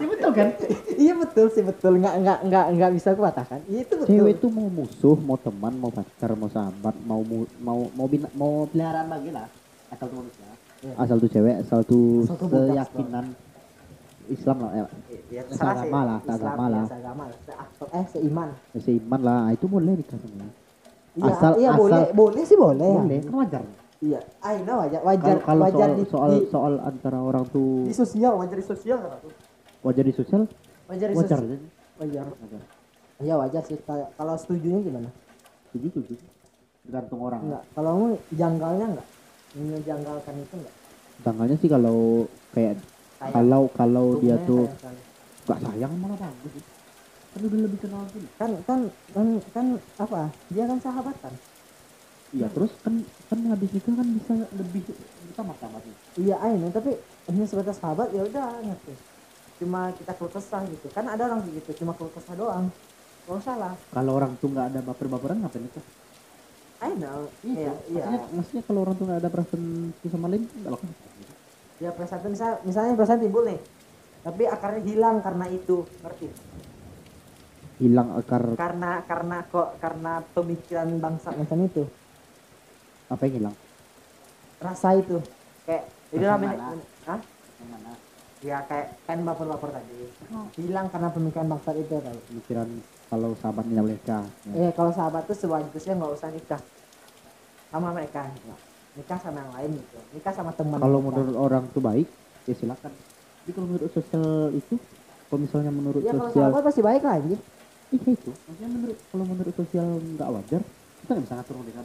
iya 0.01 0.07
betul 0.09 0.31
kan? 0.33 0.49
Iya 0.97 1.13
betul 1.13 1.45
sih 1.53 1.61
betul. 1.61 2.01
Nggak 2.01 2.15
nggak 2.25 2.39
nggak 2.49 2.65
nggak 2.73 2.91
bisa 2.97 3.13
aku 3.13 3.21
patahkan 3.21 3.61
iya 3.69 3.85
itu 3.85 3.93
betul. 4.01 4.09
Cewek 4.09 4.33
itu 4.41 4.47
mau 4.49 4.65
musuh 4.65 5.13
mau 5.21 5.37
teman 5.37 5.77
mau 5.77 5.93
pacar 5.93 6.33
mau 6.33 6.49
sahabat 6.49 6.97
mau 7.05 7.21
mau 7.61 7.85
mau 7.93 8.07
bina, 8.09 8.25
mau 8.33 8.65
peliharaan 8.65 9.13
lagi 9.13 9.29
lah 9.29 9.45
asal 9.93 10.09
tuh 10.09 10.17
manusia 10.25 10.56
Iya. 10.87 10.93
asal 11.03 11.17
tuh 11.19 11.29
cewek 11.29 11.55
asal 11.59 11.79
tuh 11.83 12.23
keyakinan 12.23 13.25
Islam 14.27 14.57
lah 14.59 14.71
ya, 14.75 14.85
ya, 15.31 15.41
Seagama 15.51 15.99
lah, 16.03 16.17
seagama 16.23 16.65
lah. 16.67 16.83
Se- 17.79 17.91
eh 17.95 18.05
seiman. 18.11 18.49
Seiman 18.75 19.21
lah. 19.23 19.55
Itu 19.55 19.71
boleh 19.71 19.95
nikah 19.95 20.19
sama 20.19 20.47
iya 21.17 21.33
Asal- 21.33 21.57
iya 21.57 21.69
asal- 21.73 21.79
boleh 21.81 22.01
boleh 22.13 22.43
sih 22.45 22.57
boleh. 22.59 22.91
boleh 22.93 23.19
kan 23.25 23.33
wajar. 23.41 23.63
Iya. 23.97 24.19
Ah 24.45 24.51
ini 24.53 24.69
wajar 24.69 25.01
wajar 25.01 25.35
kalau 25.41 25.41
kalau 25.41 25.63
wajar 25.65 25.89
soal 25.89 25.97
di, 25.97 26.05
soal 26.05 26.29
di, 26.29 26.39
soal 26.53 26.73
antara 26.85 27.17
orang 27.17 27.43
tuh 27.49 27.89
di 27.89 27.95
sosial 27.97 28.37
wajar 28.37 28.57
di 28.61 28.65
sosial 28.67 28.97
tuh 29.01 29.31
wajar 29.81 30.03
di 30.05 30.13
sosial? 30.13 30.41
Wajar 30.85 31.07
di 31.09 31.15
wajar. 31.17 31.39
sosial. 31.41 31.57
Aja. 31.97 32.21
wajar. 32.21 32.25
Wajar 32.37 32.61
iya 33.17 33.33
wajar 33.33 33.61
sih. 33.65 33.77
Kalau 33.87 34.33
setujunya 34.37 34.79
gimana? 34.85 35.09
Setuju 35.73 35.87
setuju. 35.97 36.13
Tergantung 36.85 37.19
orang. 37.25 37.41
Enggak. 37.41 37.63
Kalau 37.73 37.89
kamu 37.97 38.07
janggalnya 38.37 38.85
enggak 38.93 39.07
menjanggalkan 39.57 40.35
itu 40.37 40.55
enggak 40.61 40.75
tanggalnya 41.25 41.57
sih 41.57 41.69
kalau 41.69 42.29
kayak 42.53 42.77
Kayak 43.17 43.33
kalau 43.33 43.63
kalau 43.73 44.05
dia 44.21 44.37
hukumnya 44.37 44.45
tuh 44.45 44.63
kayak 44.69 44.77
sekali. 44.77 45.01
gak 45.49 45.59
sayang 45.65 45.93
malah 45.97 46.17
bagus 46.21 46.51
sih. 46.53 46.63
Kan 47.33 47.41
udah 47.49 47.59
lebih 47.65 47.79
kenal 47.81 48.01
tuh 48.13 48.21
kan 48.37 48.51
kan 48.69 48.79
kan 49.09 49.27
kan 49.49 49.65
apa? 49.97 50.21
Dia 50.53 50.63
kan 50.69 50.77
sahabatan 50.77 51.33
iya 52.35 52.47
terus 52.51 52.71
kan 52.83 52.93
kan 53.31 53.39
habis 53.47 53.69
nikah 53.71 53.93
kan 53.95 54.07
bisa 54.21 54.33
lebih 54.53 54.83
sama-sama 55.33 55.81
sih. 55.81 55.93
Iya 56.27 56.35
ayo 56.45 56.69
tapi 56.69 56.91
hanya 57.31 57.45
sebatas 57.49 57.81
sahabat 57.81 58.13
ya 58.13 58.21
udah 58.21 58.61
ngerti 58.61 58.93
cuma 59.57 59.89
kita 59.97 60.11
keluh 60.13 60.33
kesah 60.37 60.61
gitu. 60.69 60.87
Kan 60.93 61.09
ada 61.09 61.25
orang 61.25 61.41
gitu 61.49 61.71
cuma 61.81 61.97
keluh 61.97 62.13
kesah 62.13 62.37
doang. 62.37 62.69
Nggak 63.25 63.37
usah 63.41 63.55
lah. 63.57 63.73
Kalau 63.97 64.11
orang 64.13 64.37
tuh 64.37 64.53
nggak 64.53 64.77
ada 64.77 64.79
baper-baperan 64.85 65.41
ngapain 65.41 65.65
nikah 65.65 65.81
I 66.77 66.91
know. 66.93 67.25
Iya 67.41 67.73
iya 67.89 68.03
maksudnya, 68.05 68.35
maksudnya 68.37 68.63
kalau 68.69 68.79
orang 68.85 68.95
tuh 68.95 69.05
nggak 69.09 69.19
ada 69.25 69.29
perasaan 69.33 69.63
sama 70.05 70.27
lain 70.29 70.43
nggak 70.45 70.71
lakukan 70.71 70.89
ya 71.77 71.89
perasaan 71.93 72.29
misal, 72.33 72.51
misalnya 72.65 72.97
perasaan 72.97 73.21
timbul 73.21 73.45
nih 73.45 73.59
tapi 74.27 74.43
akarnya 74.43 74.81
hilang 74.83 75.23
karena 75.23 75.45
itu 75.47 75.87
ngerti? 76.03 76.27
Hilang 77.79 78.11
akar 78.17 78.43
karena 78.59 78.91
karena 79.07 79.37
kok 79.47 79.79
karena 79.79 80.13
pemikiran 80.35 80.89
bangsa. 80.99 81.31
macam 81.31 81.63
itu. 81.63 81.87
Apa 83.07 83.21
yang 83.29 83.33
hilang? 83.39 83.55
Rasa 84.59 84.99
itu. 84.99 85.21
Kayak 85.63 85.87
itu 86.11 86.25
namanya 86.27 86.57
mana? 86.59 86.83
Hah? 87.07 87.19
ya 88.37 88.61
kayak 88.67 88.99
kan 89.07 89.23
baper-baper 89.23 89.79
tadi. 89.79 90.11
Hilang 90.59 90.91
karena 90.91 91.09
pemikiran 91.13 91.47
bangsa 91.47 91.71
itu 91.77 91.95
kali 91.95 92.19
pemikiran 92.27 92.67
kalau 93.07 93.31
sahabat 93.35 93.63
tidak 93.63 93.83
boleh 93.83 93.95
nikah 93.95 94.23
ya. 94.45 94.51
eh 94.59 94.71
kalau 94.71 94.91
sahabat 94.91 95.23
tuh 95.23 95.37
sewajarnya 95.37 95.93
nggak 95.95 96.13
usah 96.13 96.29
nikah. 96.29 96.61
Sama 97.67 97.91
mereka 97.91 98.21
nikah 98.93 99.19
sama 99.19 99.37
yang 99.39 99.51
lain 99.53 99.69
gitu. 99.77 99.97
Nikah 100.11 100.33
sama 100.33 100.51
teman 100.51 100.77
kalau 100.77 100.99
menurut 100.99 101.35
orang 101.35 101.63
tuh 101.71 101.79
baik 101.79 102.07
ya 102.43 102.53
silakan. 102.53 102.91
Tapi 102.91 103.51
kalau 103.51 103.67
menurut 103.67 103.91
sosial 103.91 104.23
itu 104.51 104.75
kalau 105.27 105.39
misalnya 105.39 105.71
menurut 105.71 106.01
ya 106.01 106.11
kalau 106.11 106.27
sosial 106.27 106.49
sahabat 106.49 106.63
pasti 106.63 106.81
baik 106.81 107.01
lah 107.01 107.15
anjir 107.15 107.39
iya 107.87 108.09
itu. 108.09 108.31
Maksudnya 108.35 108.69
menurut 108.69 108.97
kalau 109.07 109.25
menurut 109.25 109.53
sosial 109.55 109.87
nggak 109.97 110.29
wajar 110.31 110.61
kita 110.97 111.09
nggak 111.09 111.23
bisa 111.23 111.35
ngatur 111.35 111.55
mereka 111.57 111.81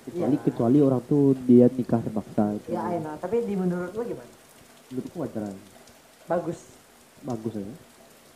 kecuali 0.00 0.32
Iya. 0.32 0.42
kecuali 0.42 0.78
orang 0.80 1.02
tuh 1.04 1.24
dia 1.44 1.66
nikah 1.68 2.00
terpaksa 2.00 2.42
itu. 2.56 2.68
Ya 2.68 2.84
enak 2.90 3.14
tapi 3.20 3.36
di 3.44 3.54
menurut 3.54 3.92
lu 3.92 4.02
gimana? 4.02 4.32
Menurutku 4.88 5.16
wajar 5.18 5.42
aja. 5.48 5.62
bagus. 6.26 6.58
Bagus 7.20 7.52
aja. 7.54 7.74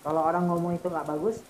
Kalau 0.01 0.20
orang 0.20 0.45
ngomong 0.45 0.72
itu 0.75 0.87
nggak 0.87 1.09
bagus 1.09 1.41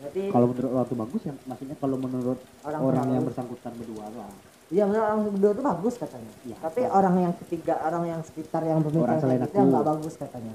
berarti 0.00 0.22
kalau 0.32 0.46
menurut 0.48 0.70
orang 0.72 0.86
tuh 0.88 0.98
bagus 0.98 1.22
ya 1.28 1.34
maksudnya 1.44 1.76
kalau 1.76 1.96
menurut 2.00 2.38
orang, 2.64 2.80
orang 2.80 3.06
yang 3.12 3.24
bersangkutan 3.24 3.72
berdua 3.76 4.06
lah 4.10 4.32
Iya 4.70 4.86
menurut 4.86 5.02
orang 5.02 5.20
berdua 5.34 5.50
itu 5.50 5.62
bagus 5.66 5.94
katanya. 5.98 6.32
Iya. 6.46 6.56
Tapi 6.62 6.80
orang 6.86 7.14
yang 7.18 7.34
ketiga, 7.42 7.74
orang 7.82 8.04
yang 8.06 8.20
sekitar 8.22 8.62
yang 8.62 8.78
kayak 8.78 9.50
gitu 9.50 9.58
aku. 9.58 9.66
nggak 9.66 9.82
bagus 9.90 10.14
katanya. 10.14 10.54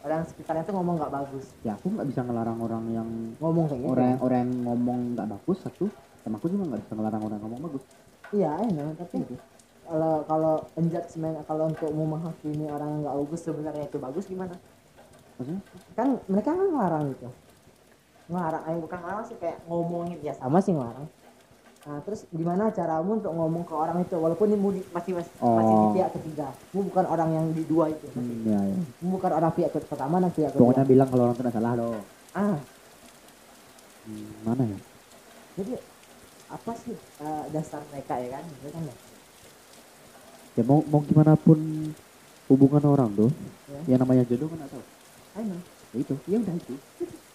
Orang 0.00 0.20
sekitarnya 0.24 0.64
tuh 0.64 0.74
ngomong 0.80 0.94
nggak 0.96 1.12
bagus. 1.12 1.44
ya 1.60 1.76
aku 1.76 1.92
nggak 1.92 2.08
bisa 2.08 2.20
ngelarang 2.24 2.56
orang 2.56 2.84
yang 2.88 3.08
Ngomong 3.36 3.64
kayak 3.68 3.80
gitu. 3.84 3.92
orang 3.92 4.16
orang 4.24 4.38
yang 4.40 4.52
ngomong 4.64 4.98
nggak 5.12 5.28
bagus 5.28 5.58
satu 5.60 5.84
sama 6.24 6.40
aku 6.40 6.46
juga 6.48 6.64
nggak 6.72 6.80
bisa 6.88 6.92
ngelarang 6.96 7.22
orang 7.28 7.38
ngomong 7.44 7.60
bagus 7.68 7.82
Iya, 8.32 8.50
enak. 8.64 8.96
Tapi 8.96 9.16
kalau 9.84 10.14
kalau 10.24 10.54
menjudgment 10.74 11.36
kalau 11.44 11.64
untuk 11.68 11.90
mau 11.92 12.06
menghakimi 12.16 12.66
orang 12.72 12.88
yang 12.96 13.00
nggak 13.04 13.16
bagus 13.28 13.40
sebenarnya 13.44 13.84
itu 13.84 13.98
bagus 14.00 14.24
gimana? 14.24 14.56
maksudnya 15.36 15.60
Kan 15.92 16.08
mereka 16.32 16.56
kan 16.56 16.64
ngelarang 16.64 17.04
gitu. 17.12 17.28
Ngelarang, 18.26 18.62
eh 18.64 18.76
bukan 18.76 18.98
ngelarang 18.98 19.24
sih 19.24 19.36
kayak 19.36 19.58
ngomongin 19.64 20.18
ya 20.20 20.32
sama 20.32 20.58
sih 20.58 20.70
ngelarang. 20.70 21.06
Nah, 21.86 22.02
terus 22.02 22.26
gimana 22.28 22.66
caramu 22.68 23.14
untuk 23.14 23.30
ngomong 23.30 23.62
ke 23.62 23.70
orang 23.70 24.02
itu 24.02 24.14
walaupun 24.14 24.48
ini 24.48 24.58
masih 24.58 24.82
masih 24.90 25.14
masih, 25.14 25.30
masih 25.38 25.70
di 25.72 25.78
Oh. 25.80 25.94
pihak 25.94 26.10
ketiga. 26.12 26.46
Mu 26.72 26.80
bukan 26.84 27.04
orang 27.06 27.30
yang 27.30 27.46
di 27.50 27.62
dua 27.62 27.86
itu. 27.86 28.06
hmm, 28.10 28.42
ya, 28.44 28.58
ya. 28.60 28.76
Mu 28.98 29.14
bukan 29.14 29.30
orang 29.32 29.52
pihak 29.52 29.70
pertama 29.70 30.18
dan 30.18 30.30
pihak 30.30 30.50
kedua. 30.50 30.60
pokoknya 30.66 30.82
bilang 30.84 31.06
kalau 31.06 31.22
orang 31.24 31.36
nggak 31.36 31.54
salah 31.54 31.72
loh 31.72 32.02
Ah, 32.32 32.58
hmm, 34.04 34.26
mana 34.42 34.62
ya 34.66 34.78
jadi 35.54 35.72
apa 36.48 36.72
sih 36.76 36.92
eh, 36.94 37.44
dasar 37.48 37.80
mereka 37.88 38.14
ya 38.16 38.28
kan 38.28 38.42
gitu 38.44 38.68
kan 38.68 38.82
ya 38.82 38.94
ya 40.52 40.62
mau 40.62 40.78
mau 40.84 41.00
gimana 41.00 41.32
pun 41.34 41.58
hubungan 42.46 42.82
orang 42.84 43.10
tuh 43.14 43.30
Ya. 43.66 43.80
yang 43.88 44.00
namanya 44.00 44.22
jodoh 44.22 44.46
kan 44.46 44.62
tahu 44.64 44.82
Ayo. 45.34 45.56
ya 45.90 45.98
itu 45.98 46.14
ya 46.24 46.36
udah 46.36 46.54
itu 46.54 46.74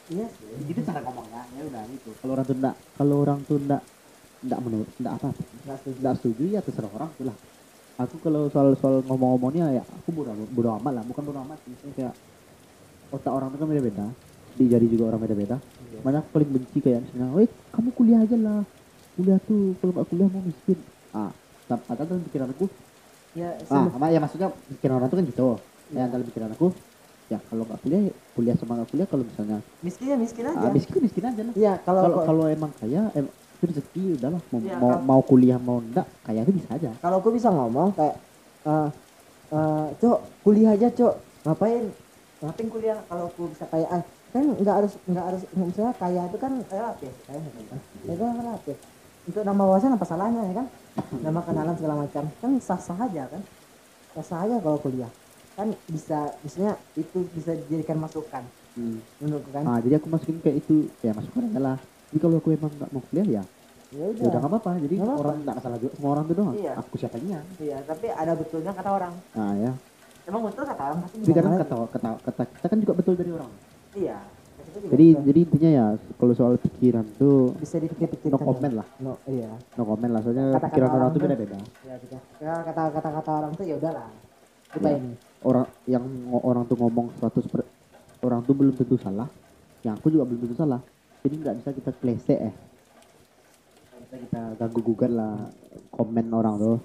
iya 0.10 0.28
itu 0.66 0.82
cara 0.82 1.00
ngomongnya 1.06 1.42
ya 1.54 1.64
udah 1.70 1.82
itu 1.94 2.10
kalau 2.18 2.32
orang 2.34 2.46
tuh 2.50 2.56
nggak 2.58 2.76
kalau 2.98 3.16
orang 3.22 3.40
tuh 3.46 3.58
nggak 3.62 3.82
nggak 4.42 4.60
menurut 4.66 4.90
nggak 4.98 5.14
apa 5.22 5.30
nggak 5.62 5.78
setuju. 5.86 6.00
Setuju 6.18 6.44
ya 6.50 6.60
terserah 6.66 6.92
orang 6.98 7.10
itulah. 7.14 7.38
Aku 8.02 8.16
kalau 8.26 8.50
soal 8.50 8.74
soal 8.82 9.06
ngomong-ngomongnya 9.06 9.82
ya 9.82 9.84
aku 9.86 10.10
bodo 10.10 10.34
bodo 10.50 10.70
amat 10.82 10.92
lah. 10.98 11.04
Bukan 11.06 11.22
bodo 11.22 11.40
amat 11.46 11.62
sih 11.62 11.94
kayak 11.94 12.14
otak 13.14 13.30
orang 13.30 13.54
itu 13.54 13.58
kan 13.62 13.68
beda-beda. 13.70 14.06
Di 14.58 14.66
jari 14.66 14.88
juga 14.90 15.14
orang 15.14 15.22
beda-beda. 15.22 15.58
Iya. 15.62 16.00
makanya 16.02 16.20
aku 16.26 16.30
paling 16.34 16.50
benci 16.50 16.78
kayak 16.82 17.00
misalnya 17.06 17.28
weh 17.38 17.50
kamu 17.70 17.90
kuliah 17.94 18.20
aja 18.26 18.38
lah. 18.42 18.62
Kuliah 19.14 19.38
tuh 19.46 19.78
kalau 19.78 19.92
nggak 19.94 20.08
kuliah 20.10 20.28
mau 20.34 20.42
miskin. 20.42 20.80
Ah 21.14 21.32
tapi 21.70 22.04
dalam 22.04 22.24
pikiran 22.28 22.50
aku 22.52 22.66
ya 23.32 23.50
ah 23.72 23.88
sama. 23.88 24.12
ya 24.12 24.20
maksudnya 24.20 24.50
pikiran 24.76 24.96
orang 24.98 25.08
tuh 25.14 25.18
kan 25.22 25.26
gitu. 25.30 25.48
Ya 25.94 26.04
dalam 26.10 26.26
pikiran 26.26 26.50
aku 26.58 26.68
ya 27.32 27.40
kalau 27.48 27.64
nggak 27.64 27.80
kuliah 27.80 28.02
ya 28.12 28.14
kuliah 28.36 28.56
sama 28.60 28.72
nggak 28.76 28.90
kuliah 28.92 29.08
kalau 29.08 29.24
misalnya 29.24 29.58
miskin 29.80 30.06
ya 30.12 30.18
miskin 30.20 30.44
aja. 30.52 30.68
Ah, 30.68 30.72
miskin 30.76 31.00
miskin 31.00 31.24
aja 31.24 31.42
lah. 31.48 31.54
Iya 31.56 31.74
kalau 31.88 32.02
kalau 32.04 32.18
kalau 32.28 32.46
emang 32.52 32.72
kaya 32.76 33.08
em, 33.16 33.26
itu 33.32 33.64
rezeki 33.72 34.04
udahlah. 34.20 34.42
Mau, 34.52 34.60
Iya, 34.60 34.76
mau, 34.76 34.90
mau 35.00 35.22
kuliah 35.24 35.56
mau 35.56 35.78
enggak 35.80 36.04
kaya 36.28 36.44
itu 36.44 36.52
bisa 36.60 36.68
aja. 36.76 36.92
Kalau 37.00 37.24
aku 37.24 37.32
bisa 37.32 37.48
ngomong 37.48 37.96
kayak 37.96 38.16
eh 38.68 38.88
eh, 39.56 39.86
cok 39.96 40.18
kuliah 40.44 40.76
aja 40.76 40.88
cok. 40.92 41.14
Ngapain? 41.48 41.84
Ngapain 42.44 42.68
kuliah? 42.68 42.98
Kalau 43.08 43.24
aku 43.32 43.42
bisa 43.48 43.64
kayak 43.72 43.90
ah, 43.96 44.04
kan 44.36 44.44
nggak 44.52 44.76
harus 44.84 44.94
nggak 45.08 45.26
harus 45.32 45.42
misalnya 45.56 45.94
kaya 45.96 46.22
itu 46.28 46.38
kan 46.40 46.52
relatif 46.68 47.12
kaya 47.28 47.40
kan 47.40 47.80
itu 48.04 48.16
kan 48.20 48.36
relatif 48.40 48.78
untuk 49.22 49.44
nama 49.48 49.64
wawasan 49.64 49.96
apa 49.96 50.04
salahnya 50.04 50.42
ya 50.52 50.54
kan? 50.60 50.68
Nama 51.24 51.40
kenalan 51.48 51.76
segala 51.80 51.96
macam. 52.04 52.24
Kan 52.44 52.52
sah 52.60 52.80
sah 52.82 53.00
aja 53.00 53.24
kan? 53.32 53.40
Sah 54.20 54.26
sah 54.28 54.40
aja 54.44 54.60
kalau 54.60 54.76
kuliah 54.84 55.08
kan 55.52 55.68
bisa 55.86 56.20
misalnya 56.42 56.74
itu 56.94 57.28
bisa 57.32 57.52
dijadikan 57.58 57.98
masukan 57.98 58.44
menurutku 59.18 59.52
kan 59.52 59.64
Nah, 59.64 59.78
jadi 59.78 60.00
aku 60.00 60.08
masukin 60.08 60.40
kayak 60.40 60.58
itu 60.60 60.76
ya 61.00 61.12
masukkan 61.12 61.44
aja 61.44 61.60
lah. 61.60 61.78
Jadi 62.08 62.20
kalau 62.20 62.36
aku 62.38 62.50
emang 62.50 62.72
nggak 62.72 62.90
mau 62.90 63.04
kuliah 63.06 63.28
ya, 63.30 63.44
ya 63.92 64.00
ya 64.00 64.06
udah 64.10 64.24
udah 64.24 64.40
nggak 64.40 64.52
apa-apa. 64.52 64.72
Jadi 64.80 64.96
apa-apa. 64.98 65.20
orang 65.20 65.36
nggak 65.42 65.58
salah 65.60 65.78
juga 65.78 65.94
semua 65.94 66.10
orang 66.10 66.24
tuh 66.26 66.36
doang. 66.36 66.56
Iya. 66.56 66.72
Aku 66.78 66.96
siapanya. 66.96 67.40
iya 67.58 67.78
tapi 67.82 68.06
ada 68.08 68.32
betulnya 68.32 68.72
kata 68.72 68.90
orang 68.90 69.14
Nah 69.34 69.52
ya. 69.58 69.72
emang 70.24 70.42
betul 70.46 70.64
kata 70.64 70.82
orang 70.86 70.98
pasti 71.02 71.16
Tapi 71.18 71.32
kadang 71.32 71.52
gimana? 71.52 71.62
kata, 71.62 71.76
kata 71.90 72.10
kata 72.24 72.42
kita 72.50 72.66
kan 72.68 72.78
juga 72.80 72.94
betul 72.96 73.14
dari 73.16 73.32
orang. 73.32 73.52
iya 73.94 74.18
Jadi 74.72 75.06
betul. 75.12 75.24
jadi 75.28 75.40
intinya 75.42 75.70
ya 75.70 75.86
kalau 76.16 76.34
soal 76.34 76.54
pikiran 76.56 77.06
tuh 77.18 77.52
bisa 77.60 77.76
dipikir-pikirkan 77.76 78.32
no 78.32 78.40
comment 78.40 78.74
lah, 78.74 78.88
no 79.00 79.12
iya 79.26 79.52
no 79.76 79.84
comment 79.84 80.12
lah. 80.12 80.22
Soalnya 80.22 80.46
Kata-kata 80.50 80.68
pikiran 80.70 80.88
orang 80.88 80.96
orang 80.98 81.12
tuh 81.12 81.22
beda-beda. 81.22 81.58
ya 81.84 81.96
kita 82.00 82.18
ya, 82.40 82.54
kata 82.64 82.82
kata 82.90 83.10
kata 83.14 83.32
orang 83.34 83.52
tuh 83.52 83.66
ya 83.66 83.76
udahlah 83.76 84.08
coba 84.72 84.88
Iya. 84.88 84.98
ini 84.98 85.12
Orang 85.42 85.66
yang 85.90 86.06
orang 86.38 86.64
tuh 86.70 86.78
ngomong 86.78 87.18
100 87.18 87.50
per, 87.50 87.66
orang 88.22 88.46
tuh 88.46 88.54
belum 88.54 88.74
tentu 88.78 88.96
salah. 89.02 89.26
Yang 89.82 89.94
aku 89.98 90.08
juga 90.14 90.24
belum 90.30 90.46
tentu 90.46 90.56
salah. 90.58 90.82
Jadi 91.26 91.34
nggak 91.42 91.56
bisa 91.62 91.70
kita 91.74 91.92
klese 91.98 92.36
eh. 92.38 92.54
Bisa 94.06 94.16
kita 94.22 94.42
ganggu 94.62 94.82
gugat 94.86 95.12
lah 95.12 95.50
komen 95.90 96.28
orang 96.30 96.56
tuh. 96.62 96.78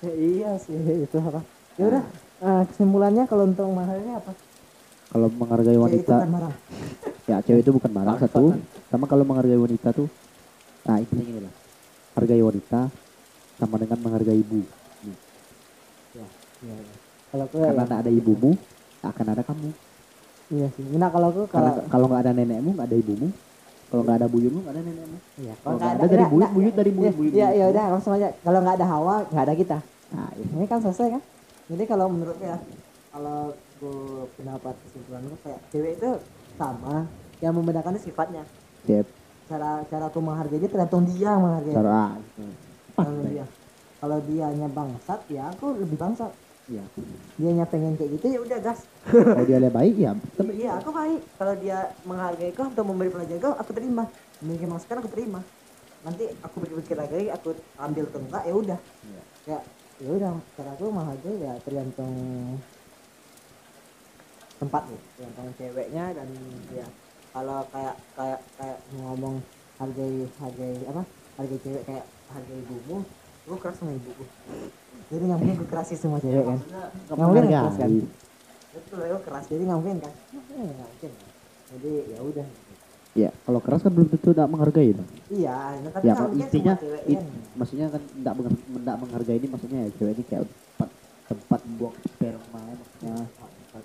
ya, 0.00 0.12
iya 0.16 0.50
sih 0.56 0.76
itu 0.76 1.16
apa 1.20 1.44
ya 1.76 1.84
udah 1.92 2.04
eh, 2.40 2.62
kesimpulannya 2.72 3.24
kalau 3.28 3.44
untuk 3.48 3.68
mahalnya 3.72 4.20
apa 4.20 4.32
Kalau 5.10 5.26
menghargai 5.26 5.74
wanita, 5.74 6.22
kan 6.22 6.30
marah 6.30 6.54
ya 7.26 7.42
cewek 7.42 7.66
itu 7.66 7.70
bukan 7.74 7.90
barang 7.90 8.16
Bangsat, 8.18 8.30
satu 8.30 8.54
sama 8.90 9.04
kalau 9.10 9.26
menghargai 9.26 9.58
wanita 9.58 9.90
tuh 9.94 10.08
nah 10.86 10.98
intinya 10.98 11.22
gini 11.22 11.40
lah 11.44 11.54
hargai 12.18 12.42
wanita 12.42 12.90
sama 13.58 13.76
dengan 13.78 13.98
menghargai 14.02 14.38
ibu 14.38 14.62
Iya, 16.60 16.76
iya. 16.76 16.94
kalau 17.30 17.44
aku 17.48 17.56
karena 17.62 17.84
ya, 17.84 17.90
tak 17.90 17.98
ada 18.04 18.10
ibumu 18.12 18.52
tak 19.00 19.10
akan 19.16 19.26
ada 19.32 19.42
kamu. 19.42 19.70
Iya 20.50 20.66
sih. 20.76 20.84
Nah 20.98 21.08
kalau 21.08 21.26
aku 21.32 21.42
karena 21.48 21.70
kalau 21.72 21.88
kalau 21.88 22.06
nggak 22.10 22.22
ada 22.26 22.32
nenekmu 22.36 22.70
nggak 22.76 22.88
ada 22.90 22.98
ibumu. 23.00 23.28
Kalau 23.90 24.02
nggak 24.06 24.16
ada 24.22 24.28
buyutmu 24.30 24.58
nggak 24.60 24.74
ada 24.76 24.82
nenekmu. 24.84 25.18
Iya 25.40 25.54
kalau 25.64 25.76
nggak 25.78 25.88
nggak 25.88 26.04
ada 26.04 26.12
dari 26.12 26.24
ya, 26.24 26.28
buyut 26.28 26.50
buyut 26.52 26.74
dari 26.76 26.90
buyut 26.92 27.14
iya, 27.14 27.18
buyut 27.18 27.32
iya 27.32 27.48
buyut. 27.48 27.60
ya 27.60 27.66
udah 27.72 27.84
langsung 27.96 28.12
aja. 28.12 28.28
Kalau 28.44 28.58
nggak 28.60 28.76
ada 28.76 28.86
hawa 28.86 29.14
nggak 29.32 29.44
ada 29.48 29.54
kita. 29.56 29.78
Nah 30.12 30.28
ini 30.36 30.64
kan 30.68 30.78
selesai 30.84 31.06
kan? 31.16 31.22
Jadi 31.70 31.82
kalau 31.88 32.06
menurut 32.12 32.38
ya 32.42 32.56
kalau 33.10 33.54
gue 33.80 34.28
pendapat 34.36 34.74
kesimpulan 34.86 35.22
gue 35.24 35.38
kayak 35.42 35.60
cewek 35.72 35.92
itu 35.96 36.10
sama 36.60 37.08
yang 37.40 37.56
membedakan 37.56 37.96
sifatnya. 37.96 38.44
Siap. 38.84 39.06
cara 39.50 39.82
cara 39.90 40.06
aku 40.06 40.22
menghargai 40.22 40.62
dia 40.62 40.70
tergantung 40.70 41.02
dia 41.08 41.34
menghargai. 41.34 41.74
Cara 41.74 41.90
ah, 41.90 42.10
gitu. 42.20 42.42
Tergantung 42.94 43.28
dia. 43.32 43.46
Kalau 44.00 44.18
dianya 44.24 44.68
bangsat 44.70 45.20
ya 45.26 45.50
aku 45.50 45.66
lebih 45.74 45.98
bangsat 45.98 46.30
Iya. 46.70 46.84
dianya 47.34 47.66
pengen 47.66 47.98
kayak 47.98 48.10
gitu 48.14 48.26
ya 48.30 48.40
udah 48.46 48.58
gas. 48.62 48.86
Kalau 49.10 49.42
dia 49.42 49.58
lebih 49.58 49.74
baik 49.74 49.96
ya. 49.98 50.12
Tapi 50.14 50.52
iya 50.54 50.78
aku 50.78 50.90
baik. 50.94 51.20
Kalau 51.34 51.54
dia 51.58 51.78
menghargai 52.06 52.52
kau 52.54 52.70
atau 52.70 52.84
memberi 52.86 53.10
pelajaran 53.10 53.42
kau 53.42 53.54
aku 53.58 53.70
terima. 53.74 54.06
Memiliki 54.38 54.66
masukan 54.70 55.02
aku 55.02 55.10
terima. 55.10 55.40
Nanti 56.06 56.30
aku 56.30 56.56
pikir-pikir 56.62 56.94
lagi 56.94 57.26
aku 57.34 57.58
ambil 57.74 58.06
atau 58.06 58.20
enggak 58.22 58.42
ya 58.46 58.54
udah. 58.54 58.78
Iya. 59.02 59.22
ya 59.50 59.58
ya 59.98 60.10
udah. 60.14 60.30
Cara 60.54 60.70
aku 60.78 60.84
menghargai 60.94 61.36
ya 61.42 61.52
tergantung 61.66 62.14
tempat 64.62 64.82
nih 64.86 65.00
tergantung 65.16 65.48
ceweknya 65.56 66.04
dan 66.12 66.28
ya 66.76 66.86
kalau 67.32 67.64
kayak 67.72 67.96
kayak 68.14 68.40
kayak 68.54 68.78
ngomong 68.94 69.42
hargai 69.82 70.14
hargai 70.38 70.74
apa? 70.86 71.02
Hargai 71.34 71.58
cewek 71.66 71.82
kayak 71.82 72.06
hargai 72.30 72.62
ibumu 72.62 73.02
gue 73.46 73.56
keras 73.58 73.76
sama 73.80 73.92
ibuku 73.92 74.24
jadi 75.10 75.22
nggak 75.26 75.38
mungkin 75.42 75.56
gue 75.58 75.68
kerasin 75.68 75.98
semua 75.98 76.18
cewek 76.22 76.44
kan? 76.46 76.58
nggak 77.10 77.18
mungkin 77.18 77.44
keras 77.48 77.74
kan? 77.76 77.90
Menghargai 77.90 78.18
betul 78.70 78.98
gue 79.02 79.20
keras. 79.26 79.44
Jadi 79.50 79.62
nggak 79.66 79.78
mungkin 79.82 79.96
kan? 79.98 80.12
Nggak 80.30 80.88
mungkin 80.90 81.10
jadi 81.70 81.92
ya 82.14 82.18
udah. 82.22 82.46
Ya 83.10 83.30
kalau 83.42 83.58
keras 83.58 83.82
kan 83.82 83.90
belum 83.90 84.06
tentu 84.06 84.30
tidak 84.30 84.46
menghargai 84.46 84.94
dong 84.94 85.08
iya 85.30 85.82
nah, 85.82 85.90
tapi 85.90 86.06
ya 86.06 86.14
kan 86.14 86.30
mungkin 86.30 86.46
intinya 86.46 86.74
it- 87.06 87.18
kan? 87.18 87.26
maksudnya 87.58 87.86
kan 87.90 88.02
tidak 88.06 88.34
tidak 88.54 88.96
menghargai 89.02 89.36
ini 89.42 89.46
maksudnya 89.50 89.78
ya 89.82 89.90
cewek 89.98 90.12
ini 90.14 90.22
kayak 90.30 90.42
tempat 90.46 90.90
tempat 91.26 91.60
buang 91.74 91.94
sperma 92.06 92.60
ya, 92.62 92.74
maksudnya. 92.78 93.14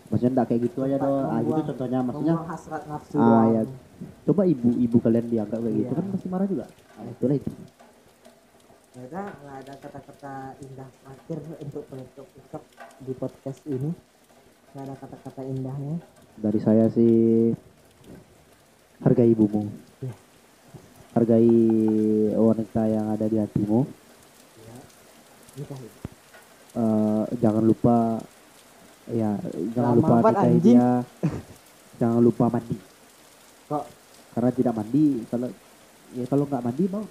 Maksudnya 0.10 0.32
tidak 0.34 0.46
kayak 0.50 0.62
gitu 0.70 0.80
aja 0.86 0.98
dong 1.02 1.26
ah 1.26 1.40
gitu 1.42 1.62
contohnya 1.74 2.00
maksudnya. 2.06 2.34
membuang 2.38 2.50
hasrat 2.54 2.84
nafsu 2.86 3.18
ah 3.18 3.46
ya 3.50 3.62
coba 4.26 4.42
ibu 4.46 4.70
ibu 4.78 4.98
kalian 5.02 5.26
dianggap 5.30 5.60
kayak 5.62 5.74
gitu 5.74 5.90
Iya. 5.90 5.98
kan 5.98 6.06
pasti 6.14 6.28
marah 6.30 6.48
juga. 6.50 6.66
Nah, 6.70 7.10
itulah 7.10 7.36
itu 7.38 7.50
ya 8.96 9.04
udah 9.12 9.28
nggak 9.28 9.58
ada 9.60 9.74
kata-kata 9.84 10.34
indah 10.64 10.90
akhir 11.04 11.40
untuk 11.60 11.84
penutup 11.92 12.28
ucap 12.32 12.64
di 13.04 13.12
podcast 13.12 13.60
ini. 13.68 13.92
Nggak 14.72 14.84
ada 14.88 14.96
kata-kata 15.04 15.42
indahnya. 15.44 16.00
Dari 16.40 16.60
saya 16.64 16.88
sih 16.88 17.52
hargai 19.04 19.36
ibumu. 19.36 19.68
Iya. 20.00 20.16
hargai 21.12 21.52
wanita 22.40 22.82
yang 22.88 23.08
ada 23.12 23.28
di 23.28 23.36
hatimu. 23.36 23.84
Ya 24.64 24.78
ya. 25.60 25.92
Eh, 26.76 27.24
jangan 27.44 27.64
lupa 27.68 28.20
ya 29.12 29.36
jangan 29.76 29.96
Lama 30.00 30.00
lupa 30.00 30.16
nikahi 30.32 30.58
dia. 30.64 30.90
Jangan 32.00 32.20
lupa 32.24 32.48
mandi. 32.48 32.80
Kok? 33.68 33.86
Karena 34.40 34.52
tidak 34.56 34.74
mandi 34.76 35.20
kalau 35.28 35.48
ya 36.16 36.24
kalau 36.32 36.48
nggak 36.48 36.64
mandi 36.64 36.84
mau. 36.88 37.04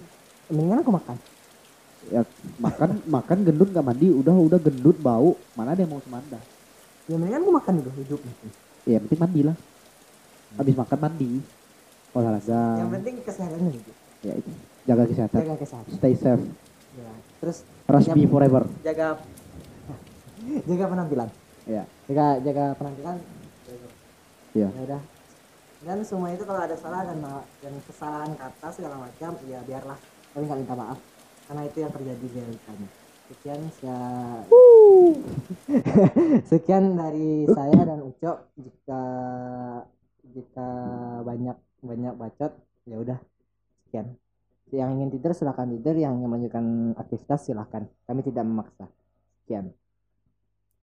Mendingan 0.49 0.81
aku 0.81 0.93
makan 0.93 1.17
ya 2.13 2.21
makan 2.61 3.01
makan 3.09 3.37
gendut 3.41 3.69
nggak 3.73 3.85
mandi 3.85 4.07
udah 4.13 4.35
udah 4.35 4.59
gendut 4.61 4.97
bau 5.01 5.33
mana 5.57 5.73
ada 5.73 5.81
yang 5.81 5.91
mau 5.93 6.01
semanda? 6.01 6.37
Ya 7.09 7.15
mendingan 7.17 7.41
aku 7.45 7.53
makan 7.53 7.73
juga 7.81 7.91
hidup 7.97 8.19
ya 8.85 8.97
penting 9.01 9.19
mandi 9.19 9.41
lah. 9.41 9.55
Habis 10.55 10.75
makan 10.77 10.97
mandi 11.01 11.31
olahraga. 12.13 12.63
Yang 12.79 12.91
penting 13.01 13.15
kesehatan 13.25 13.59
gitu 13.73 13.91
ya 14.25 14.33
itu. 14.37 14.51
Jaga 14.85 15.03
kesehatan. 15.09 15.39
Jaga 15.41 15.55
kesehatan. 15.57 15.91
Stay 15.97 16.13
safe. 16.13 16.43
Ya 16.95 17.11
terus 17.41 17.57
Rasmi 17.85 18.25
forever. 18.25 18.63
jaga 18.85 19.21
jaga 20.69 20.85
penampilan. 20.89 21.29
Ya. 21.65 21.83
Jaga 22.05 22.25
jaga 22.45 22.65
penampilan. 22.77 23.17
Ya. 24.53 24.69
Ya 24.69 24.81
udah. 24.85 25.01
Dan 25.85 26.01
semua 26.01 26.33
itu 26.33 26.41
kalau 26.45 26.61
ada 26.65 26.73
salah 26.77 27.05
dan 27.05 27.21
dan 27.61 27.73
kesalahan 27.85 28.31
kata 28.37 28.67
segala 28.73 28.95
macam 29.09 29.31
ya 29.45 29.59
biarlah. 29.65 29.97
Tapi 30.33 30.43
nggak 30.45 30.59
minta 30.61 30.75
maaf 30.77 31.14
karena 31.45 31.61
itu 31.65 31.77
yang 31.81 31.91
terjadi 31.93 32.25
di 32.25 32.37
realitanya 32.37 32.89
sekian 33.25 33.61
saya 33.81 33.99
sekian 36.51 36.93
dari 36.93 37.49
saya 37.49 37.79
dan 37.81 37.99
Ucok 38.05 38.37
jika 38.61 39.03
jika 40.33 40.69
banyak 41.25 41.57
banyak 41.81 42.13
bacot 42.17 42.51
ya 42.85 42.97
udah. 43.01 43.19
Sekian. 43.85 44.17
Yang 44.73 44.89
ingin 44.97 45.09
tidur 45.13 45.31
silahkan 45.33 45.69
tidur. 45.69 45.95
Yang 45.97 46.13
ingin 46.21 46.29
melanjutkan 46.29 46.65
aktivitas 46.97 47.45
silahkan 47.45 47.85
kami 48.09 48.21
tidak 48.25 48.43
memaksa. 48.45 48.85
Sekian 49.43 49.73